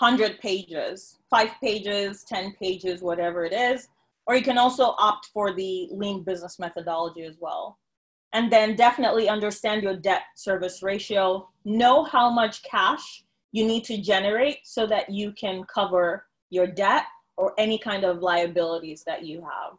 100 0.00 0.40
pages, 0.40 1.18
five 1.30 1.50
pages, 1.62 2.24
10 2.28 2.56
pages, 2.60 3.02
whatever 3.02 3.44
it 3.44 3.52
is. 3.52 3.86
Or 4.26 4.34
you 4.34 4.42
can 4.42 4.58
also 4.58 4.96
opt 4.98 5.26
for 5.32 5.54
the 5.54 5.88
lean 5.92 6.24
business 6.24 6.58
methodology 6.58 7.22
as 7.22 7.36
well. 7.40 7.78
And 8.32 8.50
then 8.50 8.76
definitely 8.76 9.28
understand 9.28 9.82
your 9.82 9.96
debt 9.96 10.22
service 10.36 10.82
ratio. 10.82 11.48
Know 11.64 12.04
how 12.04 12.30
much 12.30 12.62
cash 12.62 13.24
you 13.52 13.66
need 13.66 13.84
to 13.84 14.00
generate 14.00 14.58
so 14.64 14.86
that 14.86 15.10
you 15.10 15.32
can 15.32 15.64
cover 15.64 16.26
your 16.50 16.66
debt 16.66 17.04
or 17.36 17.52
any 17.58 17.78
kind 17.78 18.04
of 18.04 18.18
liabilities 18.18 19.04
that 19.06 19.24
you 19.24 19.42
have. 19.42 19.78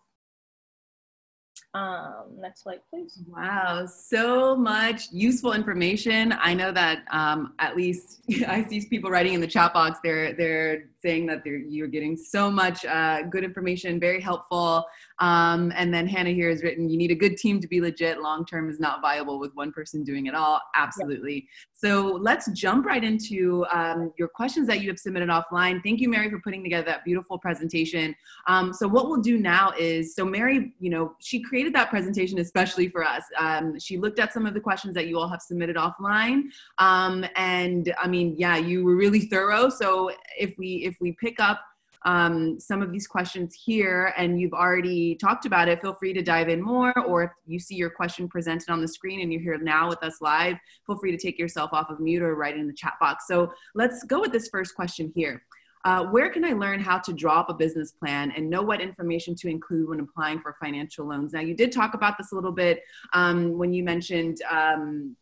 Um, 1.75 2.39
next 2.39 2.63
slide, 2.63 2.81
please. 2.87 3.19
Wow, 3.27 3.87
so 3.87 4.55
much 4.55 5.11
useful 5.11 5.53
information. 5.53 6.31
I 6.39 6.53
know 6.53 6.71
that 6.71 7.03
um, 7.09 7.53
at 7.57 7.75
least 7.75 8.21
I 8.47 8.63
see 8.65 8.85
people 8.85 9.09
writing 9.09 9.33
in 9.33 9.41
the 9.41 9.47
chat 9.47 9.73
box. 9.73 9.99
They're 10.03 10.33
they're 10.33 10.89
saying 11.03 11.25
that 11.27 11.45
you're 11.45 11.87
getting 11.87 12.15
so 12.15 12.49
much 12.49 12.85
uh, 12.85 13.23
good 13.23 13.43
information, 13.43 13.99
very 13.99 14.21
helpful. 14.21 14.85
Um, 15.19 15.71
and 15.75 15.93
then 15.93 16.07
Hannah 16.07 16.31
here 16.31 16.49
has 16.49 16.63
written, 16.63 16.89
you 16.89 16.97
need 16.97 17.11
a 17.11 17.15
good 17.15 17.37
team 17.37 17.59
to 17.59 17.67
be 17.67 17.79
legit. 17.81 18.21
Long 18.21 18.45
term 18.45 18.69
is 18.69 18.79
not 18.79 19.01
viable 19.01 19.37
with 19.39 19.53
one 19.53 19.71
person 19.71 20.03
doing 20.03 20.25
it 20.25 20.35
all. 20.35 20.59
Absolutely. 20.75 21.47
So 21.73 22.17
let's 22.21 22.49
jump 22.51 22.85
right 22.85 23.03
into 23.03 23.65
um, 23.71 24.13
your 24.17 24.29
questions 24.29 24.67
that 24.67 24.79
you 24.81 24.87
have 24.87 24.97
submitted 24.97 25.29
offline. 25.29 25.83
Thank 25.83 25.99
you, 25.99 26.09
Mary, 26.09 26.29
for 26.29 26.39
putting 26.39 26.63
together 26.63 26.85
that 26.85 27.03
beautiful 27.03 27.37
presentation. 27.37 28.15
Um, 28.47 28.73
so 28.73 28.87
what 28.87 29.07
we'll 29.09 29.21
do 29.21 29.37
now 29.37 29.73
is, 29.77 30.15
so 30.15 30.23
Mary, 30.23 30.73
you 30.79 30.89
know, 30.89 31.15
she 31.19 31.41
created 31.41 31.75
that 31.75 31.89
presentation 31.89 32.39
especially 32.39 32.87
for 32.87 33.03
us. 33.03 33.23
Um, 33.37 33.77
she 33.79 33.97
looked 33.97 34.19
at 34.19 34.31
some 34.31 34.45
of 34.45 34.53
the 34.53 34.61
questions 34.61 34.95
that 34.95 35.07
you 35.07 35.19
all 35.19 35.27
have 35.27 35.41
submitted 35.41 35.75
offline. 35.75 36.43
Um, 36.77 37.25
and 37.35 37.93
I 38.01 38.07
mean, 38.07 38.35
yeah, 38.37 38.55
you 38.55 38.85
were 38.85 38.95
really 38.95 39.21
thorough. 39.21 39.69
So 39.69 40.11
if 40.39 40.53
we, 40.57 40.85
if 40.85 40.92
we 40.99 41.13
pick 41.13 41.39
up 41.39 41.61
um, 42.05 42.59
some 42.59 42.81
of 42.81 42.91
these 42.91 43.07
questions 43.07 43.53
here 43.53 44.13
and 44.17 44.39
you've 44.39 44.53
already 44.53 45.15
talked 45.15 45.45
about 45.45 45.67
it, 45.69 45.81
feel 45.81 45.93
free 45.93 46.13
to 46.13 46.21
dive 46.21 46.49
in 46.49 46.61
more. 46.61 46.97
Or 46.99 47.23
if 47.23 47.31
you 47.45 47.59
see 47.59 47.75
your 47.75 47.89
question 47.89 48.27
presented 48.27 48.69
on 48.69 48.81
the 48.81 48.87
screen 48.87 49.21
and 49.21 49.31
you're 49.31 49.41
here 49.41 49.57
now 49.57 49.87
with 49.87 50.03
us 50.03 50.17
live, 50.21 50.57
feel 50.85 50.97
free 50.97 51.11
to 51.11 51.17
take 51.17 51.39
yourself 51.39 51.71
off 51.71 51.89
of 51.89 51.99
mute 51.99 52.21
or 52.21 52.35
write 52.35 52.57
in 52.57 52.67
the 52.67 52.73
chat 52.73 52.93
box. 52.99 53.25
So 53.27 53.53
let's 53.73 54.03
go 54.03 54.19
with 54.19 54.31
this 54.31 54.49
first 54.49 54.75
question 54.75 55.11
here. 55.15 55.43
Uh, 55.85 56.05
where 56.05 56.29
can 56.29 56.45
I 56.45 56.53
learn 56.53 56.79
how 56.79 56.97
to 56.99 57.11
draw 57.11 57.41
up 57.41 57.49
a 57.49 57.53
business 57.53 57.91
plan 57.91 58.31
and 58.37 58.49
know 58.49 58.61
what 58.61 58.79
information 58.79 59.35
to 59.35 59.49
include 59.49 59.89
when 59.89 59.99
applying 59.99 60.39
for 60.39 60.55
financial 60.61 61.05
loans? 61.05 61.33
Now, 61.33 61.41
you 61.41 61.53
did 61.53 61.73
talk 61.73 61.93
about 61.93 62.17
this 62.17 62.31
a 62.31 62.35
little 62.35 62.53
bit 62.53 62.81
um, 63.11 63.57
when 63.57 63.73
you 63.73 63.83
mentioned 63.83 64.41
um, 64.49 65.17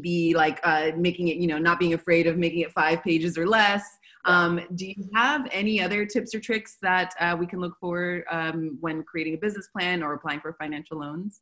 be 0.00 0.34
like 0.34 0.58
uh, 0.64 0.90
making 0.96 1.28
it, 1.28 1.36
you 1.36 1.46
know, 1.46 1.58
not 1.58 1.78
being 1.78 1.94
afraid 1.94 2.26
of 2.26 2.36
making 2.36 2.60
it 2.60 2.72
five 2.72 3.02
pages 3.04 3.38
or 3.38 3.46
less. 3.46 3.84
Um, 4.24 4.60
do 4.74 4.86
you 4.86 5.08
have 5.14 5.48
any 5.50 5.82
other 5.82 6.06
tips 6.06 6.34
or 6.34 6.40
tricks 6.40 6.76
that 6.82 7.14
uh, 7.18 7.36
we 7.38 7.46
can 7.46 7.60
look 7.60 7.76
for 7.80 8.24
um, 8.30 8.78
when 8.80 9.02
creating 9.02 9.34
a 9.34 9.38
business 9.38 9.68
plan 9.68 10.02
or 10.02 10.14
applying 10.14 10.40
for 10.40 10.54
financial 10.60 10.98
loans? 10.98 11.40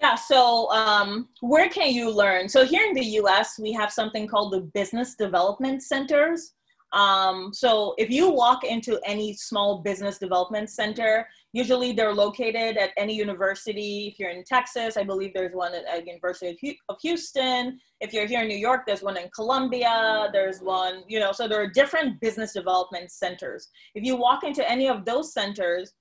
Yeah, 0.00 0.16
so 0.16 0.70
um, 0.72 1.28
where 1.40 1.68
can 1.68 1.92
you 1.92 2.10
learn? 2.10 2.48
So 2.48 2.64
here 2.64 2.84
in 2.84 2.94
the 2.94 3.04
US, 3.20 3.58
we 3.58 3.72
have 3.72 3.92
something 3.92 4.26
called 4.26 4.52
the 4.52 4.60
Business 4.60 5.14
Development 5.14 5.82
Centers. 5.82 6.54
Um, 6.92 7.52
so 7.54 7.94
if 7.98 8.10
you 8.10 8.30
walk 8.30 8.64
into 8.64 9.00
any 9.06 9.32
small 9.34 9.78
business 9.78 10.18
development 10.18 10.70
center, 10.70 11.26
usually 11.52 11.92
they're 11.92 12.14
located 12.14 12.76
at 12.76 12.90
any 12.96 13.14
university. 13.14 14.08
If 14.12 14.18
you're 14.18 14.30
in 14.30 14.44
Texas, 14.44 14.96
I 14.96 15.04
believe 15.04 15.32
there's 15.34 15.52
one 15.52 15.74
at, 15.74 15.84
at 15.84 16.06
University 16.06 16.78
of 16.88 16.96
Houston. 17.02 17.78
If 18.00 18.12
you're 18.12 18.26
here 18.26 18.42
in 18.42 18.48
New 18.48 18.56
York, 18.56 18.82
there's 18.86 19.02
one 19.02 19.16
in 19.16 19.28
Columbia. 19.34 20.28
There's 20.32 20.60
one, 20.60 21.04
you 21.08 21.20
know, 21.20 21.32
so 21.32 21.46
there 21.46 21.62
are 21.62 21.68
different 21.68 22.20
business 22.20 22.52
development 22.52 23.10
centers. 23.10 23.68
If 23.94 24.02
you 24.04 24.16
walk 24.16 24.44
into 24.44 24.68
any 24.68 24.88
of 24.88 25.04
those 25.04 25.32
centers, 25.32 25.92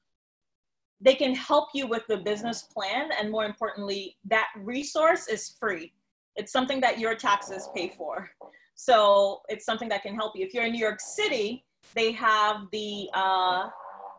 they 1.01 1.15
can 1.15 1.35
help 1.35 1.69
you 1.73 1.87
with 1.87 2.03
the 2.07 2.17
business 2.17 2.63
plan. 2.63 3.09
And 3.19 3.29
more 3.31 3.45
importantly, 3.45 4.17
that 4.25 4.47
resource 4.55 5.27
is 5.27 5.55
free. 5.59 5.93
It's 6.35 6.51
something 6.51 6.79
that 6.81 6.99
your 6.99 7.15
taxes 7.15 7.67
pay 7.75 7.93
for. 7.97 8.29
So 8.75 9.41
it's 9.49 9.65
something 9.65 9.89
that 9.89 10.03
can 10.03 10.15
help 10.15 10.35
you. 10.35 10.45
If 10.45 10.53
you're 10.53 10.63
in 10.63 10.71
New 10.71 10.79
York 10.79 10.99
City, 11.01 11.65
they 11.93 12.11
have 12.13 12.67
the 12.71 13.09
uh, 13.13 13.67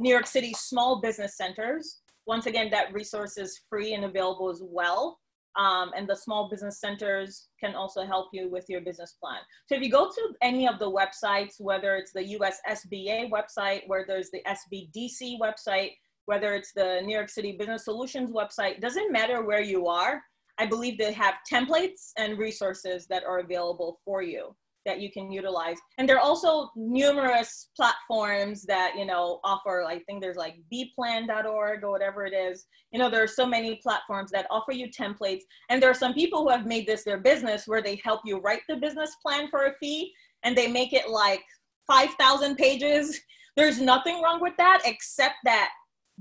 New 0.01 0.11
York 0.11 0.26
City 0.26 0.53
Small 0.57 1.01
Business 1.01 1.36
Centers. 1.36 2.01
Once 2.26 2.47
again, 2.47 2.70
that 2.70 2.93
resource 2.93 3.36
is 3.36 3.61
free 3.68 3.95
and 3.95 4.05
available 4.05 4.49
as 4.51 4.62
well. 4.64 5.18
Um, 5.57 5.90
and 5.95 6.09
the 6.09 6.16
small 6.16 6.49
business 6.49 6.80
centers 6.80 7.49
can 7.61 7.74
also 7.74 8.07
help 8.07 8.28
you 8.32 8.49
with 8.51 8.64
your 8.68 8.80
business 8.80 9.16
plan. 9.22 9.40
So 9.66 9.74
if 9.74 9.82
you 9.82 9.90
go 9.90 10.09
to 10.09 10.34
any 10.40 10.66
of 10.66 10.78
the 10.78 10.90
websites, 10.90 11.61
whether 11.61 11.97
it's 11.97 12.12
the 12.12 12.24
US 12.38 12.59
SBA 12.66 13.30
website, 13.30 13.82
where 13.86 14.07
there's 14.07 14.30
the 14.30 14.43
SBDC 14.47 15.38
website, 15.38 15.90
whether 16.24 16.55
it's 16.55 16.72
the 16.72 17.03
New 17.05 17.14
York 17.14 17.28
City 17.28 17.53
Business 17.59 17.84
Solutions 17.84 18.30
website, 18.30 18.80
doesn't 18.80 19.12
matter 19.12 19.45
where 19.45 19.61
you 19.61 19.88
are, 19.88 20.22
I 20.59 20.66
believe 20.66 20.97
they 20.97 21.12
have 21.12 21.38
templates 21.53 22.12
and 22.16 22.38
resources 22.38 23.07
that 23.09 23.24
are 23.24 23.40
available 23.40 23.99
for 24.05 24.22
you 24.22 24.55
that 24.85 25.01
you 25.01 25.11
can 25.11 25.30
utilize. 25.30 25.76
And 25.99 26.09
there 26.09 26.16
are 26.16 26.24
also 26.24 26.70
numerous 26.76 27.68
platforms 27.76 28.64
that, 28.64 28.95
you 28.97 29.05
know, 29.05 29.41
offer, 29.45 29.85
I 29.87 30.01
think 30.01 30.20
there's 30.20 30.37
like 30.37 30.57
bplan.org 30.72 31.85
or 31.85 31.91
whatever 31.91 32.24
it 32.24 32.35
is. 32.35 32.66
You 32.91 32.99
know, 32.99 33.11
there 33.11 33.22
are 33.22 33.28
so 33.28 33.47
many 33.47 33.76
platforms 33.76 34.30
that 34.33 34.47
offer 34.51 34.72
you 34.72 34.89
templates. 34.89 35.43
And 35.70 35.83
there 35.83 35.91
are 35.91 35.95
some 35.95 36.14
people 36.14 36.43
who 36.43 36.51
have 36.51 36.66
made 36.66 36.87
this 36.87 37.05
their 37.05 37.18
business 37.18 37.66
where 37.66 37.83
they 37.83 38.01
help 38.05 38.20
you 38.24 38.39
write 38.39 38.62
the 38.68 38.76
business 38.76 39.16
plan 39.24 39.49
for 39.49 39.66
a 39.66 39.74
fee 39.74 40.12
and 40.43 40.57
they 40.57 40.68
make 40.68 40.93
it 40.93 41.09
like 41.09 41.43
5,000 41.87 42.57
pages. 42.57 43.20
There's 43.57 43.80
nothing 43.80 44.22
wrong 44.22 44.41
with 44.41 44.55
that 44.57 44.83
except 44.85 45.37
that 45.45 45.70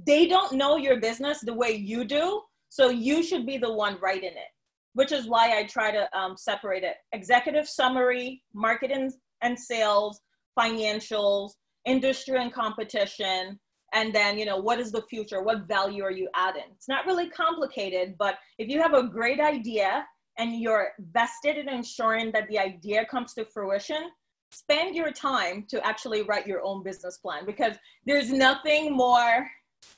they 0.05 0.28
don't 0.28 0.53
know 0.53 0.78
your 0.78 0.99
business 0.99 1.39
the 1.39 1.53
way 1.53 1.72
you 1.72 2.03
do 2.03 2.41
so 2.72 2.89
you 2.89 3.22
should 3.22 3.45
be 3.45 3.57
the 3.57 3.72
one 3.72 3.97
writing 4.01 4.32
it, 4.32 4.47
which 4.94 5.12
is 5.12 5.28
why 5.28 5.58
I 5.58 5.64
try 5.64 5.92
to 5.92 6.18
um, 6.18 6.36
separate 6.38 6.84
it. 6.84 6.96
Executive 7.14 7.68
summary, 7.68 8.44
marketing 8.54 9.12
and 9.42 9.58
sales, 9.58 10.22
financials, 10.58 11.52
industry 11.86 12.38
and 12.38 12.54
competition, 12.54 13.60
and 13.94 14.14
then 14.14 14.38
you 14.38 14.46
know 14.46 14.58
what 14.58 14.80
is 14.80 14.92
the 14.92 15.02
future 15.10 15.42
what 15.44 15.68
value 15.68 16.04
are 16.04 16.12
you 16.12 16.28
adding 16.36 16.64
it's 16.72 16.88
not 16.88 17.06
really 17.06 17.30
complicated 17.30 18.16
but 18.18 18.38
if 18.58 18.68
you 18.68 18.82
have 18.82 18.94
a 18.94 19.04
great 19.04 19.39
idea 19.39 20.06
and 20.38 20.60
you're 20.62 20.89
vested 21.12 21.58
in 21.58 21.70
ensuring 21.70 22.32
that 22.32 22.48
the 22.50 22.58
idea 22.58 23.06
comes 23.06 23.34
to 23.34 23.46
fruition 23.46 24.10
spend 24.52 24.96
your 24.96 25.12
time 25.12 25.66
to 25.70 25.86
actually 25.86 26.24
write 26.24 26.48
your 26.48 26.62
own 26.64 26.84
business 26.84 27.18
plan 27.18 27.46
because 27.46 27.76
there's 28.06 28.32
nothing 28.32 28.96
more 28.96 29.48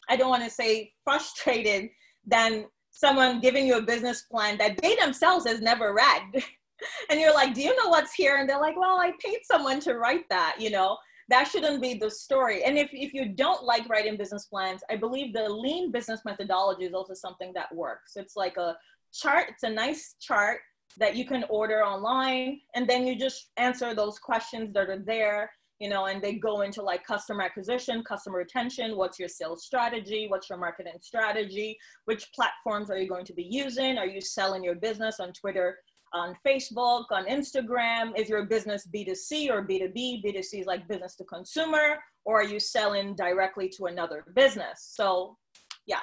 i 0.10 0.16
don't 0.16 0.30
want 0.30 0.44
to 0.44 0.50
say 0.50 0.92
frustrated 1.04 1.90
than 2.26 2.66
someone 2.94 3.42
giving 3.42 3.66
you 3.66 3.78
a 3.78 3.82
business 3.82 4.22
plan 4.22 4.58
that 4.60 4.78
they 4.82 4.96
themselves 4.96 5.46
has 5.48 5.60
never 5.60 5.94
read. 5.94 6.44
and 7.10 7.20
you're 7.20 7.34
like, 7.34 7.54
do 7.54 7.62
you 7.62 7.76
know 7.76 7.90
what's 7.90 8.14
here? 8.14 8.38
And 8.38 8.48
they're 8.48 8.62
like, 8.62 8.78
well, 8.78 9.00
I 9.00 9.14
paid 9.20 9.40
someone 9.44 9.80
to 9.82 9.96
write 9.96 10.30
that, 10.30 10.56
you 10.60 10.70
know? 10.70 10.98
That 11.30 11.46
shouldn't 11.46 11.82
be 11.82 11.96
the 11.96 12.12
story. 12.12 12.64
And 12.64 12.78
if, 12.78 12.90
if 12.94 13.14
you 13.14 13.30
don't 13.30 13.64
like 13.64 13.90
writing 13.90 14.16
business 14.16 14.46
plans, 14.46 14.82
I 14.90 14.98
believe 14.98 15.34
the 15.34 15.50
lean 15.50 15.92
business 15.92 16.22
methodology 16.24 16.84
is 16.84 16.94
also 16.94 17.14
something 17.14 17.52
that 17.56 17.74
works. 17.74 18.14
It's 18.16 18.36
like 18.36 18.58
a 18.58 18.78
chart, 19.12 19.46
it's 19.50 19.64
a 19.64 19.70
nice 19.70 20.16
chart 20.20 20.60
that 20.98 21.16
you 21.16 21.26
can 21.26 21.46
order 21.50 21.84
online, 21.84 22.60
and 22.76 22.88
then 22.88 23.08
you 23.08 23.18
just 23.18 23.50
answer 23.58 23.96
those 23.96 24.20
questions 24.20 24.72
that 24.74 24.90
are 24.90 25.00
there 25.00 25.50
you 25.84 25.90
know, 25.90 26.06
and 26.06 26.22
they 26.22 26.36
go 26.36 26.62
into 26.62 26.82
like 26.82 27.06
customer 27.06 27.42
acquisition, 27.42 28.06
customer 28.06 28.38
retention, 28.38 28.96
what's 28.96 29.20
your 29.20 29.28
sales 29.28 29.66
strategy, 29.66 30.28
what's 30.30 30.50
your 30.50 30.58
marketing 30.58 30.94
strategy, 31.02 31.78
which 32.06 32.32
platforms 32.32 32.90
are 32.90 32.98
you 32.98 33.06
going 33.06 33.26
to 33.26 33.34
be 33.34 33.44
using? 33.44 33.98
Are 33.98 34.08
you 34.08 34.22
selling 34.22 34.64
your 34.64 34.76
business 34.76 35.20
on 35.20 35.34
Twitter, 35.34 35.78
on 36.14 36.38
Facebook, 36.48 37.04
on 37.12 37.26
Instagram? 37.26 38.18
Is 38.18 38.30
your 38.30 38.46
business 38.46 38.88
B2C 38.96 39.50
or 39.50 39.68
B2B? 39.68 40.24
B2C 40.24 40.62
is 40.62 40.66
like 40.66 40.88
business 40.88 41.18
to 41.18 41.26
consumer, 41.26 41.98
or 42.24 42.40
are 42.40 42.46
you 42.46 42.62
selling 42.62 43.14
directly 43.14 43.68
to 43.76 43.88
another 43.88 44.24
business? 44.38 44.90
So, 44.96 45.38
yeah. 45.86 46.00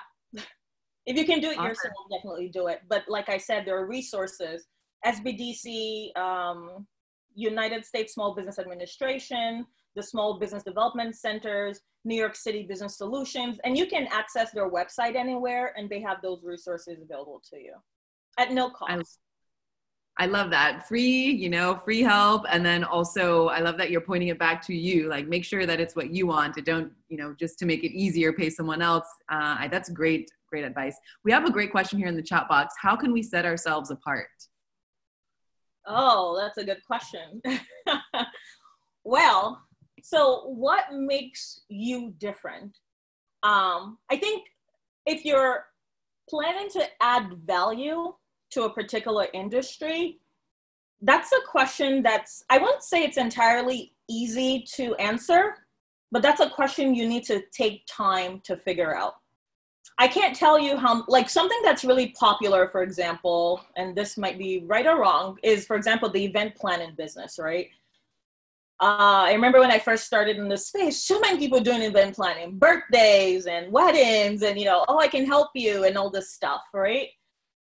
If 1.06 1.16
you 1.16 1.24
can 1.24 1.40
do 1.40 1.48
it 1.48 1.56
awesome. 1.56 1.68
yourself, 1.68 1.94
definitely 2.14 2.50
do 2.52 2.66
it. 2.66 2.82
But 2.90 3.04
like 3.08 3.30
I 3.30 3.38
said, 3.38 3.64
there 3.64 3.78
are 3.78 3.86
resources. 3.86 4.66
SBDC, 5.06 6.14
um, 6.18 6.86
United 7.34 7.84
States 7.84 8.14
Small 8.14 8.34
Business 8.34 8.58
Administration, 8.58 9.66
the 9.96 10.02
Small 10.02 10.38
Business 10.38 10.62
Development 10.62 11.14
Centers, 11.14 11.80
New 12.04 12.16
York 12.16 12.36
City 12.36 12.62
Business 12.62 12.96
Solutions, 12.96 13.58
and 13.64 13.76
you 13.76 13.86
can 13.86 14.06
access 14.10 14.52
their 14.52 14.70
website 14.70 15.16
anywhere 15.16 15.74
and 15.76 15.88
they 15.90 16.00
have 16.00 16.18
those 16.22 16.42
resources 16.42 16.98
available 17.02 17.42
to 17.50 17.58
you 17.58 17.74
at 18.38 18.52
no 18.52 18.70
cost. 18.70 19.18
I, 20.18 20.24
I 20.24 20.26
love 20.26 20.50
that. 20.50 20.86
Free, 20.86 21.30
you 21.30 21.48
know, 21.48 21.76
free 21.76 22.02
help. 22.02 22.44
And 22.50 22.64
then 22.64 22.84
also, 22.84 23.48
I 23.48 23.60
love 23.60 23.78
that 23.78 23.90
you're 23.90 24.00
pointing 24.00 24.28
it 24.28 24.38
back 24.38 24.64
to 24.66 24.74
you. 24.74 25.08
Like, 25.08 25.28
make 25.28 25.44
sure 25.44 25.66
that 25.66 25.80
it's 25.80 25.96
what 25.96 26.10
you 26.10 26.26
want. 26.26 26.54
To 26.54 26.62
don't, 26.62 26.92
you 27.08 27.16
know, 27.16 27.34
just 27.38 27.58
to 27.60 27.66
make 27.66 27.84
it 27.84 27.92
easier, 27.92 28.32
pay 28.32 28.50
someone 28.50 28.82
else. 28.82 29.06
Uh, 29.30 29.66
that's 29.68 29.88
great, 29.88 30.30
great 30.48 30.64
advice. 30.64 30.96
We 31.24 31.32
have 31.32 31.46
a 31.46 31.50
great 31.50 31.70
question 31.70 31.98
here 31.98 32.08
in 32.08 32.16
the 32.16 32.22
chat 32.22 32.48
box. 32.48 32.74
How 32.80 32.96
can 32.96 33.12
we 33.12 33.22
set 33.22 33.44
ourselves 33.44 33.90
apart? 33.90 34.28
Oh, 35.86 36.38
that's 36.40 36.58
a 36.58 36.64
good 36.64 36.84
question. 36.86 37.42
well, 39.04 39.62
so 40.02 40.44
what 40.46 40.92
makes 40.92 41.60
you 41.68 42.14
different? 42.18 42.78
Um, 43.42 43.98
I 44.10 44.16
think 44.16 44.48
if 45.06 45.24
you're 45.24 45.64
planning 46.28 46.68
to 46.70 46.84
add 47.00 47.32
value 47.46 48.14
to 48.52 48.62
a 48.64 48.72
particular 48.72 49.26
industry, 49.32 50.20
that's 51.02 51.32
a 51.32 51.40
question 51.46 52.02
that's, 52.02 52.44
I 52.50 52.58
won't 52.58 52.82
say 52.82 53.04
it's 53.04 53.16
entirely 53.16 53.94
easy 54.08 54.64
to 54.74 54.94
answer, 54.96 55.54
but 56.12 56.22
that's 56.22 56.40
a 56.40 56.50
question 56.50 56.94
you 56.94 57.08
need 57.08 57.24
to 57.24 57.42
take 57.52 57.86
time 57.86 58.40
to 58.44 58.56
figure 58.56 58.94
out. 58.96 59.14
I 59.98 60.08
can't 60.08 60.34
tell 60.34 60.58
you 60.58 60.78
how, 60.78 61.04
like 61.08 61.28
something 61.28 61.58
that's 61.62 61.84
really 61.84 62.08
popular, 62.18 62.68
for 62.68 62.82
example, 62.82 63.60
and 63.76 63.94
this 63.94 64.16
might 64.16 64.38
be 64.38 64.64
right 64.66 64.86
or 64.86 64.98
wrong, 64.98 65.38
is 65.42 65.66
for 65.66 65.76
example, 65.76 66.08
the 66.08 66.24
event 66.24 66.54
planning 66.54 66.94
business, 66.96 67.38
right? 67.38 67.68
Uh, 68.82 69.28
I 69.28 69.32
remember 69.34 69.60
when 69.60 69.70
I 69.70 69.78
first 69.78 70.06
started 70.06 70.38
in 70.38 70.48
this 70.48 70.68
space, 70.68 71.04
so 71.04 71.20
many 71.20 71.38
people 71.38 71.60
doing 71.60 71.82
event 71.82 72.16
planning, 72.16 72.58
birthdays 72.58 73.44
and 73.44 73.70
weddings, 73.70 74.42
and 74.42 74.58
you 74.58 74.64
know, 74.64 74.86
oh, 74.88 74.98
I 74.98 75.06
can 75.06 75.26
help 75.26 75.50
you, 75.54 75.84
and 75.84 75.98
all 75.98 76.08
this 76.08 76.32
stuff, 76.32 76.62
right? 76.72 77.08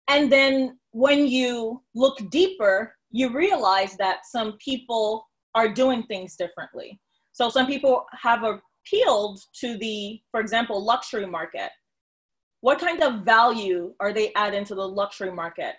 And 0.08 0.30
then 0.30 0.78
when 0.90 1.28
you 1.28 1.82
look 1.94 2.18
deeper, 2.30 2.96
you 3.12 3.32
realize 3.32 3.96
that 3.98 4.26
some 4.26 4.58
people 4.58 5.28
are 5.54 5.68
doing 5.68 6.02
things 6.04 6.34
differently. 6.34 7.00
So 7.32 7.50
some 7.50 7.68
people 7.68 8.06
have 8.20 8.42
appealed 8.42 9.40
to 9.60 9.78
the, 9.78 10.20
for 10.32 10.40
example, 10.40 10.84
luxury 10.84 11.26
market 11.26 11.70
what 12.66 12.80
kind 12.80 13.00
of 13.00 13.20
value 13.20 13.94
are 14.00 14.12
they 14.12 14.32
adding 14.34 14.64
to 14.64 14.74
the 14.74 14.88
luxury 14.88 15.30
market? 15.30 15.76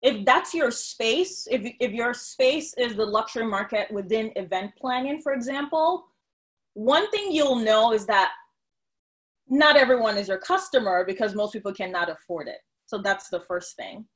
If 0.00 0.24
that's 0.24 0.54
your 0.54 0.70
space 0.70 1.46
if, 1.50 1.74
if 1.78 1.92
your 1.92 2.14
space 2.14 2.72
is 2.78 2.94
the 2.96 3.04
luxury 3.04 3.44
market 3.44 3.90
within 3.90 4.32
event 4.36 4.70
planning 4.80 5.20
for 5.20 5.34
example 5.34 6.06
one 6.72 7.10
thing 7.10 7.30
you'll 7.30 7.56
know 7.56 7.92
is 7.92 8.06
that 8.06 8.30
not 9.50 9.76
everyone 9.76 10.16
is 10.16 10.28
your 10.28 10.38
customer 10.38 11.04
because 11.04 11.34
most 11.34 11.52
people 11.52 11.74
cannot 11.74 12.08
afford 12.08 12.48
it. 12.48 12.60
So 12.86 12.96
that's 12.96 13.28
the 13.28 13.40
first 13.40 13.76
thing. 13.76 14.06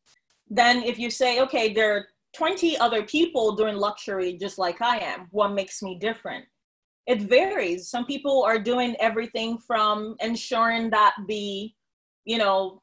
Then 0.49 0.83
if 0.83 0.99
you 0.99 1.11
say 1.11 1.43
okay 1.43 1.75
there 1.75 1.95
are 1.95 2.07
20 2.33 2.79
other 2.79 3.03
people 3.03 3.55
doing 3.55 3.77
luxury 3.77 4.39
just 4.45 4.57
like 4.57 4.81
i 4.81 4.97
am 4.97 5.29
what 5.31 5.53
makes 5.53 5.83
me 5.83 5.99
different? 5.99 6.47
It 7.07 7.21
varies. 7.21 7.91
Some 7.91 8.07
people 8.07 8.43
are 8.45 8.59
doing 8.59 8.97
everything 8.99 9.59
from 9.59 10.17
ensuring 10.21 10.89
that 10.89 11.15
the 11.29 11.71
you 12.25 12.39
know 12.39 12.83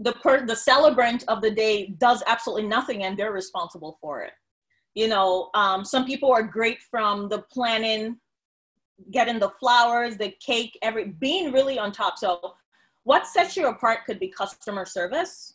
the 0.00 0.12
per 0.12 0.46
the 0.46 0.56
celebrant 0.56 1.24
of 1.28 1.40
the 1.40 1.50
day 1.50 1.94
does 1.98 2.22
absolutely 2.26 2.66
nothing 2.66 3.04
and 3.04 3.16
they're 3.16 3.32
responsible 3.32 3.98
for 4.00 4.22
it. 4.22 4.32
You 4.94 5.08
know 5.08 5.50
um, 5.54 5.84
some 5.84 6.04
people 6.04 6.32
are 6.32 6.42
great 6.42 6.80
from 6.90 7.28
the 7.28 7.42
planning 7.52 8.18
getting 9.12 9.38
the 9.38 9.50
flowers 9.60 10.16
the 10.16 10.34
cake 10.44 10.76
every 10.82 11.06
being 11.20 11.52
really 11.52 11.78
on 11.78 11.92
top. 11.92 12.18
So 12.18 12.54
what 13.04 13.26
sets 13.26 13.56
you 13.56 13.68
apart 13.68 14.00
could 14.04 14.18
be 14.18 14.28
customer 14.28 14.84
service. 14.84 15.54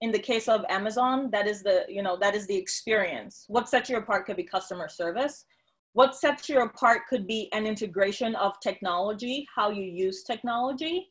In 0.00 0.12
the 0.12 0.18
case 0.18 0.48
of 0.48 0.64
amazon 0.68 1.28
that 1.32 1.46
is 1.48 1.62
the 1.62 1.84
you 1.88 2.02
know 2.02 2.16
that 2.18 2.34
is 2.34 2.46
the 2.46 2.56
experience. 2.56 3.44
What 3.48 3.68
sets 3.68 3.90
you 3.90 3.96
apart 3.96 4.26
could 4.26 4.36
be 4.36 4.44
customer 4.44 4.88
service. 4.88 5.44
What 5.92 6.14
sets 6.14 6.48
you 6.48 6.60
apart 6.60 7.02
could 7.08 7.26
be 7.26 7.50
an 7.52 7.66
integration 7.66 8.34
of 8.36 8.60
technology, 8.60 9.46
how 9.54 9.70
you 9.70 9.82
use 9.82 10.22
technology. 10.22 11.08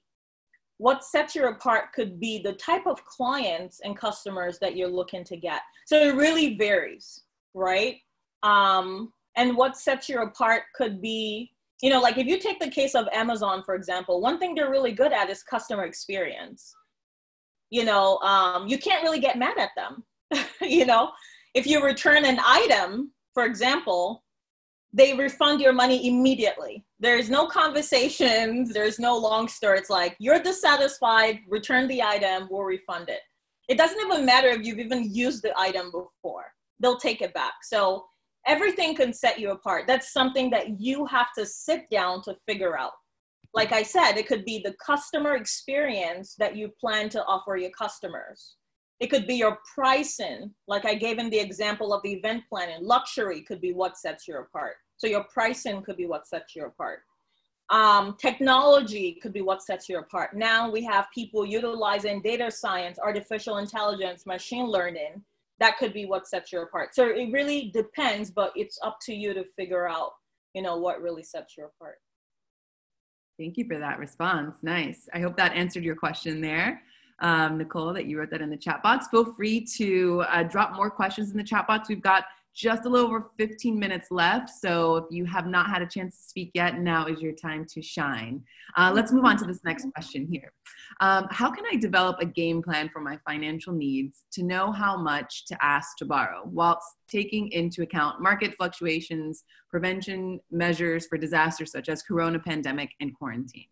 What 0.78 1.04
sets 1.04 1.36
you 1.36 1.48
apart 1.48 1.94
could 1.94 2.20
be 2.20 2.40
the 2.40 2.54
type 2.54 2.86
of 2.86 3.04
clients 3.06 3.80
and 3.84 3.98
customers 3.98 4.60
that 4.60 4.76
you're 4.76 4.88
looking 4.88 5.24
to 5.26 5.38
get. 5.38 5.62
So 5.88 5.98
it 5.98 6.16
really 6.16 6.56
varies, 6.56 7.24
right? 7.54 7.98
Um, 8.44 9.12
and 9.36 9.56
what 9.56 9.78
sets 9.78 10.08
you 10.08 10.22
apart 10.22 10.64
could 10.76 11.02
be, 11.02 11.52
you 11.82 11.90
know, 11.90 12.00
like 12.00 12.18
if 12.18 12.28
you 12.28 12.40
take 12.40 12.60
the 12.60 12.70
case 12.70 12.96
of 12.96 13.08
Amazon, 13.12 13.64
for 13.64 13.76
example, 13.76 14.22
one 14.22 14.40
thing 14.40 14.56
they're 14.56 14.70
really 14.70 14.92
good 14.92 15.14
at 15.14 15.30
is 15.30 15.44
customer 15.44 15.84
experience. 15.84 16.74
You 17.70 17.84
know, 17.84 18.18
um, 18.20 18.68
you 18.68 18.78
can't 18.78 19.04
really 19.04 19.20
get 19.20 19.38
mad 19.38 19.58
at 19.58 19.72
them. 19.76 20.04
you 20.62 20.86
know, 20.86 21.12
if 21.54 21.66
you 21.66 21.84
return 21.84 22.26
an 22.26 22.40
item, 22.46 23.12
for 23.34 23.46
example, 23.46 24.24
they 24.94 25.14
refund 25.14 25.62
your 25.62 25.74
money 25.74 26.08
immediately. 26.08 26.86
There's 27.00 27.30
no 27.30 27.48
conversations, 27.48 28.74
there's 28.74 29.00
no 29.00 29.18
long 29.18 29.48
story. 29.48 29.78
It's 29.80 29.90
like, 29.90 30.16
you're 30.20 30.42
dissatisfied, 30.42 31.40
return 31.48 31.88
the 31.88 32.02
item, 32.02 32.48
we'll 32.50 32.64
refund 32.64 33.10
it. 33.10 33.20
It 33.68 33.78
doesn't 33.78 34.00
even 34.00 34.26
matter 34.26 34.48
if 34.48 34.66
you've 34.66 34.80
even 34.80 35.14
used 35.14 35.44
the 35.44 35.58
item 35.58 35.92
before, 35.92 36.46
they'll 36.80 36.98
take 36.98 37.22
it 37.22 37.34
back. 37.34 37.54
So 37.64 38.06
everything 38.46 38.96
can 38.96 39.12
set 39.14 39.40
you 39.40 39.52
apart. 39.52 39.86
That's 39.88 40.14
something 40.14 40.50
that 40.52 40.80
you 40.80 41.06
have 41.06 41.34
to 41.38 41.46
sit 41.46 41.90
down 41.90 42.22
to 42.24 42.36
figure 42.46 42.78
out. 42.78 42.94
Like 43.54 43.74
I 43.74 43.84
said, 43.84 44.14
it 44.14 44.28
could 44.28 44.46
be 44.46 44.62
the 44.64 44.76
customer 44.84 45.36
experience 45.36 46.36
that 46.40 46.56
you 46.56 46.70
plan 46.80 47.10
to 47.10 47.24
offer 47.26 47.58
your 47.58 47.72
customers 47.72 48.56
it 49.00 49.08
could 49.08 49.28
be 49.28 49.36
your 49.36 49.60
pricing, 49.76 50.52
like 50.68 50.86
I 50.86 50.96
gave 50.96 51.20
in 51.20 51.30
the 51.30 51.40
example 51.40 51.94
of 51.94 52.02
the 52.04 52.14
event 52.14 52.44
planning. 52.50 52.80
Luxury 52.82 53.42
could 53.42 53.62
be 53.62 53.74
what 53.74 53.98
sets 53.98 54.28
you 54.28 54.38
apart. 54.38 54.76
So 54.98 55.06
your 55.06 55.24
pricing 55.26 55.84
could 55.84 55.98
be 55.98 56.08
what 56.08 56.28
sets 56.28 56.56
you 56.56 56.66
apart. 56.66 57.02
Um, 57.70 58.16
technology 58.20 59.20
could 59.22 59.34
be 59.34 59.42
what 59.42 59.62
sets 59.62 59.88
you 59.88 60.00
apart. 60.00 60.36
Now 60.36 60.72
we 60.72 60.84
have 60.86 61.08
people 61.14 61.46
utilizing 61.46 62.22
data 62.22 62.50
science, 62.50 62.98
artificial 62.98 63.58
intelligence, 63.58 64.26
machine 64.26 64.66
learning. 64.66 65.22
That 65.60 65.78
could 65.78 65.94
be 65.94 66.06
what 66.06 66.28
sets 66.28 66.52
you 66.52 66.62
apart. 66.62 66.96
So 66.96 67.08
it 67.08 67.32
really 67.32 67.70
depends, 67.74 68.32
but 68.32 68.52
it's 68.56 68.80
up 68.84 68.98
to 69.04 69.14
you 69.14 69.34
to 69.34 69.44
figure 69.56 69.88
out, 69.88 70.12
you 70.54 70.62
know, 70.62 70.78
what 70.78 71.02
really 71.02 71.24
sets 71.24 71.56
you 71.58 71.66
apart. 71.66 71.98
Thank 73.38 73.58
you 73.58 73.66
for 73.68 73.78
that 73.78 74.00
response. 74.00 74.58
Nice. 74.64 75.08
I 75.14 75.20
hope 75.20 75.38
that 75.38 75.54
answered 75.54 75.84
your 75.84 75.96
question 75.96 76.42
there 76.42 76.82
um, 77.20 77.58
Nicole, 77.58 77.94
that 77.94 78.06
you 78.06 78.20
wrote 78.20 78.30
that 78.32 78.42
in 78.42 78.50
the 78.50 78.58
chat 78.58 78.84
box. 78.84 79.08
Feel 79.10 79.34
free 79.34 79.62
to 79.78 80.24
uh, 80.30 80.44
drop 80.44 80.76
more 80.76 80.90
questions 80.90 81.32
in 81.32 81.38
the 81.38 81.44
chat 81.44 81.68
box. 81.68 81.90
We've 81.90 82.02
got 82.02 82.26
just 82.58 82.86
a 82.86 82.90
little 82.90 83.08
over 83.08 83.30
15 83.38 83.78
minutes 83.78 84.08
left. 84.10 84.50
So 84.50 84.96
if 84.96 85.06
you 85.12 85.26
have 85.26 85.46
not 85.46 85.68
had 85.68 85.84
a 85.84 85.86
chance 85.86 86.18
to 86.18 86.24
speak 86.24 86.50
yet, 86.56 86.80
now 86.80 87.06
is 87.06 87.22
your 87.22 87.34
time 87.34 87.66
to 87.66 87.84
shine. 87.84 88.44
Uh, 88.76 88.92
let's 88.94 89.12
move 89.12 89.26
on 89.26 89.38
to 89.38 89.46
this 89.46 89.64
next 89.64 89.86
question 89.94 90.28
here. 90.30 90.52
Um, 91.00 91.28
how 91.30 91.52
can 91.52 91.66
I 91.72 91.76
develop 91.76 92.18
a 92.20 92.26
game 92.26 92.64
plan 92.64 92.90
for 92.90 93.00
my 93.00 93.20
financial 93.28 93.74
needs 93.74 94.26
to 94.32 94.44
know 94.44 94.72
how 94.72 94.98
much 94.98 95.46
to 95.46 95.58
ask 95.64 95.98
to 95.98 96.06
borrow 96.06 96.42
whilst 96.46 96.88
taking 97.08 97.52
into 97.52 97.84
account 97.84 98.22
market 98.22 98.56
fluctuations, 98.56 99.44
prevention 99.70 100.40
measures 100.50 101.06
for 101.06 101.20
disasters 101.20 101.72
such 101.72 101.90
as 101.90 102.02
corona 102.02 102.40
pandemic 102.40 102.90
and 103.00 103.16
quarantine? 103.16 103.68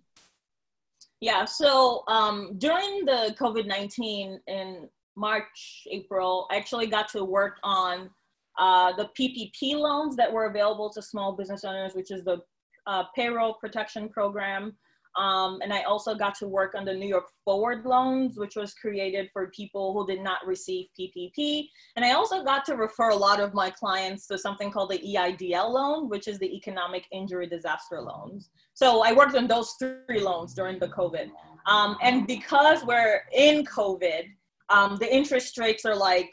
Yeah, 1.26 1.44
so 1.44 2.04
um, 2.08 2.54
during 2.60 3.04
the 3.04 3.36
COVID 3.40 3.66
19 3.66 4.40
in 4.46 4.88
March, 5.18 5.88
April, 5.90 6.48
I 6.52 6.58
actually 6.58 6.86
got 6.86 7.08
to 7.14 7.26
work 7.26 7.58
on 7.64 8.12
uh, 8.60 8.92
the 8.96 9.10
PPP 9.20 9.74
loans 9.74 10.16
that 10.18 10.32
were 10.32 10.46
available 10.46 10.92
to 10.92 11.02
small 11.02 11.36
business 11.36 11.64
owners, 11.64 11.96
which 11.96 12.12
is 12.12 12.24
the 12.24 12.44
uh, 12.86 13.06
payroll 13.16 13.56
protection 13.56 14.08
program. 14.08 14.78
Um, 15.16 15.59
and 15.61 15.72
I 15.72 15.84
also 15.84 16.13
got 16.13 16.36
to 16.36 16.47
work 16.47 16.76
on 16.76 16.84
the 16.84 16.93
New 16.93 17.07
York 17.07 17.28
Forward 17.43 17.86
loans, 17.86 18.38
which 18.38 18.55
was 18.55 18.74
created 18.74 19.30
for 19.32 19.47
people 19.47 19.93
who 19.93 20.05
did 20.05 20.22
not 20.22 20.45
receive 20.45 20.88
PPP. 20.99 21.68
And 21.95 22.03
I 22.03 22.11
also 22.11 22.43
got 22.43 22.66
to 22.66 22.76
refer 22.76 23.09
a 23.09 23.16
lot 23.16 23.39
of 23.39 23.53
my 23.53 23.70
clients 23.70 24.28
to 24.28 24.38
something 24.38 24.72
called 24.72 24.91
the 24.91 24.99
EIDL 24.99 25.70
loan, 25.72 26.09
which 26.09 26.28
is 26.28 26.38
the 26.39 26.53
Economic 26.53 27.05
Injury 27.11 27.47
Disaster 27.47 28.01
Loans. 28.01 28.49
So 28.74 29.03
I 29.03 29.13
worked 29.13 29.36
on 29.36 29.47
those 29.47 29.76
three 29.80 30.20
loans 30.20 30.53
during 30.53 30.80
the 30.80 30.89
COVID. 30.89 31.30
Um, 31.66 31.95
and 32.01 32.28
because 32.28 32.84
we're 32.84 33.22
in 33.34 33.63
COVID, 33.66 34.26
um, 34.70 34.97
the 34.97 35.13
interest 35.13 35.57
rates 35.57 35.86
are 35.86 35.95
like 35.95 36.30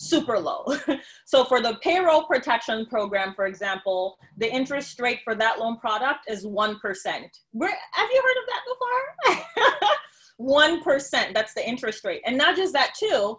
super 0.00 0.38
low. 0.38 0.64
so 1.26 1.44
for 1.44 1.60
the 1.60 1.76
payroll 1.82 2.24
protection 2.24 2.86
program, 2.86 3.34
for 3.34 3.46
example, 3.46 4.16
the 4.38 4.50
interest 4.50 4.98
rate 4.98 5.20
for 5.22 5.34
that 5.34 5.58
loan 5.58 5.76
product 5.76 6.20
is 6.28 6.46
1%. 6.46 6.76
Where, 7.52 7.78
have 7.92 8.10
you 8.10 8.22
heard 8.24 8.38
of 8.40 8.46
that 8.48 9.36
before? 9.36 10.00
1%, 10.80 11.34
that's 11.34 11.52
the 11.52 11.68
interest 11.68 12.02
rate. 12.04 12.22
And 12.24 12.38
not 12.38 12.56
just 12.56 12.72
that 12.72 12.94
too, 12.98 13.38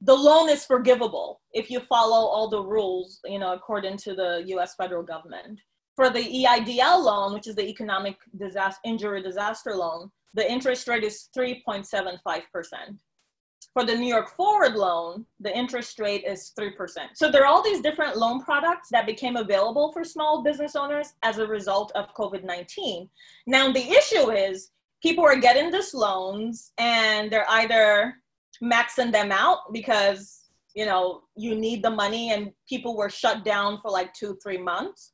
the 0.00 0.14
loan 0.14 0.48
is 0.48 0.64
forgivable 0.64 1.42
if 1.52 1.70
you 1.70 1.80
follow 1.80 2.28
all 2.28 2.48
the 2.48 2.62
rules, 2.62 3.20
you 3.26 3.38
know, 3.38 3.52
according 3.52 3.98
to 3.98 4.14
the 4.14 4.42
US 4.56 4.74
federal 4.76 5.02
government. 5.02 5.60
For 5.96 6.08
the 6.08 6.20
EIDL 6.20 7.04
loan, 7.04 7.34
which 7.34 7.46
is 7.46 7.54
the 7.54 7.68
economic 7.68 8.16
disaster 8.36 8.80
injury 8.84 9.22
disaster 9.22 9.74
loan, 9.74 10.10
the 10.32 10.50
interest 10.50 10.88
rate 10.88 11.04
is 11.04 11.28
3.75%. 11.36 12.42
For 13.74 13.84
the 13.84 13.94
New 13.94 14.06
York 14.06 14.30
Forward 14.30 14.76
loan, 14.76 15.26
the 15.40 15.54
interest 15.54 15.98
rate 15.98 16.24
is 16.24 16.52
3%. 16.58 16.70
So 17.14 17.30
there 17.30 17.42
are 17.42 17.46
all 17.46 17.62
these 17.62 17.80
different 17.82 18.16
loan 18.16 18.40
products 18.40 18.88
that 18.90 19.04
became 19.04 19.34
available 19.36 19.92
for 19.92 20.04
small 20.04 20.44
business 20.44 20.76
owners 20.76 21.14
as 21.24 21.38
a 21.38 21.46
result 21.46 21.90
of 21.96 22.14
COVID 22.14 22.44
19. 22.44 23.08
Now, 23.48 23.72
the 23.72 23.90
issue 23.90 24.30
is 24.30 24.70
people 25.02 25.24
are 25.24 25.36
getting 25.36 25.72
these 25.72 25.92
loans 25.92 26.72
and 26.78 27.30
they're 27.30 27.50
either 27.50 28.14
maxing 28.62 29.12
them 29.12 29.32
out 29.32 29.58
because 29.72 30.44
you 30.74 30.86
know 30.86 31.22
you 31.36 31.54
need 31.54 31.82
the 31.82 31.90
money 31.90 32.32
and 32.32 32.52
people 32.68 32.96
were 32.96 33.10
shut 33.10 33.44
down 33.44 33.78
for 33.78 33.90
like 33.90 34.12
two 34.14 34.38
three 34.42 34.58
months 34.58 35.12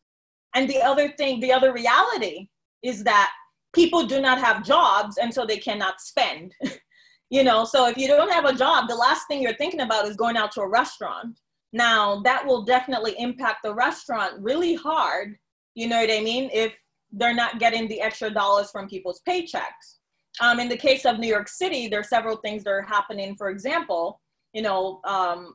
and 0.55 0.69
the 0.69 0.81
other 0.81 1.09
thing 1.13 1.41
the 1.41 1.53
other 1.53 1.73
reality 1.73 2.49
is 2.83 3.03
that 3.05 3.31
people 3.75 4.07
do 4.07 4.21
not 4.21 4.39
have 4.39 4.65
jobs 4.65 5.17
and 5.19 5.33
so 5.33 5.45
they 5.45 5.59
cannot 5.59 6.01
spend 6.01 6.55
you 7.31 7.45
know 7.45 7.65
so 7.65 7.87
if 7.87 7.97
you 7.97 8.07
don't 8.07 8.33
have 8.33 8.45
a 8.45 8.53
job 8.53 8.89
the 8.89 8.95
last 8.95 9.27
thing 9.27 9.41
you're 9.41 9.55
thinking 9.55 9.81
about 9.81 10.07
is 10.07 10.17
going 10.17 10.37
out 10.37 10.53
to 10.53 10.61
a 10.61 10.69
restaurant. 10.69 11.41
Now 11.73 12.21
that 12.23 12.45
will 12.45 12.63
definitely 12.65 13.15
impact 13.19 13.59
the 13.63 13.75
restaurant 13.75 14.35
really 14.41 14.75
hard 14.75 15.37
you 15.75 15.89
know 15.89 16.01
what 16.01 16.11
i 16.11 16.21
mean 16.21 16.51
if 16.53 16.77
they're 17.13 17.35
not 17.35 17.59
getting 17.59 17.89
the 17.89 18.01
extra 18.01 18.31
dollars 18.31 18.71
from 18.71 18.89
people's 18.89 19.21
paychecks. 19.29 19.99
Um, 20.41 20.61
in 20.61 20.69
the 20.69 20.77
case 20.77 21.05
of 21.05 21.19
new 21.19 21.29
york 21.29 21.49
city 21.49 21.89
there 21.89 22.01
are 22.01 22.05
several 22.05 22.37
things 22.37 22.65
that 22.65 22.71
are 22.71 22.83
happening. 22.83 23.37
For 23.37 23.51
example 23.51 24.21
you 24.53 24.63
know 24.63 25.01
um, 25.05 25.55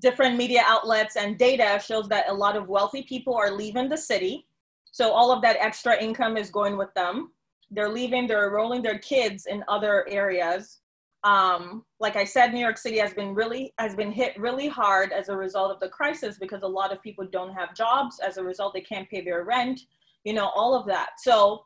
different 0.00 0.36
media 0.36 0.62
outlets 0.66 1.16
and 1.16 1.38
data 1.38 1.82
shows 1.82 2.08
that 2.08 2.28
a 2.28 2.34
lot 2.34 2.56
of 2.56 2.68
wealthy 2.68 3.02
people 3.02 3.34
are 3.34 3.50
leaving 3.50 3.88
the 3.88 3.96
city. 3.96 4.46
So 4.92 5.10
all 5.10 5.32
of 5.32 5.40
that 5.42 5.56
extra 5.58 5.98
income 6.02 6.36
is 6.36 6.50
going 6.50 6.76
with 6.76 6.92
them 6.94 7.30
they're 7.70 7.88
leaving, 7.88 8.26
they're 8.26 8.46
enrolling 8.46 8.82
their 8.82 8.98
kids 8.98 9.46
in 9.46 9.64
other 9.68 10.06
areas. 10.08 10.80
Um, 11.24 11.84
like 11.98 12.14
I 12.14 12.24
said, 12.24 12.52
New 12.52 12.60
York 12.60 12.78
City 12.78 12.98
has 12.98 13.12
been 13.12 13.34
really 13.34 13.74
has 13.78 13.96
been 13.96 14.12
hit 14.12 14.38
really 14.38 14.68
hard 14.68 15.12
as 15.12 15.28
a 15.28 15.36
result 15.36 15.72
of 15.72 15.80
the 15.80 15.88
crisis 15.88 16.38
because 16.38 16.62
a 16.62 16.68
lot 16.68 16.92
of 16.92 17.02
people 17.02 17.26
don't 17.32 17.52
have 17.52 17.74
jobs. 17.74 18.20
As 18.20 18.36
a 18.36 18.44
result, 18.44 18.74
they 18.74 18.80
can't 18.80 19.10
pay 19.10 19.22
their 19.22 19.44
rent. 19.44 19.80
You 20.24 20.34
know, 20.34 20.50
all 20.54 20.74
of 20.74 20.86
that. 20.86 21.10
So, 21.18 21.64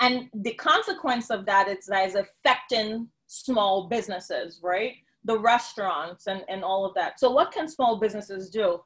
and 0.00 0.28
the 0.32 0.54
consequence 0.54 1.30
of 1.30 1.44
that 1.46 1.68
is 1.68 1.86
that 1.86 2.06
is 2.06 2.14
affecting 2.14 3.08
small 3.26 3.88
businesses, 3.88 4.60
right? 4.62 4.94
The 5.24 5.38
restaurants 5.38 6.28
and 6.28 6.42
and 6.48 6.62
all 6.62 6.84
of 6.84 6.94
that. 6.94 7.18
So, 7.18 7.30
what 7.30 7.50
can 7.50 7.68
small 7.68 7.98
businesses 7.98 8.48
do? 8.48 8.80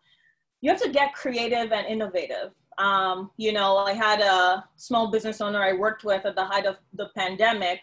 You 0.63 0.71
have 0.71 0.81
to 0.81 0.91
get 0.91 1.13
creative 1.13 1.73
and 1.73 1.87
innovative. 1.87 2.53
Um, 2.79 3.31
you 3.37 3.53
know, 3.53 3.79
I 3.79 3.93
had 3.93 4.21
a 4.21 4.65
small 4.77 5.11
business 5.11 5.41
owner 5.41 5.63
I 5.63 5.73
worked 5.73 6.05
with 6.05 6.25
at 6.25 6.37
the 6.37 6.45
height 6.45 6.67
of 6.67 6.79
the 6.95 7.11
pandemic 7.17 7.81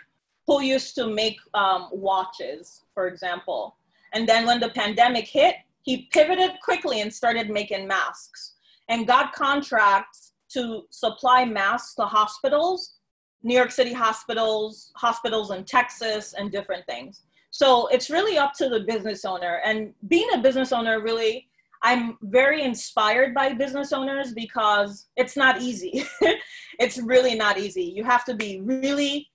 who 0.48 0.62
used 0.62 0.96
to 0.96 1.08
make 1.08 1.38
um, 1.54 1.90
watches, 1.92 2.86
for 2.94 3.08
example. 3.08 3.76
And 4.14 4.28
then 4.28 4.48
when 4.48 4.60
the 4.60 4.70
pandemic 4.70 5.28
hit, 5.28 5.56
he 5.84 6.10
pivoted 6.12 6.52
quickly 6.64 7.02
and 7.02 7.14
started 7.14 7.50
making 7.50 7.88
masks 7.88 8.56
and 8.90 9.06
got 9.06 9.34
contracts 9.34 10.34
to 10.50 10.86
supply 10.90 11.46
masks 11.46 11.96
to 11.96 12.06
hospitals, 12.06 12.96
New 13.44 13.56
York 13.56 13.72
City 13.72 13.94
hospitals, 13.94 14.92
hospitals 14.96 15.52
in 15.52 15.64
Texas, 15.64 16.34
and 16.34 16.52
different 16.52 16.86
things. 16.88 17.22
So 17.52 17.88
it's 17.88 18.10
really 18.10 18.38
up 18.38 18.54
to 18.54 18.70
the 18.70 18.82
business 18.82 19.26
owner. 19.26 19.62
And 19.66 19.94
being 20.08 20.30
a 20.34 20.40
business 20.40 20.72
owner 20.72 21.02
really 21.02 21.49
I'm 21.82 22.18
very 22.24 22.64
inspired 22.64 23.34
by 23.34 23.54
business 23.54 23.94
owners 23.94 24.34
because 24.34 25.08
it's 25.16 25.38
not 25.38 25.62
easy. 25.62 26.04
it's 26.80 26.98
really 26.98 27.36
not 27.36 27.58
easy. 27.58 27.84
You 27.84 28.04
have 28.04 28.26
to 28.26 28.36
be 28.36 28.60
really, 28.62 29.30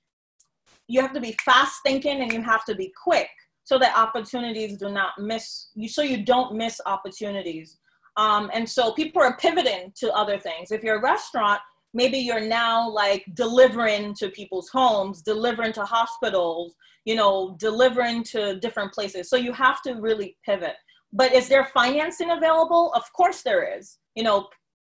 you 0.86 1.01
have 1.01 1.14
to 1.14 1.20
be 1.20 1.36
fast 1.45 1.76
thinking 1.84 2.20
and 2.20 2.32
you 2.32 2.42
have 2.42 2.64
to 2.66 2.74
be 2.74 2.92
quick 3.03 3.28
so 3.64 3.78
that 3.78 3.97
opportunities 3.97 4.76
do 4.76 4.90
not 4.90 5.12
miss 5.18 5.68
you, 5.74 5.88
so 5.88 6.03
you 6.03 6.22
don't 6.22 6.55
miss 6.55 6.80
opportunities. 6.84 7.78
Um, 8.16 8.51
and 8.53 8.68
so 8.68 8.92
people 8.92 9.22
are 9.22 9.36
pivoting 9.38 9.92
to 9.97 10.12
other 10.12 10.38
things. 10.38 10.70
If 10.70 10.84
you're 10.84 10.99
a 10.99 11.03
restaurant, 11.03 11.61
maybe 11.95 12.18
you're 12.18 12.40
now 12.40 12.88
like 12.88 13.24
delivering 13.34 14.14
to 14.16 14.28
people's 14.30 14.68
homes, 14.68 15.22
delivering 15.22 15.72
to 15.74 15.84
hospitals, 15.84 16.74
you 17.05 17.14
know, 17.14 17.57
delivering 17.59 18.22
to 18.24 18.59
different 18.61 18.92
places. 18.92 19.30
So 19.30 19.36
you 19.36 19.53
have 19.53 19.80
to 19.82 19.95
really 19.95 20.36
pivot. 20.45 20.74
But 21.14 21.32
is 21.32 21.48
there 21.48 21.70
financing 21.72 22.32
available? 22.32 22.92
Of 22.92 23.10
course 23.12 23.42
there 23.42 23.78
is. 23.78 23.98
You 24.16 24.24
know, 24.24 24.48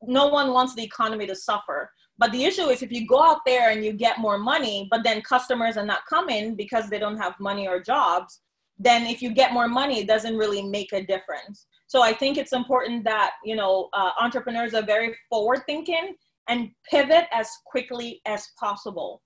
no 0.07 0.29
one 0.29 0.53
wants 0.53 0.75
the 0.75 0.85
economy 0.85 1.27
to 1.27 1.35
suffer. 1.35 1.91
But 2.17 2.31
the 2.31 2.45
issue 2.45 2.69
is 2.69 2.83
if 2.83 2.93
you 2.93 3.07
go 3.07 3.21
out 3.21 3.41
there 3.45 3.71
and 3.71 3.85
you 3.85 3.93
get 3.93 4.19
more 4.19 4.39
money, 4.39 4.87
but 4.91 5.03
then 5.03 5.21
customers 5.23 5.77
are 5.77 5.85
not 5.85 6.07
coming 6.09 6.55
because 6.55 6.89
they 6.89 7.01
don't 7.01 7.17
have 7.17 7.35
money 7.41 7.67
or 7.67 7.81
jobs, 7.81 8.41
then 8.79 9.07
if 9.07 9.21
you 9.21 9.31
get 9.31 9.53
more 9.53 9.67
money, 9.67 10.01
it 10.01 10.07
doesn't 10.07 10.37
really 10.37 10.63
make 10.63 10.93
a 10.93 11.05
difference. 11.05 11.67
So 11.89 12.03
I 12.03 12.13
think 12.13 12.39
it's 12.39 12.53
important 12.53 13.03
that 13.05 13.33
you 13.45 13.57
know 13.57 13.89
uh, 13.93 14.11
entrepreneurs 14.21 14.75
are 14.75 14.83
very 14.83 15.15
forward 15.29 15.63
thinking 15.67 16.15
and 16.49 16.71
pivot 16.89 17.27
as 17.33 17.51
quickly 17.67 18.21
as 18.27 18.49
possible 18.59 19.23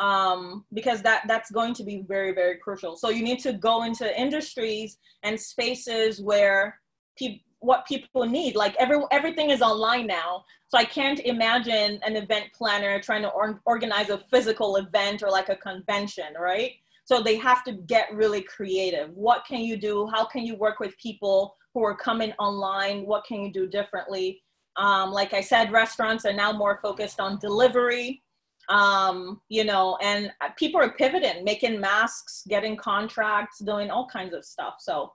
um, 0.00 0.64
because 0.72 1.02
that 1.02 1.22
that's 1.28 1.50
going 1.52 1.74
to 1.74 1.84
be 1.84 2.02
very 2.08 2.32
very 2.32 2.56
crucial. 2.56 2.96
So 2.96 3.10
you 3.10 3.22
need 3.22 3.38
to 3.40 3.52
go 3.52 3.84
into 3.84 4.20
industries 4.20 4.98
and 5.22 5.38
spaces 5.38 6.20
where 6.20 6.80
people 7.16 7.44
what 7.60 7.86
people 7.86 8.24
need. 8.24 8.56
Like 8.56 8.74
every 8.78 8.98
everything 9.12 9.50
is 9.50 9.62
online 9.62 10.06
now, 10.06 10.44
so 10.68 10.78
I 10.78 10.84
can't 10.84 11.20
imagine 11.20 12.00
an 12.04 12.16
event 12.16 12.46
planner 12.54 13.00
trying 13.00 13.22
to 13.22 13.28
or, 13.28 13.60
organize 13.66 14.08
a 14.08 14.18
physical 14.30 14.76
event 14.76 15.22
or 15.22 15.30
like 15.30 15.50
a 15.50 15.56
convention, 15.56 16.32
right? 16.38 16.72
So 17.04 17.22
they 17.22 17.36
have 17.36 17.64
to 17.64 17.72
get 17.72 18.14
really 18.14 18.42
creative. 18.42 19.10
What 19.14 19.44
can 19.46 19.60
you 19.60 19.76
do? 19.76 20.08
How 20.12 20.24
can 20.24 20.44
you 20.46 20.56
work 20.56 20.80
with 20.80 20.96
people 20.98 21.56
who 21.74 21.84
are 21.84 21.96
coming 21.96 22.32
online? 22.38 23.04
What 23.04 23.24
can 23.24 23.42
you 23.42 23.52
do 23.52 23.66
differently? 23.66 24.42
Um, 24.76 25.10
like 25.10 25.34
I 25.34 25.40
said, 25.40 25.72
restaurants 25.72 26.24
are 26.24 26.32
now 26.32 26.52
more 26.52 26.78
focused 26.80 27.20
on 27.20 27.38
delivery, 27.38 28.22
um, 28.70 29.40
you 29.48 29.64
know, 29.64 29.98
and 30.00 30.32
people 30.56 30.80
are 30.80 30.92
pivoting, 30.92 31.44
making 31.44 31.80
masks, 31.80 32.44
getting 32.48 32.76
contracts, 32.76 33.58
doing 33.58 33.90
all 33.90 34.06
kinds 34.06 34.32
of 34.32 34.44
stuff. 34.44 34.76
So 34.78 35.12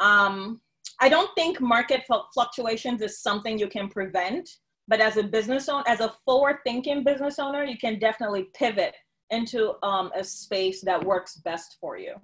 um, 0.00 0.60
I 1.00 1.08
don't 1.08 1.30
think 1.36 1.60
market 1.60 2.02
fluctuations 2.34 3.00
is 3.00 3.22
something 3.22 3.56
you 3.56 3.68
can 3.68 3.88
prevent, 3.88 4.48
but 4.88 5.00
as 5.00 5.16
a 5.16 5.22
business 5.22 5.68
owner, 5.68 5.84
as 5.86 6.00
a 6.00 6.12
forward 6.24 6.56
thinking 6.64 7.04
business 7.04 7.38
owner, 7.38 7.64
you 7.64 7.78
can 7.78 8.00
definitely 8.00 8.48
pivot 8.52 8.94
into 9.30 9.74
um, 9.84 10.10
a 10.16 10.24
space 10.24 10.82
that 10.82 11.02
works 11.02 11.36
best 11.36 11.76
for 11.80 11.96
you. 11.96 12.14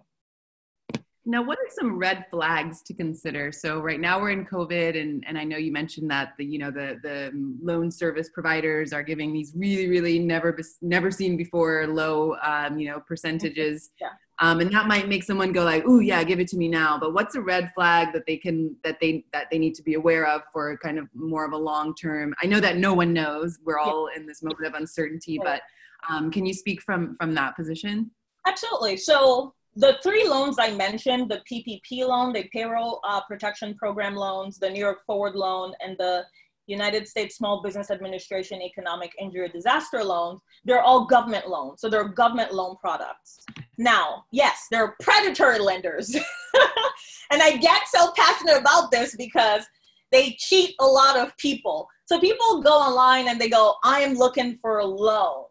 Now, 1.31 1.43
what 1.43 1.59
are 1.59 1.69
some 1.69 1.99
red 1.99 2.25
flags 2.31 2.81
to 2.85 2.95
consider? 2.95 3.53
So 3.53 3.81
right 3.81 4.01
now 4.01 4.19
we're 4.19 4.31
in 4.31 4.47
COVID, 4.47 4.99
and, 4.99 5.23
and 5.27 5.37
I 5.37 5.45
know 5.45 5.59
you 5.59 5.71
mentioned 5.71 6.11
that 6.11 6.33
the 6.39 6.45
you 6.47 6.59
know 6.59 6.71
the 6.71 6.99
the 7.03 7.31
loan 7.63 7.91
service 7.91 8.31
providers 8.31 8.95
are 8.95 9.03
giving 9.03 9.35
these 9.35 9.53
really 9.55 9.91
really 9.91 10.19
never 10.19 10.59
never 10.81 11.11
seen 11.11 11.37
before 11.37 11.87
low 11.87 12.35
um, 12.43 12.79
you 12.79 12.89
know 12.89 13.01
percentages, 13.01 13.91
yeah. 14.01 14.09
um, 14.39 14.61
and 14.61 14.73
that 14.73 14.87
might 14.87 15.07
make 15.07 15.23
someone 15.23 15.53
go 15.53 15.65
like, 15.65 15.87
"Ooh, 15.87 16.01
yeah, 16.01 16.25
give 16.25 16.41
it 16.41 16.49
to 16.49 16.57
me 16.57 16.67
now." 16.67 16.99
But 16.99 17.13
what's 17.13 17.35
a 17.35 17.43
red 17.43 17.73
flag 17.75 18.15
that 18.15 18.25
they 18.27 18.39
can 18.39 18.75
that 18.83 18.99
they 18.99 19.27
that 19.35 19.49
they 19.51 19.59
need 19.59 19.75
to 19.75 19.83
be 19.83 19.95
aware 19.95 20.27
of 20.27 20.41
for 20.51 20.79
kind 20.79 20.99
of 20.99 21.09
more 21.13 21.45
of 21.45 21.53
a 21.53 21.59
long 21.59 21.95
term? 21.95 22.35
I 22.43 22.47
know 22.47 22.59
that 22.61 22.79
no 22.79 22.95
one 22.95 23.13
knows. 23.13 23.59
We're 23.63 23.79
all 23.79 24.09
yeah. 24.11 24.19
in 24.19 24.27
this 24.27 24.43
moment 24.43 24.67
of 24.67 24.73
uncertainty, 24.73 25.39
but 25.45 25.61
um, 26.09 26.31
can 26.31 26.47
you 26.47 26.55
speak 26.55 26.81
from 26.81 27.17
from 27.17 27.35
that 27.35 27.55
position? 27.55 28.13
Absolutely. 28.47 28.97
So 28.97 29.53
the 29.77 29.99
three 30.03 30.27
loans 30.27 30.57
I 30.59 30.73
mentioned, 30.73 31.31
the 31.31 31.43
PPP 31.51 32.07
loan, 32.07 32.33
the 32.33 32.49
payroll 32.53 33.01
uh, 33.05 33.21
protection 33.23 33.75
program 33.75 34.15
loans, 34.15 34.59
the 34.59 34.71
New 34.71 34.81
York 34.81 35.05
Forward 35.07 35.35
loan, 35.35 35.73
and 35.81 35.97
the 35.99 36.25
United 36.69 37.09
States 37.09 37.37
Small 37.37 37.63
Business 37.63 37.91
Administration 37.91 38.61
Economic 38.61 39.13
Injury 39.19 39.49
Disaster 39.49 40.05
loans, 40.05 40.41
they're 40.65 40.83
all 40.83 41.07
government 41.07 41.49
loans. 41.49 41.81
So 41.81 41.89
they're 41.89 42.09
government 42.09 42.53
loan 42.53 42.77
products. 42.81 43.39
Now, 43.79 44.25
yes, 44.33 44.67
they're 44.71 44.95
predatory 45.01 45.59
lenders. 45.59 46.15
and 47.31 47.43
I 47.43 47.57
get 47.57 47.83
so 47.89 48.13
passionate 48.17 48.59
about 48.59 48.91
this 48.91 49.17
because 49.17 49.65
they 50.13 50.37
cheat 50.39 50.75
a 50.81 50.87
lot 50.87 51.19
of 51.19 51.37
people. 51.39 51.89
So 52.07 52.21
people 52.21 52.63
go 52.63 52.73
online 52.73 53.29
and 53.29 53.41
they 53.41 53.49
go, 53.49 53.77
I 53.85 54.01
am 54.01 54.15
looking 54.15 54.57
for 54.57 54.79
a 54.79 54.87
loan 54.87 55.45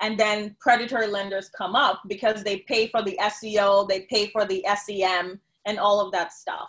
and 0.00 0.18
then 0.18 0.56
predatory 0.60 1.06
lenders 1.06 1.50
come 1.56 1.74
up 1.74 2.02
because 2.08 2.44
they 2.44 2.58
pay 2.68 2.88
for 2.88 3.02
the 3.02 3.18
SEO, 3.20 3.88
they 3.88 4.02
pay 4.02 4.28
for 4.28 4.44
the 4.44 4.64
SEM, 4.84 5.40
and 5.66 5.78
all 5.78 6.00
of 6.00 6.12
that 6.12 6.32
stuff. 6.32 6.68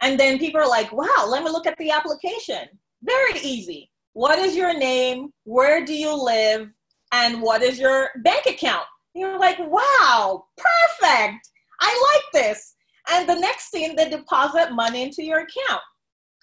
And 0.00 0.18
then 0.18 0.38
people 0.38 0.60
are 0.60 0.68
like, 0.68 0.92
wow, 0.92 1.26
let 1.28 1.42
me 1.42 1.50
look 1.50 1.66
at 1.66 1.76
the 1.78 1.90
application. 1.90 2.68
Very 3.02 3.38
easy. 3.40 3.90
What 4.12 4.38
is 4.38 4.56
your 4.56 4.76
name? 4.76 5.32
Where 5.44 5.84
do 5.84 5.94
you 5.94 6.14
live? 6.14 6.70
And 7.12 7.42
what 7.42 7.62
is 7.62 7.78
your 7.78 8.10
bank 8.22 8.46
account? 8.46 8.86
You're 9.14 9.38
like, 9.38 9.58
wow, 9.58 10.44
perfect. 10.56 11.48
I 11.80 12.12
like 12.14 12.44
this. 12.44 12.76
And 13.10 13.28
the 13.28 13.34
next 13.38 13.70
thing, 13.70 13.96
they 13.96 14.08
deposit 14.08 14.72
money 14.72 15.02
into 15.02 15.24
your 15.24 15.40
account. 15.40 15.82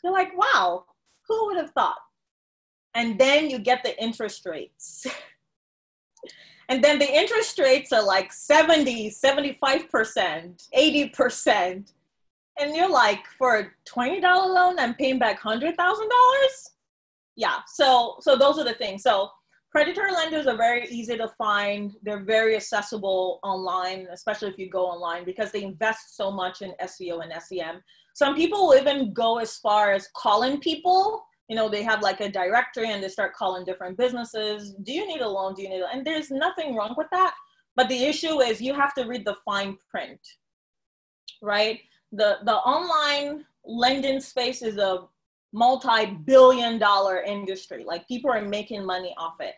You're 0.03 0.13
like, 0.13 0.38
wow, 0.38 0.86
who 1.28 1.47
would 1.47 1.57
have 1.57 1.71
thought? 1.71 1.97
And 2.93 3.19
then 3.19 3.49
you 3.49 3.59
get 3.59 3.84
the 3.84 4.01
interest 4.01 4.45
rates. 4.45 5.05
And 6.70 6.84
then 6.84 6.99
the 6.99 7.09
interest 7.09 7.59
rates 7.59 7.93
are 7.93 8.03
like 8.03 8.34
70, 8.34 9.11
75%, 9.11 10.68
80%. 10.76 11.93
And 12.59 12.76
you're 12.76 12.89
like, 12.89 13.26
for 13.38 13.59
a 13.59 13.70
$20 13.89 14.22
loan, 14.22 14.80
I'm 14.80 14.95
paying 14.95 15.20
back 15.20 15.41
$100,000? 15.41 15.78
Yeah, 17.36 17.59
so, 17.68 18.18
so 18.20 18.36
those 18.36 18.57
are 18.57 18.65
the 18.65 18.74
things. 18.74 19.03
So 19.03 19.30
predatory 19.72 20.11
lenders 20.11 20.47
are 20.47 20.57
very 20.57 20.88
easy 20.89 21.15
to 21.18 21.28
find. 21.38 21.93
They're 22.01 22.24
very 22.24 22.55
accessible 22.55 23.39
online, 23.43 24.07
especially 24.11 24.49
if 24.49 24.57
you 24.57 24.70
go 24.70 24.88
online 24.88 25.24
because 25.24 25.51
they 25.51 25.63
invest 25.63 26.18
so 26.18 26.32
much 26.32 26.63
in 26.63 26.74
SEO 26.82 27.24
and 27.24 27.32
SEM. 27.41 27.82
Some 28.15 28.36
people 28.36 28.68
will 28.68 28.76
even 28.76 29.13
go 29.13 29.38
as 29.38 29.57
far 29.57 29.93
as 29.93 30.09
calling 30.15 30.59
people 30.59 31.26
you 31.47 31.55
know 31.55 31.69
they 31.69 31.83
have 31.83 32.01
like 32.01 32.21
a 32.21 32.29
directory 32.29 32.91
and 32.91 33.03
they 33.03 33.09
start 33.09 33.33
calling 33.33 33.65
different 33.65 33.97
businesses. 33.97 34.73
Do 34.83 34.93
you 34.93 35.07
need 35.07 35.21
a 35.21 35.29
loan? 35.29 35.53
Do 35.53 35.63
you 35.63 35.69
need 35.69 35.81
a 35.81 35.89
and 35.91 36.05
there's 36.05 36.31
nothing 36.31 36.75
wrong 36.75 36.93
with 36.97 37.07
that. 37.11 37.33
But 37.75 37.89
the 37.89 38.03
issue 38.03 38.41
is 38.41 38.59
you 38.59 38.73
have 38.73 38.93
to 38.95 39.05
read 39.05 39.25
the 39.25 39.37
fine 39.45 39.77
print 39.89 40.19
right? 41.41 41.79
The 42.11 42.37
the 42.45 42.55
online 42.55 43.45
lending 43.65 44.19
space 44.19 44.61
is 44.61 44.77
a 44.77 45.03
multi-billion 45.53 46.77
dollar 46.77 47.21
industry. 47.21 47.83
Like 47.83 48.07
people 48.07 48.31
are 48.31 48.41
making 48.41 48.85
money 48.85 49.13
off 49.17 49.35
it. 49.39 49.55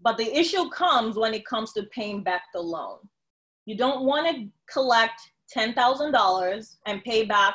But 0.00 0.16
the 0.16 0.34
issue 0.34 0.68
comes 0.70 1.16
when 1.16 1.34
it 1.34 1.46
comes 1.46 1.72
to 1.74 1.82
paying 1.84 2.22
back 2.22 2.44
the 2.54 2.60
loan. 2.60 2.98
You 3.66 3.76
don't 3.76 4.04
want 4.04 4.26
to 4.34 4.48
collect 4.72 5.20
$10,000 5.54 6.76
and 6.86 7.04
pay 7.04 7.24
back 7.24 7.54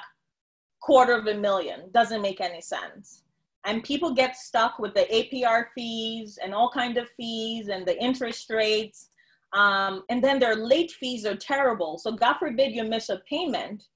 quarter 0.85 1.13
of 1.13 1.25
a 1.25 1.33
million. 1.33 1.89
Doesn't 1.91 2.21
make 2.21 2.39
any 2.39 2.61
sense. 2.61 3.23
And 3.65 3.83
people 3.83 4.13
get 4.13 4.35
stuck 4.35 4.77
with 4.77 4.93
the 4.93 5.07
APR 5.11 5.65
fees 5.73 6.37
and 6.43 6.53
all 6.53 6.69
kind 6.69 6.97
of 6.97 7.09
fees 7.17 7.69
and 7.69 7.87
the 7.87 7.99
interest 7.99 8.51
rates. 8.51 9.09
Um, 9.53 10.03
and 10.09 10.23
then 10.23 10.37
their 10.37 10.55
late 10.55 10.91
fees 10.91 11.25
are 11.25 11.35
terrible. 11.35 11.97
So 11.97 12.11
God 12.11 12.35
forbid 12.35 12.75
you 12.75 12.83
miss 12.83 13.09
a 13.09 13.17
payment, 13.27 13.87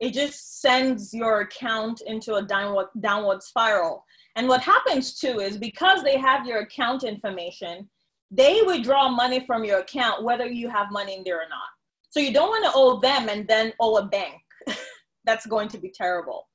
it 0.00 0.12
just 0.12 0.60
sends 0.60 1.14
your 1.14 1.40
account 1.40 2.02
into 2.06 2.34
a 2.34 2.42
downward 2.42 2.88
downward 3.00 3.42
spiral. 3.42 4.04
And 4.36 4.46
what 4.46 4.60
happens 4.60 5.18
too 5.18 5.40
is 5.40 5.56
because 5.56 6.02
they 6.02 6.18
have 6.18 6.46
your 6.46 6.58
account 6.58 7.04
information, 7.04 7.88
they 8.30 8.60
withdraw 8.66 9.08
money 9.08 9.40
from 9.46 9.64
your 9.64 9.78
account 9.78 10.24
whether 10.24 10.46
you 10.46 10.68
have 10.68 10.90
money 10.90 11.14
in 11.14 11.24
there 11.24 11.38
or 11.38 11.48
not. 11.48 11.70
So 12.10 12.20
you 12.20 12.34
don't 12.34 12.50
want 12.50 12.64
to 12.66 12.72
owe 12.74 13.00
them 13.00 13.30
and 13.30 13.48
then 13.48 13.72
owe 13.80 13.96
a 13.96 14.04
bank. 14.04 14.42
that's 15.24 15.46
going 15.46 15.68
to 15.68 15.78
be 15.78 15.90
terrible. 15.90 16.48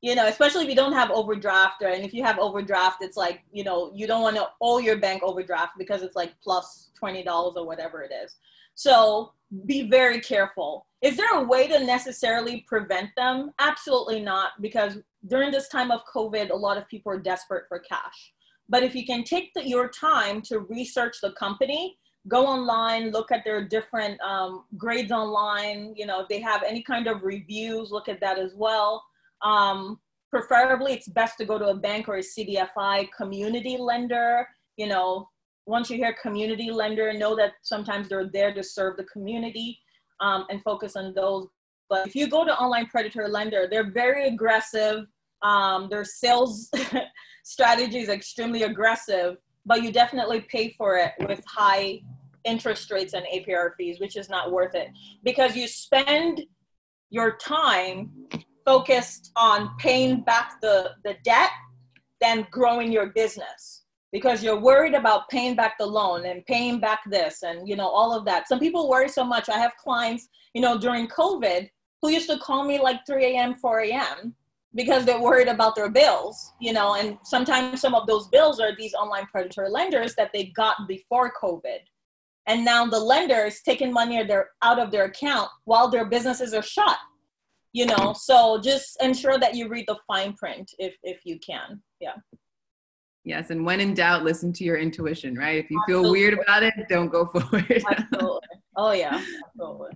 You 0.00 0.16
know 0.16 0.26
especially 0.26 0.64
if 0.64 0.68
you 0.68 0.74
don't 0.74 0.94
have 0.94 1.12
overdraft 1.12 1.80
or 1.82 1.88
and 1.88 2.04
if 2.04 2.12
you 2.12 2.24
have 2.24 2.38
overdraft 2.40 3.02
it's 3.02 3.16
like 3.16 3.42
you 3.52 3.62
know 3.62 3.92
you 3.94 4.08
don't 4.08 4.22
want 4.22 4.34
to 4.34 4.48
owe 4.60 4.78
your 4.78 4.96
bank 4.96 5.22
overdraft 5.22 5.74
because 5.78 6.02
it's 6.02 6.16
like 6.16 6.32
plus 6.42 6.90
$20 7.00 7.24
or 7.56 7.66
whatever 7.66 8.02
it 8.02 8.10
is. 8.12 8.34
So 8.74 9.32
be 9.66 9.88
very 9.88 10.20
careful. 10.20 10.86
Is 11.02 11.16
there 11.16 11.34
a 11.34 11.44
way 11.44 11.68
to 11.68 11.84
necessarily 11.84 12.64
prevent 12.66 13.10
them? 13.16 13.52
Absolutely 13.60 14.20
not 14.20 14.52
because 14.60 14.98
during 15.28 15.52
this 15.52 15.68
time 15.68 15.92
of 15.92 16.00
covid 16.12 16.50
a 16.50 16.56
lot 16.56 16.76
of 16.76 16.88
people 16.88 17.12
are 17.12 17.20
desperate 17.20 17.64
for 17.68 17.78
cash. 17.78 18.32
But 18.68 18.82
if 18.82 18.94
you 18.94 19.04
can 19.06 19.22
take 19.22 19.52
the, 19.54 19.68
your 19.68 19.88
time 19.88 20.42
to 20.42 20.60
research 20.60 21.18
the 21.22 21.32
company 21.32 21.96
go 22.28 22.46
online, 22.46 23.10
look 23.10 23.32
at 23.32 23.44
their 23.44 23.64
different 23.64 24.20
um, 24.20 24.64
grades 24.76 25.12
online. 25.12 25.94
You 25.96 26.06
know, 26.06 26.20
if 26.20 26.28
they 26.28 26.40
have 26.40 26.62
any 26.62 26.82
kind 26.82 27.06
of 27.06 27.22
reviews, 27.22 27.90
look 27.90 28.08
at 28.08 28.20
that 28.20 28.38
as 28.38 28.54
well. 28.54 29.02
Um, 29.42 30.00
preferably, 30.30 30.92
it's 30.92 31.08
best 31.08 31.36
to 31.38 31.44
go 31.44 31.58
to 31.58 31.66
a 31.66 31.74
bank 31.74 32.08
or 32.08 32.16
a 32.16 32.20
CDFI 32.20 33.08
community 33.16 33.76
lender. 33.76 34.46
You 34.76 34.86
know, 34.86 35.28
once 35.66 35.90
you 35.90 35.96
hear 35.96 36.14
community 36.20 36.70
lender, 36.70 37.12
know 37.12 37.36
that 37.36 37.52
sometimes 37.62 38.08
they're 38.08 38.28
there 38.28 38.54
to 38.54 38.62
serve 38.62 38.96
the 38.96 39.04
community 39.04 39.78
um, 40.20 40.46
and 40.48 40.62
focus 40.62 40.96
on 40.96 41.12
those. 41.14 41.48
But 41.88 42.06
if 42.06 42.14
you 42.14 42.28
go 42.28 42.44
to 42.44 42.56
online 42.56 42.86
predator 42.86 43.28
lender, 43.28 43.66
they're 43.70 43.90
very 43.90 44.28
aggressive. 44.28 45.06
Um, 45.42 45.88
their 45.90 46.04
sales 46.04 46.70
strategy 47.44 47.98
is 47.98 48.08
extremely 48.08 48.62
aggressive, 48.62 49.36
but 49.66 49.82
you 49.82 49.92
definitely 49.92 50.40
pay 50.42 50.70
for 50.78 50.96
it 50.96 51.12
with 51.26 51.42
high 51.46 52.00
interest 52.44 52.90
rates 52.90 53.14
and 53.14 53.24
APR 53.32 53.70
fees, 53.76 54.00
which 54.00 54.16
is 54.16 54.28
not 54.28 54.52
worth 54.52 54.74
it. 54.74 54.88
Because 55.22 55.56
you 55.56 55.68
spend 55.68 56.42
your 57.10 57.36
time 57.36 58.10
focused 58.64 59.32
on 59.36 59.70
paying 59.78 60.22
back 60.22 60.60
the, 60.62 60.92
the 61.04 61.16
debt 61.24 61.50
than 62.20 62.46
growing 62.50 62.92
your 62.92 63.06
business. 63.06 63.84
Because 64.12 64.42
you're 64.42 64.60
worried 64.60 64.94
about 64.94 65.28
paying 65.30 65.56
back 65.56 65.78
the 65.78 65.86
loan 65.86 66.26
and 66.26 66.44
paying 66.46 66.80
back 66.80 67.00
this 67.10 67.42
and 67.42 67.66
you 67.66 67.76
know 67.76 67.88
all 67.88 68.16
of 68.16 68.26
that. 68.26 68.46
Some 68.46 68.60
people 68.60 68.88
worry 68.88 69.08
so 69.08 69.24
much. 69.24 69.48
I 69.48 69.58
have 69.58 69.74
clients 69.78 70.28
you 70.54 70.60
know 70.60 70.78
during 70.78 71.08
covid 71.08 71.68
who 72.00 72.10
used 72.10 72.28
to 72.28 72.38
call 72.38 72.64
me 72.64 72.80
like 72.80 73.00
3 73.06 73.24
a.m 73.24 73.54
4 73.54 73.80
a.m 73.80 74.34
because 74.74 75.04
they're 75.04 75.20
worried 75.20 75.48
about 75.48 75.74
their 75.74 75.90
bills 75.90 76.52
you 76.60 76.72
know 76.72 76.94
and 76.94 77.18
sometimes 77.24 77.80
some 77.80 77.94
of 77.94 78.06
those 78.06 78.28
bills 78.28 78.60
are 78.60 78.74
these 78.76 78.94
online 78.94 79.26
predatory 79.26 79.70
lenders 79.70 80.14
that 80.14 80.30
they 80.32 80.44
got 80.56 80.76
before 80.88 81.32
covid 81.42 81.80
and 82.46 82.64
now 82.64 82.86
the 82.86 82.98
lender 82.98 83.44
is 83.44 83.62
taking 83.62 83.92
money 83.92 84.18
out 84.62 84.78
of 84.78 84.90
their 84.90 85.04
account 85.04 85.48
while 85.64 85.88
their 85.88 86.04
businesses 86.04 86.54
are 86.54 86.62
shut 86.62 86.96
you 87.72 87.86
know 87.86 88.14
so 88.16 88.60
just 88.60 89.00
ensure 89.02 89.38
that 89.38 89.54
you 89.54 89.68
read 89.68 89.84
the 89.88 89.96
fine 90.06 90.32
print 90.34 90.70
if 90.78 90.96
if 91.02 91.20
you 91.24 91.38
can 91.38 91.80
yeah 92.00 92.14
yes 93.24 93.50
and 93.50 93.64
when 93.64 93.80
in 93.80 93.94
doubt 93.94 94.24
listen 94.24 94.52
to 94.52 94.64
your 94.64 94.76
intuition 94.76 95.34
right 95.34 95.64
if 95.64 95.70
you 95.70 95.80
absolutely. 95.82 96.04
feel 96.04 96.12
weird 96.12 96.38
about 96.38 96.62
it 96.62 96.74
don't 96.88 97.08
go 97.08 97.24
forward 97.32 97.82
absolutely. 97.90 98.40
oh 98.76 98.92
yeah 98.92 99.22
absolutely 99.46 99.90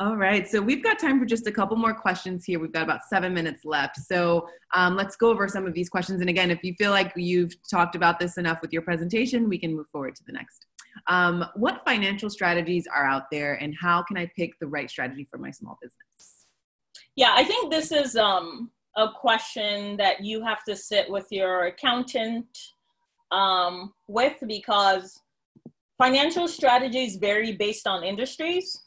all 0.00 0.16
right, 0.16 0.48
so 0.48 0.62
we've 0.62 0.82
got 0.82 0.98
time 0.98 1.18
for 1.18 1.26
just 1.26 1.46
a 1.46 1.52
couple 1.52 1.76
more 1.76 1.92
questions 1.92 2.46
here. 2.46 2.58
We've 2.58 2.72
got 2.72 2.84
about 2.84 3.00
seven 3.04 3.34
minutes 3.34 3.66
left. 3.66 3.98
So 3.98 4.48
um, 4.74 4.96
let's 4.96 5.14
go 5.14 5.28
over 5.28 5.46
some 5.46 5.66
of 5.66 5.74
these 5.74 5.90
questions. 5.90 6.22
And 6.22 6.30
again, 6.30 6.50
if 6.50 6.64
you 6.64 6.74
feel 6.78 6.90
like 6.90 7.12
you've 7.16 7.52
talked 7.68 7.94
about 7.94 8.18
this 8.18 8.38
enough 8.38 8.62
with 8.62 8.72
your 8.72 8.80
presentation, 8.80 9.46
we 9.46 9.58
can 9.58 9.76
move 9.76 9.88
forward 9.88 10.16
to 10.16 10.24
the 10.24 10.32
next. 10.32 10.64
Um, 11.06 11.44
what 11.54 11.82
financial 11.84 12.30
strategies 12.30 12.86
are 12.86 13.06
out 13.06 13.24
there 13.30 13.54
and 13.54 13.74
how 13.80 14.02
can 14.02 14.16
I 14.16 14.30
pick 14.36 14.58
the 14.60 14.66
right 14.66 14.90
strategy 14.90 15.26
for 15.30 15.38
my 15.38 15.50
small 15.50 15.78
business? 15.80 16.46
Yeah, 17.16 17.32
I 17.34 17.44
think 17.44 17.70
this 17.70 17.92
is 17.92 18.16
um, 18.16 18.70
a 18.96 19.08
question 19.10 19.96
that 19.96 20.24
you 20.24 20.42
have 20.44 20.64
to 20.64 20.76
sit 20.76 21.10
with 21.10 21.26
your 21.30 21.66
accountant 21.66 22.46
um, 23.30 23.92
with 24.08 24.36
because 24.46 25.20
financial 25.98 26.48
strategies 26.48 27.16
vary 27.16 27.52
based 27.52 27.86
on 27.86 28.02
industries. 28.02 28.84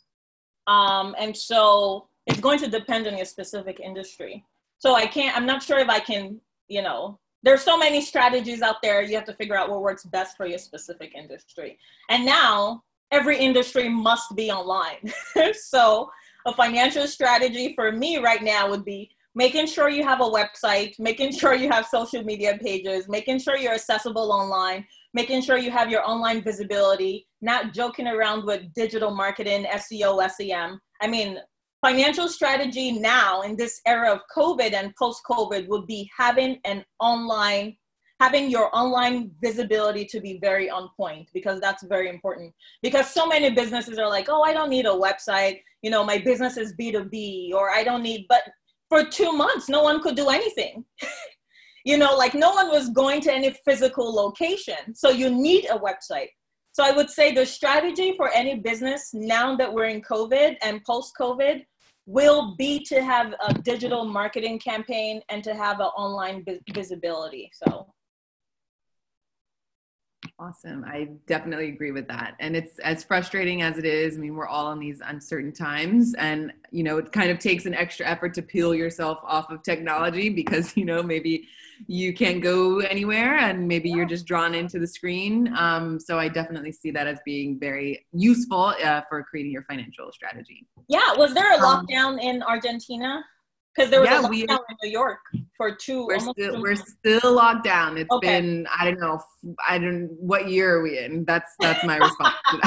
Um, 0.67 1.15
and 1.19 1.35
so 1.35 2.07
it's 2.25 2.39
going 2.39 2.59
to 2.59 2.67
depend 2.67 3.07
on 3.07 3.17
your 3.17 3.25
specific 3.25 3.79
industry. 3.79 4.43
So 4.79 4.95
I 4.95 5.05
can't, 5.05 5.35
I'm 5.37 5.45
not 5.45 5.63
sure 5.63 5.79
if 5.79 5.89
I 5.89 5.99
can, 5.99 6.39
you 6.67 6.81
know, 6.81 7.19
there's 7.43 7.61
so 7.61 7.77
many 7.77 8.01
strategies 8.01 8.61
out 8.61 8.77
there. 8.81 9.01
You 9.01 9.15
have 9.15 9.25
to 9.25 9.33
figure 9.33 9.55
out 9.55 9.69
what 9.69 9.81
works 9.81 10.05
best 10.05 10.37
for 10.37 10.45
your 10.45 10.57
specific 10.57 11.13
industry. 11.13 11.77
And 12.09 12.25
now 12.25 12.83
every 13.11 13.37
industry 13.37 13.89
must 13.89 14.35
be 14.35 14.49
online. 14.49 15.11
so 15.53 16.09
a 16.45 16.53
financial 16.53 17.07
strategy 17.07 17.73
for 17.75 17.91
me 17.91 18.17
right 18.17 18.41
now 18.41 18.69
would 18.69 18.85
be 18.85 19.11
making 19.35 19.67
sure 19.67 19.89
you 19.89 20.03
have 20.03 20.21
a 20.21 20.23
website, 20.23 20.97
making 20.99 21.31
sure 21.31 21.53
you 21.53 21.69
have 21.69 21.85
social 21.85 22.23
media 22.23 22.57
pages, 22.61 23.09
making 23.09 23.39
sure 23.39 23.57
you're 23.57 23.73
accessible 23.73 24.31
online, 24.31 24.85
making 25.13 25.41
sure 25.41 25.57
you 25.57 25.71
have 25.71 25.89
your 25.89 26.07
online 26.07 26.41
visibility, 26.43 27.27
not 27.41 27.73
joking 27.73 28.07
around 28.07 28.45
with 28.45 28.73
digital 28.73 29.11
marketing, 29.11 29.65
SEO, 29.65 30.29
SEM. 30.29 30.79
I 31.01 31.07
mean, 31.07 31.37
financial 31.83 32.29
strategy 32.29 32.93
now 32.93 33.41
in 33.41 33.57
this 33.57 33.81
era 33.85 34.09
of 34.09 34.21
COVID 34.35 34.73
and 34.73 34.95
post 34.95 35.21
COVID 35.29 35.67
would 35.67 35.85
be 35.85 36.09
having 36.17 36.59
an 36.63 36.85
online, 37.01 37.75
having 38.21 38.49
your 38.49 38.73
online 38.73 39.31
visibility 39.41 40.05
to 40.05 40.21
be 40.21 40.39
very 40.41 40.69
on 40.69 40.89
point 40.95 41.29
because 41.33 41.59
that's 41.59 41.83
very 41.83 42.07
important. 42.07 42.53
Because 42.81 43.13
so 43.13 43.27
many 43.27 43.49
businesses 43.49 43.99
are 43.99 44.07
like, 44.07 44.27
oh, 44.29 44.43
I 44.43 44.53
don't 44.53 44.69
need 44.69 44.85
a 44.85 44.89
website, 44.89 45.59
you 45.81 45.91
know, 45.91 46.05
my 46.05 46.17
business 46.17 46.55
is 46.55 46.73
B2B, 46.79 47.51
or 47.51 47.69
I 47.69 47.83
don't 47.83 48.01
need, 48.01 48.27
but 48.29 48.43
for 48.87 49.03
two 49.03 49.33
months, 49.33 49.67
no 49.67 49.83
one 49.83 50.01
could 50.01 50.15
do 50.15 50.29
anything. 50.29 50.85
you 51.85 51.97
know, 51.97 52.15
like 52.15 52.33
no 52.33 52.51
one 52.51 52.69
was 52.69 52.91
going 52.91 53.19
to 53.21 53.33
any 53.33 53.53
physical 53.65 54.09
location. 54.13 54.95
So 54.95 55.09
you 55.09 55.29
need 55.29 55.65
a 55.65 55.77
website. 55.77 56.29
So 56.71 56.83
I 56.83 56.91
would 56.91 57.09
say 57.09 57.33
the 57.33 57.45
strategy 57.45 58.13
for 58.15 58.29
any 58.29 58.55
business 58.55 59.09
now 59.13 59.55
that 59.57 59.71
we're 59.71 59.85
in 59.85 60.01
COVID 60.01 60.55
and 60.61 60.83
post 60.85 61.13
COVID 61.19 61.63
will 62.05 62.55
be 62.55 62.83
to 62.85 63.03
have 63.03 63.33
a 63.47 63.53
digital 63.53 64.03
marketing 64.05 64.59
campaign 64.59 65.21
and 65.29 65.43
to 65.43 65.55
have 65.55 65.79
an 65.79 65.87
online 65.87 66.45
visibility. 66.73 67.49
So 67.53 67.87
Awesome. 70.39 70.83
I 70.85 71.09
definitely 71.27 71.69
agree 71.69 71.91
with 71.91 72.07
that. 72.07 72.35
And 72.39 72.55
it's 72.55 72.79
as 72.79 73.03
frustrating 73.03 73.61
as 73.61 73.77
it 73.77 73.85
is. 73.85 74.17
I 74.17 74.19
mean, 74.19 74.35
we're 74.35 74.47
all 74.47 74.71
in 74.71 74.79
these 74.79 75.01
uncertain 75.05 75.51
times 75.53 76.15
and, 76.15 76.51
you 76.71 76.83
know, 76.83 76.97
it 76.97 77.11
kind 77.11 77.29
of 77.29 77.39
takes 77.39 77.65
an 77.65 77.73
extra 77.73 78.05
effort 78.05 78.33
to 78.35 78.41
peel 78.41 78.73
yourself 78.73 79.19
off 79.23 79.51
of 79.51 79.63
technology 79.63 80.29
because, 80.29 80.75
you 80.75 80.85
know, 80.85 81.03
maybe 81.03 81.47
you 81.87 82.13
can't 82.13 82.41
go 82.41 82.79
anywhere 82.79 83.37
and 83.37 83.67
maybe 83.67 83.89
you're 83.89 84.05
just 84.05 84.25
drawn 84.25 84.53
into 84.55 84.79
the 84.79 84.87
screen. 84.87 85.53
Um, 85.57 85.99
so 85.99 86.19
I 86.19 86.27
definitely 86.27 86.71
see 86.71 86.91
that 86.91 87.07
as 87.07 87.19
being 87.25 87.59
very 87.59 88.05
useful 88.13 88.73
uh, 88.83 89.01
for 89.09 89.23
creating 89.23 89.51
your 89.51 89.63
financial 89.63 90.11
strategy. 90.11 90.65
Yeah. 90.87 91.13
Was 91.15 91.33
there 91.33 91.53
a 91.53 91.57
um, 91.57 91.85
lockdown 91.85 92.13
um, 92.13 92.19
in 92.19 92.43
Argentina? 92.43 93.23
Because 93.75 93.89
there 93.89 94.01
was 94.01 94.09
yeah, 94.09 94.19
a 94.19 94.23
lockdown 94.23 94.29
we, 94.29 94.41
in 94.43 94.57
New 94.83 94.89
York 94.89 95.19
for 95.57 95.75
two. 95.75 96.05
We're 96.05 96.19
still 96.19 96.61
we're 96.61 96.75
still 96.75 97.33
locked 97.33 97.63
down. 97.63 97.97
It's 97.97 98.11
okay. 98.11 98.39
been 98.39 98.67
I 98.77 98.85
don't 98.85 98.99
know 98.99 99.19
I 99.67 99.79
don't 99.79 100.09
what 100.19 100.47
year 100.47 100.77
are 100.77 100.83
we 100.83 100.99
in. 100.99 101.25
That's 101.25 101.55
that's 101.59 101.83
my 101.83 101.97
response 101.97 102.35
to 102.51 102.57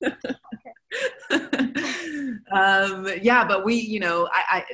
that. 0.00 0.16
um, 2.52 3.08
yeah, 3.22 3.44
but 3.44 3.64
we 3.64 3.74
you 3.74 4.00
know 4.00 4.28
I, 4.32 4.58
I 4.58 4.64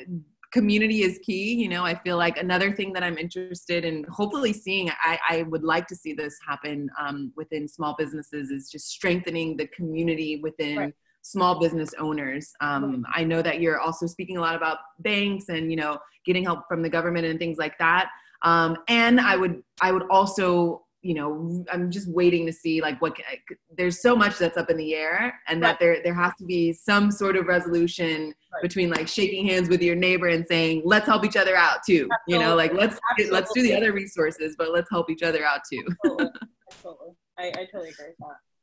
community 0.59 1.03
is 1.03 1.19
key 1.29 1.55
you 1.63 1.69
know 1.69 1.85
i 1.85 1.95
feel 2.05 2.17
like 2.17 2.37
another 2.39 2.73
thing 2.73 2.93
that 2.95 3.03
i'm 3.03 3.19
interested 3.19 3.85
in 3.85 4.05
hopefully 4.11 4.53
seeing 4.53 4.91
i, 5.11 5.19
I 5.29 5.43
would 5.43 5.65
like 5.65 5.87
to 5.89 5.97
see 5.97 6.13
this 6.13 6.35
happen 6.47 6.89
um, 6.99 7.33
within 7.37 7.69
small 7.69 7.95
businesses 7.99 8.51
is 8.51 8.71
just 8.71 8.89
strengthening 8.89 9.57
the 9.57 9.67
community 9.69 10.41
within 10.43 10.77
right 10.79 10.95
small 11.27 11.59
business 11.59 11.91
owners. 11.99 12.53
Um, 12.61 13.05
I 13.13 13.25
know 13.25 13.43
that 13.43 13.61
you're 13.61 13.81
also 13.81 14.07
speaking 14.07 14.37
a 14.37 14.41
lot 14.41 14.55
about 14.55 14.79
banks 15.01 15.49
and 15.49 15.73
you 15.73 15.77
know 15.77 15.99
getting 16.25 16.45
help 16.45 16.69
from 16.69 16.83
the 16.83 16.89
government 16.89 17.27
and 17.27 17.37
things 17.37 17.59
like 17.59 17.77
that. 17.79 18.11
Um, 18.43 18.77
and 18.89 19.21
I 19.21 19.37
would 19.37 19.63
I 19.83 19.91
would 19.91 20.05
also 20.09 20.86
you 21.07 21.15
know 21.15 21.65
I'm 21.73 21.91
just 21.91 22.09
waiting 22.09 22.47
to 22.47 22.53
see 22.53 22.81
like 22.81 23.01
what 23.01 23.17
there's 23.77 24.03
so 24.03 24.17
much 24.17 24.39
that's 24.39 24.57
up 24.57 24.71
in 24.71 24.77
the 24.77 24.95
air 24.95 25.41
and 25.47 25.63
that 25.63 25.79
there 25.79 26.03
there 26.03 26.15
has 26.15 26.33
to 26.39 26.45
be 26.45 26.73
some 26.73 27.11
sort 27.13 27.37
of 27.37 27.47
resolution 27.47 28.35
right. 28.53 28.63
between 28.63 28.91
like 28.91 29.07
shaking 29.07 29.47
hands 29.47 29.69
with 29.69 29.81
your 29.81 29.95
neighbor 29.95 30.29
and 30.29 30.45
saying 30.47 30.83
let's 30.85 31.07
help 31.07 31.25
each 31.25 31.37
other 31.37 31.55
out 31.55 31.79
too 31.87 32.09
Absolutely. 32.11 32.23
you 32.27 32.39
know 32.39 32.57
like 32.57 32.73
let's 32.75 32.99
let's 33.31 33.53
do 33.53 33.63
the 33.63 33.75
other 33.75 33.93
resources 33.93 34.57
but 34.59 34.73
let's 34.73 34.91
help 34.91 35.09
each 35.09 35.23
other 35.23 35.45
out 35.45 35.61
too 35.71 35.85
Absolutely. 36.05 36.41
Absolutely. 36.73 37.13
I, 37.39 37.47
I 37.49 37.67
totally 37.71 37.91
agree 37.91 38.07
with 38.09 38.19
that 38.19 38.56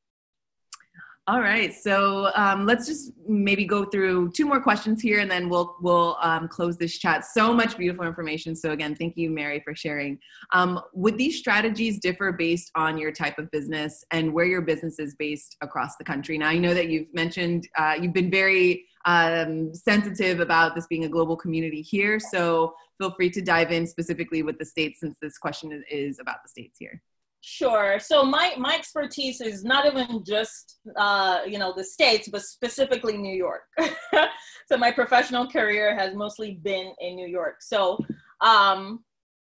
all 1.25 1.39
right, 1.39 1.73
so 1.73 2.31
um, 2.35 2.65
let's 2.65 2.85
just 2.85 3.13
maybe 3.25 3.63
go 3.63 3.85
through 3.85 4.31
two 4.31 4.45
more 4.45 4.61
questions 4.61 5.01
here, 5.01 5.19
and 5.19 5.31
then 5.31 5.47
we'll 5.47 5.77
we'll 5.79 6.17
um, 6.21 6.49
close 6.49 6.75
this 6.75 6.97
chat. 6.97 7.23
So 7.23 7.53
much 7.53 7.77
beautiful 7.77 8.03
information. 8.03 8.57
So 8.57 8.71
again, 8.71 8.93
thank 8.93 9.15
you, 9.15 9.29
Mary, 9.29 9.61
for 9.63 9.73
sharing. 9.73 10.19
Um, 10.51 10.81
would 10.93 11.17
these 11.17 11.37
strategies 11.39 11.99
differ 11.99 12.33
based 12.33 12.71
on 12.75 12.97
your 12.97 13.13
type 13.13 13.39
of 13.39 13.49
business 13.51 14.03
and 14.11 14.33
where 14.33 14.43
your 14.43 14.61
business 14.61 14.99
is 14.99 15.15
based 15.15 15.55
across 15.61 15.95
the 15.95 16.03
country? 16.03 16.37
Now, 16.37 16.49
I 16.49 16.57
know 16.57 16.73
that 16.73 16.89
you've 16.89 17.13
mentioned 17.13 17.69
uh, 17.77 17.95
you've 18.01 18.11
been 18.11 18.31
very 18.31 18.85
um, 19.05 19.73
sensitive 19.73 20.41
about 20.41 20.75
this 20.75 20.87
being 20.87 21.05
a 21.05 21.09
global 21.09 21.37
community 21.37 21.81
here. 21.81 22.19
So 22.19 22.73
feel 22.97 23.11
free 23.11 23.29
to 23.29 23.41
dive 23.41 23.71
in 23.71 23.87
specifically 23.87 24.43
with 24.43 24.59
the 24.59 24.65
states, 24.65 24.99
since 24.99 25.17
this 25.21 25.37
question 25.37 25.83
is 25.89 26.19
about 26.19 26.43
the 26.43 26.49
states 26.49 26.77
here. 26.79 27.01
Sure. 27.45 27.99
So 27.99 28.23
my 28.23 28.53
my 28.57 28.73
expertise 28.73 29.41
is 29.41 29.65
not 29.65 29.85
even 29.85 30.23
just 30.23 30.77
uh, 30.95 31.41
you 31.45 31.59
know 31.59 31.73
the 31.75 31.83
states, 31.83 32.29
but 32.29 32.41
specifically 32.41 33.17
New 33.17 33.35
York. 33.35 33.63
so 34.67 34.77
my 34.77 34.91
professional 34.91 35.45
career 35.45 35.93
has 35.93 36.15
mostly 36.15 36.53
been 36.63 36.93
in 37.01 37.15
New 37.15 37.27
York. 37.27 37.61
So 37.61 37.97
um, 38.39 39.03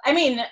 I 0.03 0.13
mean, 0.13 0.43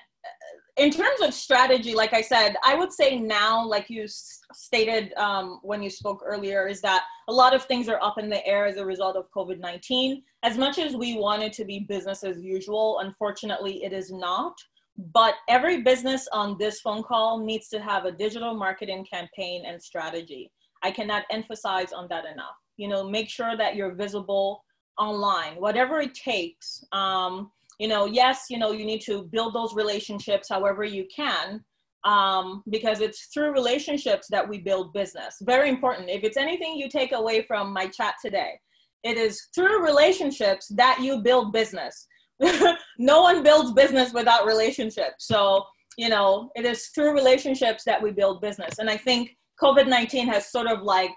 in 0.78 0.92
terms 0.92 1.22
of 1.22 1.34
strategy, 1.34 1.96
like 1.96 2.14
I 2.14 2.22
said, 2.22 2.56
I 2.64 2.76
would 2.76 2.94
say 2.94 3.18
now, 3.18 3.66
like 3.66 3.90
you 3.90 4.06
stated 4.08 5.12
um, 5.16 5.60
when 5.64 5.82
you 5.82 5.90
spoke 5.90 6.22
earlier, 6.24 6.68
is 6.68 6.82
that 6.82 7.04
a 7.30 7.34
lot 7.34 7.56
of 7.56 7.66
things 7.66 7.90
are 7.90 8.02
up 8.04 8.20
in 8.20 8.30
the 8.30 8.46
air 8.46 8.68
as 8.68 8.78
a 8.78 8.86
result 8.86 9.16
of 9.16 9.32
COVID 9.36 9.60
19. 9.60 10.22
As 10.44 10.56
much 10.56 10.78
as 10.78 10.96
we 10.96 11.18
want 11.18 11.42
it 11.42 11.54
to 11.54 11.66
be 11.66 11.80
business 11.80 12.24
as 12.24 12.44
usual, 12.44 13.00
unfortunately, 13.00 13.84
it 13.84 13.92
is 13.92 14.12
not. 14.12 14.54
But 14.98 15.36
every 15.50 15.82
business 15.82 16.28
on 16.32 16.58
this 16.60 16.80
phone 16.82 17.04
call 17.04 17.40
needs 17.40 17.68
to 17.70 17.80
have 17.80 18.06
a 18.06 18.12
digital 18.12 18.54
marketing 18.54 19.06
campaign 19.12 19.64
and 19.66 19.82
strategy. 19.82 20.52
I 20.84 20.92
cannot 20.92 21.24
emphasize 21.32 21.94
on 21.94 22.08
that 22.10 22.26
enough. 22.26 22.56
You 22.78 22.88
know, 22.88 23.10
make 23.10 23.30
sure 23.30 23.58
that 23.58 23.76
you're 23.76 23.96
visible 23.96 24.64
online, 25.00 25.56
whatever 25.56 26.00
it 26.00 26.14
takes. 26.14 26.84
Um, 26.92 27.52
you 27.80 27.88
know, 27.88 28.06
yes, 28.06 28.46
you 28.50 28.60
know, 28.60 28.72
you 28.72 28.86
need 28.86 29.02
to 29.02 29.24
build 29.24 29.56
those 29.56 29.74
relationships 29.74 30.50
however 30.50 30.84
you 30.84 31.08
can, 31.14 31.64
um, 32.04 32.64
because 32.70 33.00
it's 33.00 33.28
through 33.34 33.52
relationships 33.52 34.28
that 34.30 34.48
we 34.48 34.60
build 34.60 34.94
business. 34.94 35.38
Very 35.42 35.70
important. 35.70 36.10
If 36.10 36.24
it's 36.24 36.38
anything 36.38 36.76
you 36.76 36.90
take 36.90 37.14
away 37.14 37.44
from 37.44 37.74
my 37.74 37.88
chat 37.88 38.16
today, 38.24 38.60
it 39.04 39.18
is 39.18 39.48
through 39.56 39.84
relationships 39.84 40.68
that 40.70 41.00
you 41.02 41.22
build 41.22 41.52
business. 41.52 42.08
no 42.98 43.22
one 43.22 43.44
builds 43.44 43.72
business 43.74 44.14
without 44.14 44.46
relationships. 44.46 45.28
So, 45.28 45.64
you 45.98 46.10
know, 46.10 46.50
it 46.56 46.66
is 46.66 46.88
through 46.88 47.14
relationships 47.14 47.84
that 47.86 48.02
we 48.02 48.12
build 48.12 48.42
business. 48.42 48.80
And 48.80 48.90
I 48.90 48.98
think 48.98 49.36
COVID 49.62 49.88
19 49.88 50.28
has 50.28 50.52
sort 50.52 50.68
of 50.68 50.82
like 50.82 51.12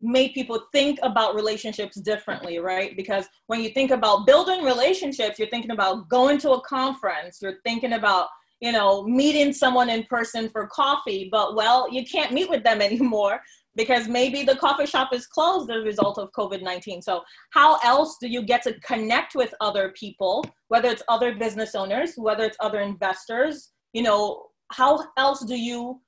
made 0.00 0.34
people 0.34 0.60
think 0.72 0.98
about 1.02 1.34
relationships 1.34 2.00
differently, 2.00 2.58
right? 2.58 2.96
Because 2.96 3.26
when 3.46 3.60
you 3.60 3.70
think 3.70 3.90
about 3.90 4.26
building 4.26 4.64
relationships, 4.64 5.38
you're 5.38 5.50
thinking 5.50 5.70
about 5.70 6.08
going 6.08 6.38
to 6.38 6.52
a 6.52 6.60
conference, 6.62 7.38
you're 7.40 7.60
thinking 7.64 7.94
about 7.94 8.28
you 8.62 8.70
know, 8.70 9.02
meeting 9.02 9.52
someone 9.52 9.90
in 9.90 10.04
person 10.04 10.48
for 10.48 10.68
coffee, 10.68 11.28
but 11.32 11.56
well, 11.56 11.92
you 11.92 12.06
can't 12.06 12.32
meet 12.32 12.48
with 12.48 12.62
them 12.62 12.80
anymore 12.90 13.40
because 13.74 14.08
maybe 14.08 14.42
the 14.44 14.56
coffee 14.56 14.86
shop 14.86 15.14
is 15.14 15.26
closed 15.26 15.70
as 15.70 15.78
a 15.78 15.80
result 15.80 16.18
of 16.18 16.30
COVID 16.32 16.62
19. 16.62 17.02
So, 17.02 17.22
how 17.50 17.78
else 17.82 18.16
do 18.20 18.28
you 18.28 18.42
get 18.42 18.62
to 18.62 18.78
connect 18.80 19.34
with 19.34 19.54
other 19.60 19.92
people, 19.98 20.44
whether 20.68 20.88
it's 20.88 21.02
other 21.08 21.34
business 21.34 21.74
owners, 21.74 22.12
whether 22.16 22.44
it's 22.44 22.56
other 22.60 22.80
investors? 22.80 23.70
You 23.92 24.02
know, 24.02 24.46
how 24.72 25.04
else 25.16 25.44
do 25.44 25.56
you 25.56 26.00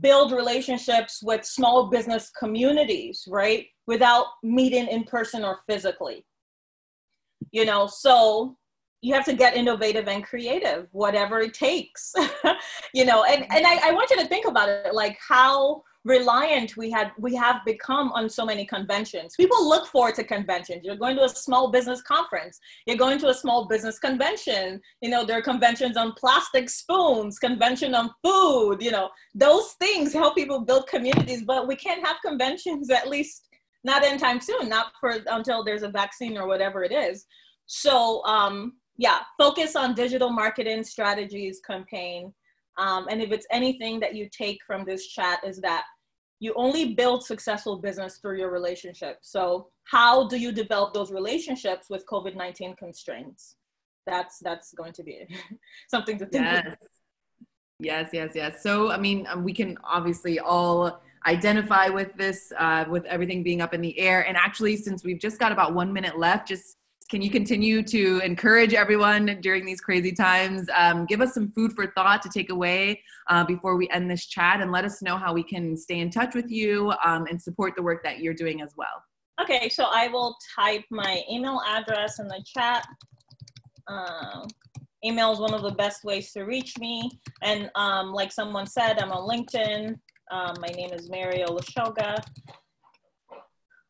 build 0.00 0.32
relationships 0.32 1.20
with 1.22 1.44
small 1.44 1.90
business 1.90 2.30
communities, 2.38 3.24
right? 3.28 3.66
Without 3.86 4.26
meeting 4.42 4.86
in 4.88 5.04
person 5.04 5.44
or 5.44 5.58
physically. 5.68 6.24
You 7.50 7.64
know, 7.66 7.86
so 7.86 8.56
you 9.02 9.12
have 9.14 9.24
to 9.24 9.34
get 9.34 9.56
innovative 9.56 10.06
and 10.06 10.24
creative 10.24 10.86
whatever 10.92 11.40
it 11.40 11.52
takes 11.52 12.12
you 12.94 13.04
know 13.04 13.24
and, 13.24 13.42
and 13.50 13.66
I, 13.66 13.88
I 13.88 13.92
want 13.92 14.08
you 14.10 14.16
to 14.18 14.26
think 14.26 14.46
about 14.46 14.68
it 14.68 14.94
like 14.94 15.18
how 15.28 15.82
reliant 16.04 16.76
we 16.76 16.90
had 16.90 17.12
we 17.18 17.34
have 17.34 17.64
become 17.64 18.10
on 18.12 18.28
so 18.28 18.44
many 18.44 18.64
conventions. 18.64 19.34
People 19.36 19.68
look 19.68 19.86
forward 19.86 20.14
to 20.16 20.24
conventions. 20.24 20.80
You're 20.84 20.96
going 20.96 21.16
to 21.16 21.24
a 21.24 21.28
small 21.28 21.70
business 21.70 22.02
conference. 22.02 22.58
You're 22.86 22.96
going 22.96 23.18
to 23.20 23.28
a 23.28 23.34
small 23.34 23.66
business 23.66 23.98
convention. 23.98 24.80
You 25.00 25.10
know 25.10 25.24
there 25.24 25.38
are 25.38 25.42
conventions 25.42 25.96
on 25.96 26.12
plastic 26.14 26.68
spoons 26.68 27.38
convention 27.38 27.94
on 27.94 28.10
food 28.24 28.78
you 28.80 28.90
know. 28.90 29.10
Those 29.34 29.72
things 29.80 30.12
help 30.12 30.34
people 30.34 30.60
build 30.60 30.88
communities 30.88 31.44
but 31.44 31.68
we 31.68 31.76
can't 31.76 32.04
have 32.04 32.16
conventions 32.24 32.90
at 32.98 33.08
least 33.08 33.48
not 33.84 34.04
anytime 34.04 34.40
soon 34.40 34.68
not 34.68 34.92
for 35.00 35.18
until 35.28 35.64
there's 35.64 35.82
a 35.82 35.88
vaccine 35.88 36.36
or 36.36 36.48
whatever 36.48 36.82
it 36.82 36.92
is. 36.92 37.26
So 37.66 38.24
um 38.24 38.74
yeah, 38.98 39.20
focus 39.38 39.74
on 39.74 39.94
digital 39.94 40.30
marketing 40.30 40.84
strategies, 40.84 41.60
campaign. 41.60 42.32
Um, 42.78 43.06
and 43.10 43.20
if 43.20 43.32
it's 43.32 43.46
anything 43.50 44.00
that 44.00 44.14
you 44.14 44.28
take 44.30 44.58
from 44.66 44.84
this 44.84 45.06
chat 45.06 45.40
is 45.44 45.60
that 45.60 45.84
you 46.40 46.52
only 46.56 46.94
build 46.94 47.24
successful 47.24 47.78
business 47.78 48.18
through 48.18 48.38
your 48.38 48.50
relationship. 48.50 49.18
So 49.22 49.68
how 49.84 50.26
do 50.26 50.36
you 50.36 50.50
develop 50.50 50.92
those 50.92 51.12
relationships 51.12 51.86
with 51.88 52.04
COVID-19 52.06 52.76
constraints? 52.76 53.56
That's, 54.06 54.38
that's 54.40 54.72
going 54.74 54.92
to 54.94 55.04
be 55.04 55.26
something 55.88 56.18
to 56.18 56.26
think 56.26 56.44
yes. 56.44 56.76
Yes, 57.78 58.10
yes, 58.12 58.30
yes. 58.34 58.62
So, 58.62 58.90
I 58.90 58.96
mean, 58.96 59.26
um, 59.28 59.42
we 59.42 59.52
can 59.52 59.76
obviously 59.84 60.38
all 60.38 61.00
identify 61.26 61.88
with 61.88 62.14
this, 62.16 62.52
uh, 62.58 62.84
with 62.88 63.04
everything 63.06 63.42
being 63.42 63.60
up 63.60 63.74
in 63.74 63.80
the 63.80 63.98
air. 63.98 64.26
And 64.26 64.36
actually, 64.36 64.76
since 64.76 65.04
we've 65.04 65.20
just 65.20 65.38
got 65.38 65.52
about 65.52 65.74
one 65.74 65.92
minute 65.92 66.18
left, 66.18 66.48
just 66.48 66.76
can 67.12 67.20
you 67.20 67.28
continue 67.28 67.82
to 67.82 68.20
encourage 68.24 68.72
everyone 68.72 69.38
during 69.42 69.66
these 69.66 69.82
crazy 69.82 70.12
times? 70.12 70.66
Um, 70.74 71.04
give 71.04 71.20
us 71.20 71.34
some 71.34 71.52
food 71.52 71.74
for 71.74 71.88
thought 71.88 72.22
to 72.22 72.30
take 72.30 72.48
away 72.48 73.02
uh, 73.28 73.44
before 73.44 73.76
we 73.76 73.86
end 73.90 74.10
this 74.10 74.24
chat 74.24 74.62
and 74.62 74.72
let 74.72 74.86
us 74.86 75.02
know 75.02 75.18
how 75.18 75.34
we 75.34 75.42
can 75.42 75.76
stay 75.76 75.98
in 75.98 76.08
touch 76.08 76.34
with 76.34 76.50
you 76.50 76.90
um, 77.04 77.26
and 77.26 77.40
support 77.40 77.74
the 77.76 77.82
work 77.82 78.02
that 78.02 78.20
you're 78.20 78.32
doing 78.32 78.62
as 78.62 78.72
well. 78.78 79.04
Okay, 79.42 79.68
so 79.68 79.88
I 79.92 80.08
will 80.08 80.38
type 80.56 80.84
my 80.90 81.20
email 81.30 81.60
address 81.68 82.18
in 82.18 82.28
the 82.28 82.42
chat. 82.46 82.86
Um, 83.88 84.46
email 85.04 85.32
is 85.32 85.38
one 85.38 85.52
of 85.52 85.60
the 85.60 85.72
best 85.72 86.04
ways 86.04 86.32
to 86.32 86.44
reach 86.44 86.78
me. 86.78 87.10
And 87.42 87.70
um, 87.74 88.14
like 88.14 88.32
someone 88.32 88.66
said, 88.66 88.98
I'm 88.98 89.12
on 89.12 89.28
LinkedIn. 89.28 89.98
Um, 90.30 90.54
my 90.62 90.68
name 90.68 90.94
is 90.94 91.10
Mary 91.10 91.44
Olusoga. 91.46 92.24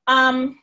Um, 0.08 0.58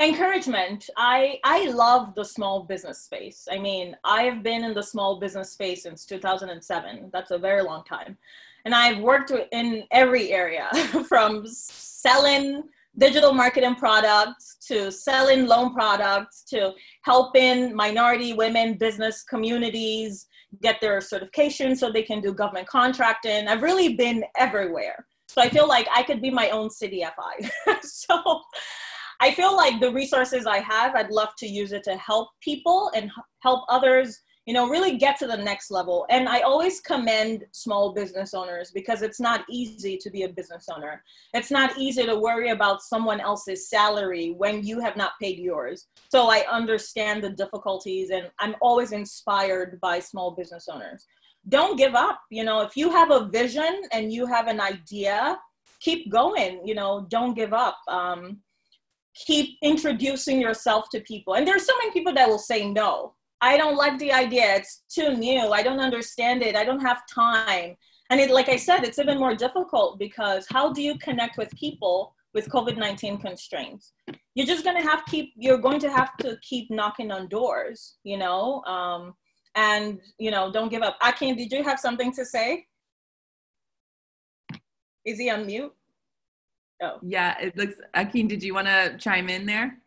encouragement. 0.00 0.88
I 0.96 1.40
i 1.44 1.70
love 1.70 2.14
the 2.14 2.24
small 2.24 2.62
business 2.62 3.00
space. 3.02 3.48
I 3.50 3.58
mean 3.58 3.96
i've 4.04 4.42
been 4.42 4.64
in 4.64 4.74
the 4.74 4.82
small 4.82 5.18
business 5.18 5.50
space 5.50 5.82
since 5.82 6.04
2007 6.06 7.10
that's 7.12 7.30
a 7.30 7.38
very 7.38 7.62
long 7.62 7.84
time. 7.84 8.16
And 8.64 8.74
i've 8.74 8.98
worked 9.00 9.32
in 9.52 9.84
every 9.90 10.32
area 10.32 10.70
from 11.08 11.44
selling 11.46 12.62
digital 12.96 13.32
marketing 13.32 13.76
products 13.76 14.56
to 14.66 14.90
selling 14.90 15.46
loan 15.46 15.72
products 15.72 16.42
to 16.42 16.72
helping 17.02 17.74
minority 17.74 18.32
women 18.32 18.74
business 18.74 19.22
communities 19.22 20.26
get 20.62 20.80
their 20.80 21.00
certification 21.00 21.76
so 21.76 21.90
they 21.90 22.02
can 22.02 22.20
do 22.20 22.32
government 22.32 22.66
contracting. 22.66 23.46
I've 23.48 23.62
really 23.62 23.94
been 23.94 24.24
everywhere. 24.36 25.06
So 25.28 25.42
i 25.42 25.48
feel 25.48 25.68
like 25.68 25.86
i 25.94 26.02
could 26.02 26.22
be 26.22 26.30
my 26.30 26.48
own 26.50 26.68
CDFI 26.68 27.50
so 27.82 28.40
I 29.20 29.32
feel 29.32 29.56
like 29.56 29.80
the 29.80 29.92
resources 29.92 30.46
I 30.46 30.58
have, 30.58 30.94
I'd 30.94 31.10
love 31.10 31.30
to 31.38 31.46
use 31.46 31.72
it 31.72 31.82
to 31.84 31.96
help 31.96 32.28
people 32.40 32.90
and 32.94 33.10
help 33.40 33.64
others, 33.68 34.20
you 34.46 34.54
know, 34.54 34.68
really 34.68 34.96
get 34.96 35.18
to 35.18 35.26
the 35.26 35.36
next 35.36 35.72
level. 35.72 36.06
And 36.08 36.28
I 36.28 36.40
always 36.40 36.80
commend 36.80 37.44
small 37.52 37.92
business 37.92 38.32
owners 38.32 38.70
because 38.72 39.02
it's 39.02 39.18
not 39.18 39.44
easy 39.50 39.96
to 39.98 40.10
be 40.10 40.22
a 40.22 40.28
business 40.28 40.66
owner. 40.72 41.02
It's 41.34 41.50
not 41.50 41.76
easy 41.76 42.06
to 42.06 42.16
worry 42.16 42.50
about 42.50 42.80
someone 42.80 43.18
else's 43.18 43.68
salary 43.68 44.34
when 44.36 44.62
you 44.62 44.78
have 44.80 44.96
not 44.96 45.12
paid 45.20 45.38
yours. 45.38 45.88
So 46.10 46.30
I 46.30 46.44
understand 46.50 47.24
the 47.24 47.30
difficulties 47.30 48.10
and 48.10 48.30
I'm 48.38 48.54
always 48.60 48.92
inspired 48.92 49.80
by 49.80 49.98
small 49.98 50.30
business 50.30 50.68
owners. 50.72 51.04
Don't 51.48 51.76
give 51.76 51.96
up. 51.96 52.20
You 52.30 52.44
know, 52.44 52.60
if 52.60 52.76
you 52.76 52.90
have 52.90 53.10
a 53.10 53.26
vision 53.26 53.82
and 53.90 54.12
you 54.12 54.26
have 54.26 54.46
an 54.46 54.60
idea, 54.60 55.38
keep 55.80 56.10
going. 56.10 56.60
You 56.64 56.76
know, 56.76 57.06
don't 57.10 57.34
give 57.34 57.52
up. 57.52 57.78
Um, 57.88 58.40
keep 59.26 59.58
introducing 59.62 60.40
yourself 60.40 60.88
to 60.90 61.00
people. 61.00 61.34
And 61.34 61.46
there's 61.46 61.66
so 61.66 61.74
many 61.78 61.92
people 61.92 62.14
that 62.14 62.28
will 62.28 62.38
say 62.38 62.70
no. 62.70 63.14
I 63.40 63.56
don't 63.56 63.76
like 63.76 63.98
the 63.98 64.12
idea. 64.12 64.56
It's 64.56 64.82
too 64.88 65.14
new. 65.14 65.52
I 65.52 65.62
don't 65.62 65.80
understand 65.80 66.42
it. 66.42 66.56
I 66.56 66.64
don't 66.64 66.80
have 66.80 67.06
time. 67.06 67.76
And 68.10 68.20
it, 68.20 68.30
like 68.30 68.48
I 68.48 68.56
said, 68.56 68.84
it's 68.84 68.98
even 68.98 69.18
more 69.18 69.34
difficult 69.34 69.98
because 69.98 70.46
how 70.50 70.72
do 70.72 70.82
you 70.82 70.98
connect 70.98 71.36
with 71.36 71.50
people 71.54 72.14
with 72.34 72.48
COVID-19 72.48 73.20
constraints? 73.20 73.92
You're 74.34 74.46
just 74.46 74.64
going 74.64 74.80
to 74.80 74.88
have 74.88 75.04
keep, 75.06 75.32
you're 75.36 75.58
going 75.58 75.80
to 75.80 75.90
have 75.90 76.16
to 76.18 76.36
keep 76.42 76.70
knocking 76.70 77.10
on 77.10 77.28
doors, 77.28 77.96
you 78.04 78.16
know? 78.16 78.62
Um, 78.64 79.14
and, 79.54 80.00
you 80.18 80.30
know, 80.30 80.50
don't 80.50 80.70
give 80.70 80.82
up. 80.82 80.96
Akin, 81.02 81.36
did 81.36 81.52
you 81.52 81.62
have 81.62 81.78
something 81.78 82.12
to 82.12 82.24
say? 82.24 82.66
Is 85.04 85.18
he 85.18 85.30
on 85.30 85.46
mute? 85.46 85.72
Oh. 86.82 86.98
Yeah, 87.02 87.38
it 87.40 87.56
looks. 87.56 87.74
Akin, 87.94 88.28
did 88.28 88.42
you 88.42 88.54
want 88.54 88.68
to 88.68 88.96
chime 88.98 89.28
in 89.28 89.46
there? 89.46 89.78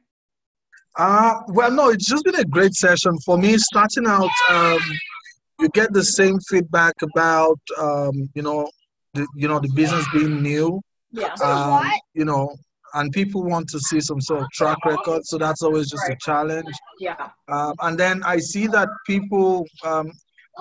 Uh, 0.98 1.36
well, 1.48 1.72
no, 1.72 1.90
it's 1.90 2.06
just 2.06 2.26
been 2.26 2.36
a 2.36 2.44
great 2.44 2.74
session 2.74 3.18
for 3.26 3.38
me. 3.38 3.58
Starting 3.58 4.06
out, 4.08 4.30
um, 4.50 4.80
you 5.60 5.70
get 5.70 5.94
the 5.94 6.04
same 6.04 6.38
feedback 6.50 6.94
about, 7.02 7.60
um, 7.80 8.30
you 8.34 8.42
know, 8.42 8.70
the, 9.14 9.26
you 9.36 9.48
know, 9.48 9.60
the 9.60 9.72
business 9.74 10.06
being 10.14 10.42
new. 10.42 10.82
Yeah. 11.12 11.34
Um, 11.44 11.90
you 12.14 12.26
know, 12.26 12.54
and 12.94 13.12
people 13.14 13.44
want 13.44 13.70
to 13.70 13.80
see 13.80 14.02
some 14.02 14.20
sort 14.20 14.42
of 14.42 14.50
track 14.52 14.78
record, 14.86 15.26
so 15.26 15.38
that's 15.38 15.62
always 15.62 15.90
just 15.90 16.10
a 16.10 16.16
challenge. 16.20 16.74
Yeah. 17.00 17.30
Um, 17.48 17.74
and 17.82 17.98
then 17.98 18.22
I 18.24 18.40
see 18.40 18.68
that 18.68 18.90
people, 19.08 19.66
um, 19.86 20.12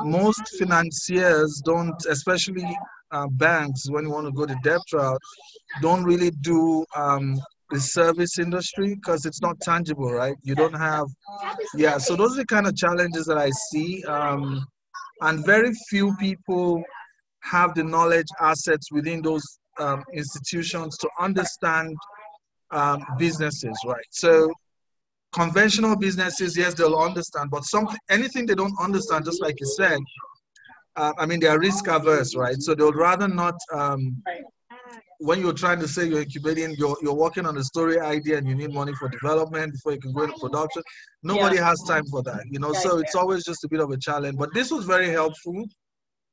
most 0.04 0.42
financiers 0.58 1.60
don't, 1.64 1.94
especially 2.08 2.76
uh, 3.12 3.26
banks, 3.28 3.90
when 3.90 4.04
you 4.04 4.10
want 4.10 4.26
to 4.26 4.32
go 4.32 4.46
the 4.46 4.58
debt 4.62 4.80
route, 4.92 5.20
don't 5.80 6.04
really 6.04 6.30
do 6.42 6.84
um, 6.96 7.40
the 7.70 7.80
service 7.80 8.38
industry 8.38 8.94
because 8.94 9.26
it's 9.26 9.40
not 9.40 9.60
tangible, 9.60 10.12
right? 10.12 10.36
You 10.42 10.54
don't 10.54 10.74
have, 10.74 11.06
yeah. 11.74 11.98
So 11.98 12.16
those 12.16 12.34
are 12.34 12.42
the 12.42 12.46
kind 12.46 12.66
of 12.66 12.76
challenges 12.76 13.26
that 13.26 13.38
I 13.38 13.50
see, 13.70 14.04
um, 14.04 14.64
and 15.22 15.44
very 15.44 15.72
few 15.88 16.14
people 16.16 16.82
have 17.42 17.74
the 17.74 17.84
knowledge 17.84 18.26
assets 18.40 18.90
within 18.92 19.22
those 19.22 19.42
um, 19.78 20.04
institutions 20.12 20.96
to 20.98 21.08
understand 21.18 21.96
um, 22.70 23.04
businesses, 23.18 23.78
right? 23.86 24.04
So 24.10 24.50
conventional 25.32 25.96
businesses, 25.96 26.56
yes, 26.56 26.74
they'll 26.74 26.96
understand, 26.96 27.50
but 27.50 27.64
something, 27.64 27.98
anything 28.08 28.46
they 28.46 28.54
don't 28.54 28.78
understand, 28.80 29.24
just 29.24 29.40
like 29.40 29.54
you 29.60 29.66
said, 29.66 29.98
uh, 30.96 31.12
I 31.18 31.26
mean, 31.26 31.40
they 31.40 31.46
are 31.46 31.58
risk 31.58 31.86
averse, 31.88 32.34
right? 32.34 32.60
So 32.60 32.74
they 32.74 32.84
would 32.84 32.96
rather 32.96 33.28
not 33.28 33.54
um, 33.72 34.22
when 35.20 35.38
you're 35.38 35.52
trying 35.52 35.78
to 35.78 35.86
say 35.86 36.08
you're 36.08 36.22
incubating, 36.22 36.74
you're, 36.78 36.96
you're 37.02 37.14
working 37.14 37.44
on 37.44 37.56
a 37.58 37.62
story 37.62 38.00
idea 38.00 38.38
and 38.38 38.48
you 38.48 38.54
need 38.54 38.72
money 38.72 38.92
for 38.94 39.08
development 39.08 39.72
before 39.72 39.92
you 39.92 40.00
can 40.00 40.12
go 40.12 40.22
into 40.22 40.38
production. 40.38 40.82
Nobody 41.22 41.56
yeah. 41.56 41.66
has 41.66 41.82
time 41.82 42.06
for 42.06 42.22
that, 42.22 42.42
you 42.50 42.58
know, 42.58 42.72
so 42.72 42.98
it's 42.98 43.14
always 43.14 43.44
just 43.44 43.62
a 43.64 43.68
bit 43.68 43.80
of 43.80 43.90
a 43.90 43.98
challenge. 43.98 44.38
But 44.38 44.54
this 44.54 44.70
was 44.70 44.86
very 44.86 45.10
helpful. 45.10 45.66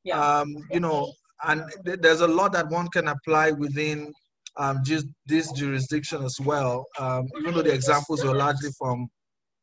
Yeah. 0.05 0.19
Um, 0.19 0.55
you 0.71 0.79
know, 0.79 1.11
and 1.43 1.63
th- 1.85 1.99
there's 1.99 2.21
a 2.21 2.27
lot 2.27 2.53
that 2.53 2.69
one 2.69 2.87
can 2.87 3.09
apply 3.09 3.51
within 3.51 4.13
um, 4.55 4.79
just 4.85 5.05
this 5.25 5.51
jurisdiction 5.51 6.23
as 6.23 6.37
well. 6.39 6.85
Um, 6.97 7.27
even 7.41 7.55
though 7.55 7.63
the 7.63 7.73
examples 7.73 8.23
are 8.23 8.33
largely 8.33 8.69
from 8.79 9.09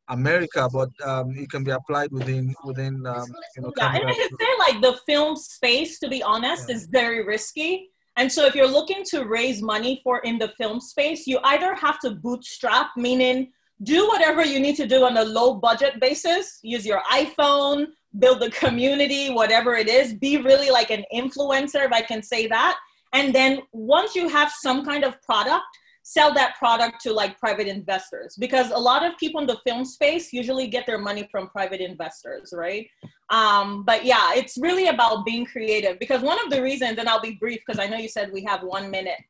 America, 0.09 0.69
but 0.71 0.89
um, 1.03 1.31
it 1.35 1.49
can 1.49 1.63
be 1.63 1.71
applied 1.71 2.11
within 2.11 2.53
within 2.63 3.05
um, 3.07 3.25
you 3.55 3.63
know. 3.63 3.73
Yeah, 3.77 3.95
and 3.95 4.09
I 4.09 4.13
can 4.13 4.29
say 4.39 4.47
like 4.59 4.81
the 4.81 4.99
film 5.05 5.35
space, 5.35 5.99
to 5.99 6.07
be 6.07 6.21
honest, 6.21 6.69
yeah. 6.69 6.75
is 6.75 6.87
very 6.87 7.23
risky. 7.25 7.89
And 8.17 8.31
so, 8.31 8.45
if 8.45 8.55
you're 8.55 8.67
looking 8.67 9.03
to 9.11 9.25
raise 9.25 9.61
money 9.61 10.01
for 10.03 10.19
in 10.19 10.37
the 10.37 10.49
film 10.49 10.79
space, 10.79 11.27
you 11.27 11.39
either 11.43 11.73
have 11.75 11.99
to 11.99 12.11
bootstrap, 12.11 12.91
meaning 12.95 13.51
do 13.83 14.07
whatever 14.07 14.45
you 14.45 14.59
need 14.59 14.75
to 14.77 14.87
do 14.87 15.03
on 15.03 15.17
a 15.17 15.23
low 15.23 15.55
budget 15.55 15.99
basis, 15.99 16.59
use 16.61 16.85
your 16.85 17.01
iPhone, 17.11 17.87
build 18.19 18.41
a 18.41 18.49
community, 18.51 19.29
whatever 19.29 19.75
it 19.75 19.89
is, 19.89 20.13
be 20.13 20.37
really 20.37 20.69
like 20.69 20.91
an 20.91 21.03
influencer, 21.13 21.85
if 21.85 21.91
I 21.91 22.01
can 22.01 22.23
say 22.23 22.47
that. 22.47 22.77
And 23.11 23.33
then 23.35 23.61
once 23.73 24.15
you 24.15 24.29
have 24.29 24.51
some 24.51 24.85
kind 24.85 25.03
of 25.03 25.21
product, 25.21 25.65
sell 26.07 26.31
that 26.31 26.55
product 26.59 27.01
to 27.01 27.11
like 27.11 27.39
private 27.39 27.65
investors. 27.65 28.35
Because 28.39 28.69
a 28.69 28.77
lot 28.77 29.03
of 29.03 29.17
people 29.17 29.41
in 29.41 29.47
the 29.47 29.57
film 29.65 29.83
space 29.83 30.31
usually 30.31 30.67
get 30.67 30.85
their 30.85 30.99
money 30.99 31.27
from 31.31 31.49
private 31.49 31.81
investors 31.81 32.53
right? 32.55 32.87
Um, 33.31 33.83
but 33.83 34.05
yeah 34.05 34.33
it's 34.35 34.55
really 34.57 34.87
about 34.87 35.25
being 35.25 35.45
creative. 35.45 35.97
Because 35.97 36.21
one 36.21 36.37
of 36.45 36.51
the 36.51 36.61
reasons 36.61 36.99
and 36.99 37.09
i'll 37.09 37.21
be 37.21 37.37
brief 37.45 37.59
because 37.65 37.79
i 37.83 37.87
know 37.87 37.97
you 37.97 38.07
said 38.07 38.31
we 38.31 38.43
have 38.43 38.61
one 38.61 38.91
minute 38.91 39.29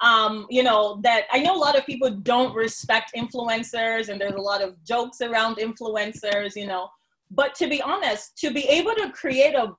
um, 0.00 0.46
you 0.50 0.62
know 0.64 1.00
that 1.04 1.22
i 1.32 1.38
know 1.38 1.54
a 1.54 1.62
lot 1.66 1.78
of 1.78 1.86
people 1.86 2.10
don't 2.10 2.54
respect 2.54 3.12
influencers 3.16 4.08
and 4.08 4.20
there's 4.20 4.34
a 4.34 4.48
lot 4.52 4.60
of 4.60 4.82
jokes 4.84 5.20
around 5.20 5.56
influencers 5.56 6.56
you 6.56 6.66
know. 6.66 6.88
But 7.30 7.54
to 7.56 7.68
be 7.68 7.80
honest 7.80 8.36
to 8.38 8.52
be 8.52 8.64
able 8.64 8.94
to 8.96 9.12
create 9.12 9.54
a 9.54 9.74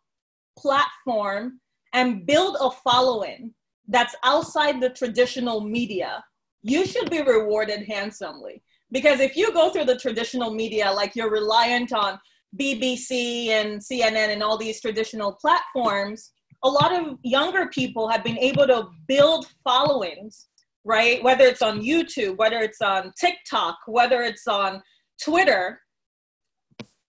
platform 0.58 1.60
and 1.94 2.26
build 2.26 2.56
a 2.62 2.72
following 2.72 3.54
that's 3.90 4.16
outside 4.24 4.82
the 4.82 4.90
traditional 4.90 5.62
media 5.62 6.24
you 6.68 6.86
should 6.86 7.10
be 7.10 7.22
rewarded 7.22 7.88
handsomely. 7.88 8.62
Because 8.92 9.20
if 9.20 9.36
you 9.36 9.52
go 9.54 9.70
through 9.70 9.86
the 9.86 9.98
traditional 9.98 10.54
media, 10.54 10.92
like 10.92 11.16
you're 11.16 11.32
reliant 11.32 11.92
on 11.94 12.20
BBC 12.60 13.48
and 13.50 13.82
CNN 13.82 14.32
and 14.32 14.44
all 14.44 14.58
these 14.58 14.80
traditional 14.80 15.34
platforms, 15.34 16.32
a 16.64 16.70
lot 16.70 16.94
of 16.94 17.18
younger 17.24 17.68
people 17.68 18.08
have 18.10 18.24
been 18.24 18.38
able 18.38 18.66
to 18.68 18.88
build 19.08 19.48
followings, 19.64 20.48
right? 20.84 21.22
Whether 21.24 21.46
it's 21.46 21.62
on 21.62 21.82
YouTube, 21.82 22.38
whether 22.38 22.60
it's 22.60 22.82
on 22.82 23.14
TikTok, 23.20 23.78
whether 23.88 24.22
it's 24.22 24.48
on 24.48 24.82
Twitter, 25.22 25.82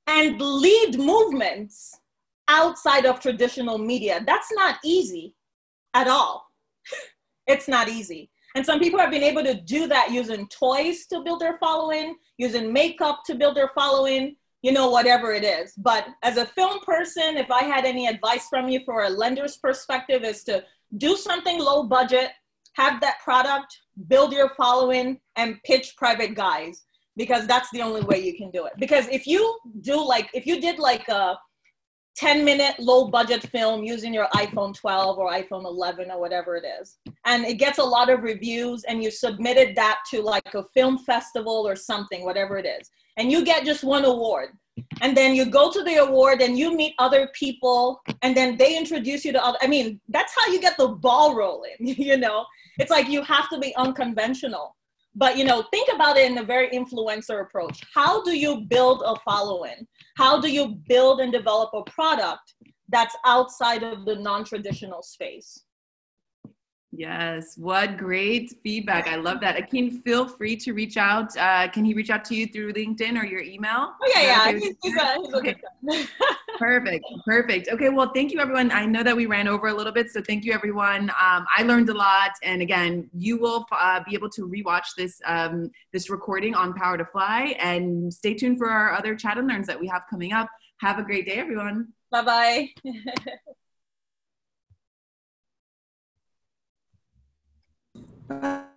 and 0.06 0.40
lead 0.40 0.98
movements 0.98 1.92
outside 2.48 3.06
of 3.06 3.20
traditional 3.20 3.76
media. 3.76 4.22
That's 4.26 4.52
not 4.52 4.76
easy 4.84 5.34
at 5.94 6.08
all. 6.08 6.46
it's 7.46 7.68
not 7.68 7.88
easy. 7.88 8.30
And 8.56 8.64
some 8.64 8.80
people 8.80 8.98
have 8.98 9.10
been 9.10 9.22
able 9.22 9.44
to 9.44 9.52
do 9.52 9.86
that 9.88 10.10
using 10.10 10.48
toys 10.48 11.06
to 11.08 11.22
build 11.22 11.40
their 11.40 11.58
following, 11.58 12.16
using 12.38 12.72
makeup 12.72 13.20
to 13.26 13.34
build 13.34 13.54
their 13.54 13.70
following, 13.74 14.34
you 14.62 14.72
know, 14.72 14.88
whatever 14.88 15.34
it 15.34 15.44
is. 15.44 15.74
But 15.76 16.06
as 16.22 16.38
a 16.38 16.46
film 16.46 16.80
person, 16.80 17.36
if 17.36 17.50
I 17.50 17.64
had 17.64 17.84
any 17.84 18.06
advice 18.06 18.48
from 18.48 18.70
you 18.70 18.80
for 18.86 19.04
a 19.04 19.10
lender's 19.10 19.58
perspective, 19.58 20.24
is 20.24 20.42
to 20.44 20.64
do 20.96 21.16
something 21.16 21.58
low 21.58 21.82
budget, 21.82 22.30
have 22.76 22.98
that 23.02 23.18
product, 23.22 23.78
build 24.08 24.32
your 24.32 24.48
following, 24.56 25.20
and 25.36 25.62
pitch 25.64 25.94
private 25.98 26.34
guys 26.34 26.86
because 27.14 27.46
that's 27.46 27.70
the 27.72 27.82
only 27.82 28.00
way 28.00 28.24
you 28.24 28.38
can 28.38 28.50
do 28.50 28.64
it. 28.64 28.72
Because 28.78 29.06
if 29.08 29.26
you 29.26 29.58
do 29.82 30.02
like, 30.02 30.30
if 30.32 30.46
you 30.46 30.62
did 30.62 30.78
like 30.78 31.06
a 31.08 31.36
10 32.16 32.44
minute 32.44 32.78
low 32.78 33.08
budget 33.08 33.42
film 33.50 33.84
using 33.84 34.12
your 34.12 34.26
iPhone 34.34 34.74
12 34.74 35.18
or 35.18 35.30
iPhone 35.30 35.64
11 35.64 36.10
or 36.10 36.18
whatever 36.18 36.56
it 36.56 36.64
is. 36.80 36.96
And 37.26 37.44
it 37.44 37.54
gets 37.54 37.78
a 37.78 37.84
lot 37.84 38.08
of 38.08 38.22
reviews 38.22 38.84
and 38.84 39.02
you 39.02 39.10
submitted 39.10 39.76
that 39.76 40.00
to 40.10 40.22
like 40.22 40.54
a 40.54 40.64
film 40.74 40.98
festival 40.98 41.66
or 41.68 41.76
something, 41.76 42.24
whatever 42.24 42.56
it 42.56 42.66
is. 42.66 42.90
And 43.18 43.30
you 43.30 43.44
get 43.44 43.66
just 43.66 43.84
one 43.84 44.06
award. 44.06 44.50
And 45.02 45.16
then 45.16 45.34
you 45.34 45.46
go 45.46 45.70
to 45.70 45.82
the 45.84 45.96
award 45.96 46.40
and 46.40 46.58
you 46.58 46.74
meet 46.74 46.94
other 46.98 47.28
people 47.34 48.00
and 48.22 48.36
then 48.36 48.56
they 48.56 48.76
introduce 48.76 49.24
you 49.24 49.32
to 49.32 49.44
other 49.44 49.58
I 49.60 49.66
mean, 49.66 50.00
that's 50.08 50.34
how 50.38 50.50
you 50.50 50.60
get 50.60 50.76
the 50.76 50.88
ball 50.88 51.34
rolling, 51.34 51.74
you 51.78 52.16
know. 52.16 52.46
It's 52.78 52.90
like 52.90 53.08
you 53.08 53.22
have 53.22 53.48
to 53.50 53.58
be 53.58 53.74
unconventional 53.76 54.74
but 55.16 55.36
you 55.36 55.44
know 55.44 55.64
think 55.70 55.88
about 55.94 56.16
it 56.16 56.30
in 56.30 56.38
a 56.38 56.44
very 56.44 56.68
influencer 56.70 57.40
approach 57.40 57.80
how 57.92 58.22
do 58.22 58.36
you 58.36 58.60
build 58.68 59.02
a 59.06 59.16
following 59.20 59.86
how 60.16 60.40
do 60.40 60.50
you 60.50 60.76
build 60.88 61.20
and 61.20 61.32
develop 61.32 61.70
a 61.74 61.82
product 61.90 62.54
that's 62.88 63.16
outside 63.24 63.82
of 63.82 64.04
the 64.04 64.16
non-traditional 64.16 65.02
space 65.02 65.65
Yes, 66.98 67.58
what 67.58 67.98
great 67.98 68.54
feedback. 68.62 69.06
I 69.06 69.16
love 69.16 69.40
that. 69.40 69.58
Akin, 69.58 70.00
feel 70.00 70.26
free 70.26 70.56
to 70.56 70.72
reach 70.72 70.96
out. 70.96 71.36
Uh, 71.36 71.68
can 71.68 71.84
he 71.84 71.92
reach 71.92 72.08
out 72.08 72.24
to 72.26 72.34
you 72.34 72.46
through 72.46 72.72
LinkedIn 72.72 73.20
or 73.20 73.26
your 73.26 73.42
email? 73.42 73.92
Oh, 74.02 74.12
yeah, 74.14 74.22
yeah. 74.22 74.52
He's, 74.52 74.74
he's, 74.82 74.96
a, 74.96 75.16
he's 75.22 75.34
okay. 75.34 75.56
perfect, 76.58 77.04
perfect. 77.26 77.68
Okay, 77.68 77.90
well, 77.90 78.12
thank 78.14 78.32
you, 78.32 78.40
everyone. 78.40 78.70
I 78.70 78.86
know 78.86 79.02
that 79.02 79.14
we 79.14 79.26
ran 79.26 79.46
over 79.46 79.68
a 79.68 79.74
little 79.74 79.92
bit, 79.92 80.10
so 80.10 80.22
thank 80.22 80.46
you, 80.46 80.54
everyone. 80.54 81.10
Um, 81.10 81.44
I 81.54 81.64
learned 81.64 81.90
a 81.90 81.94
lot. 81.94 82.30
And 82.42 82.62
again, 82.62 83.10
you 83.12 83.36
will 83.38 83.66
uh, 83.72 84.00
be 84.08 84.14
able 84.14 84.30
to 84.30 84.48
rewatch 84.48 84.94
this, 84.96 85.20
um, 85.26 85.70
this 85.92 86.08
recording 86.08 86.54
on 86.54 86.72
Power 86.72 86.96
to 86.96 87.04
Fly. 87.04 87.56
And 87.58 88.12
stay 88.12 88.32
tuned 88.32 88.56
for 88.56 88.70
our 88.70 88.92
other 88.92 89.14
chat 89.14 89.36
and 89.36 89.46
learns 89.46 89.66
that 89.66 89.78
we 89.78 89.86
have 89.88 90.04
coming 90.08 90.32
up. 90.32 90.48
Have 90.80 90.98
a 90.98 91.02
great 91.02 91.26
day, 91.26 91.34
everyone. 91.34 91.88
Bye-bye. 92.10 92.70
Uh, 98.28 98.75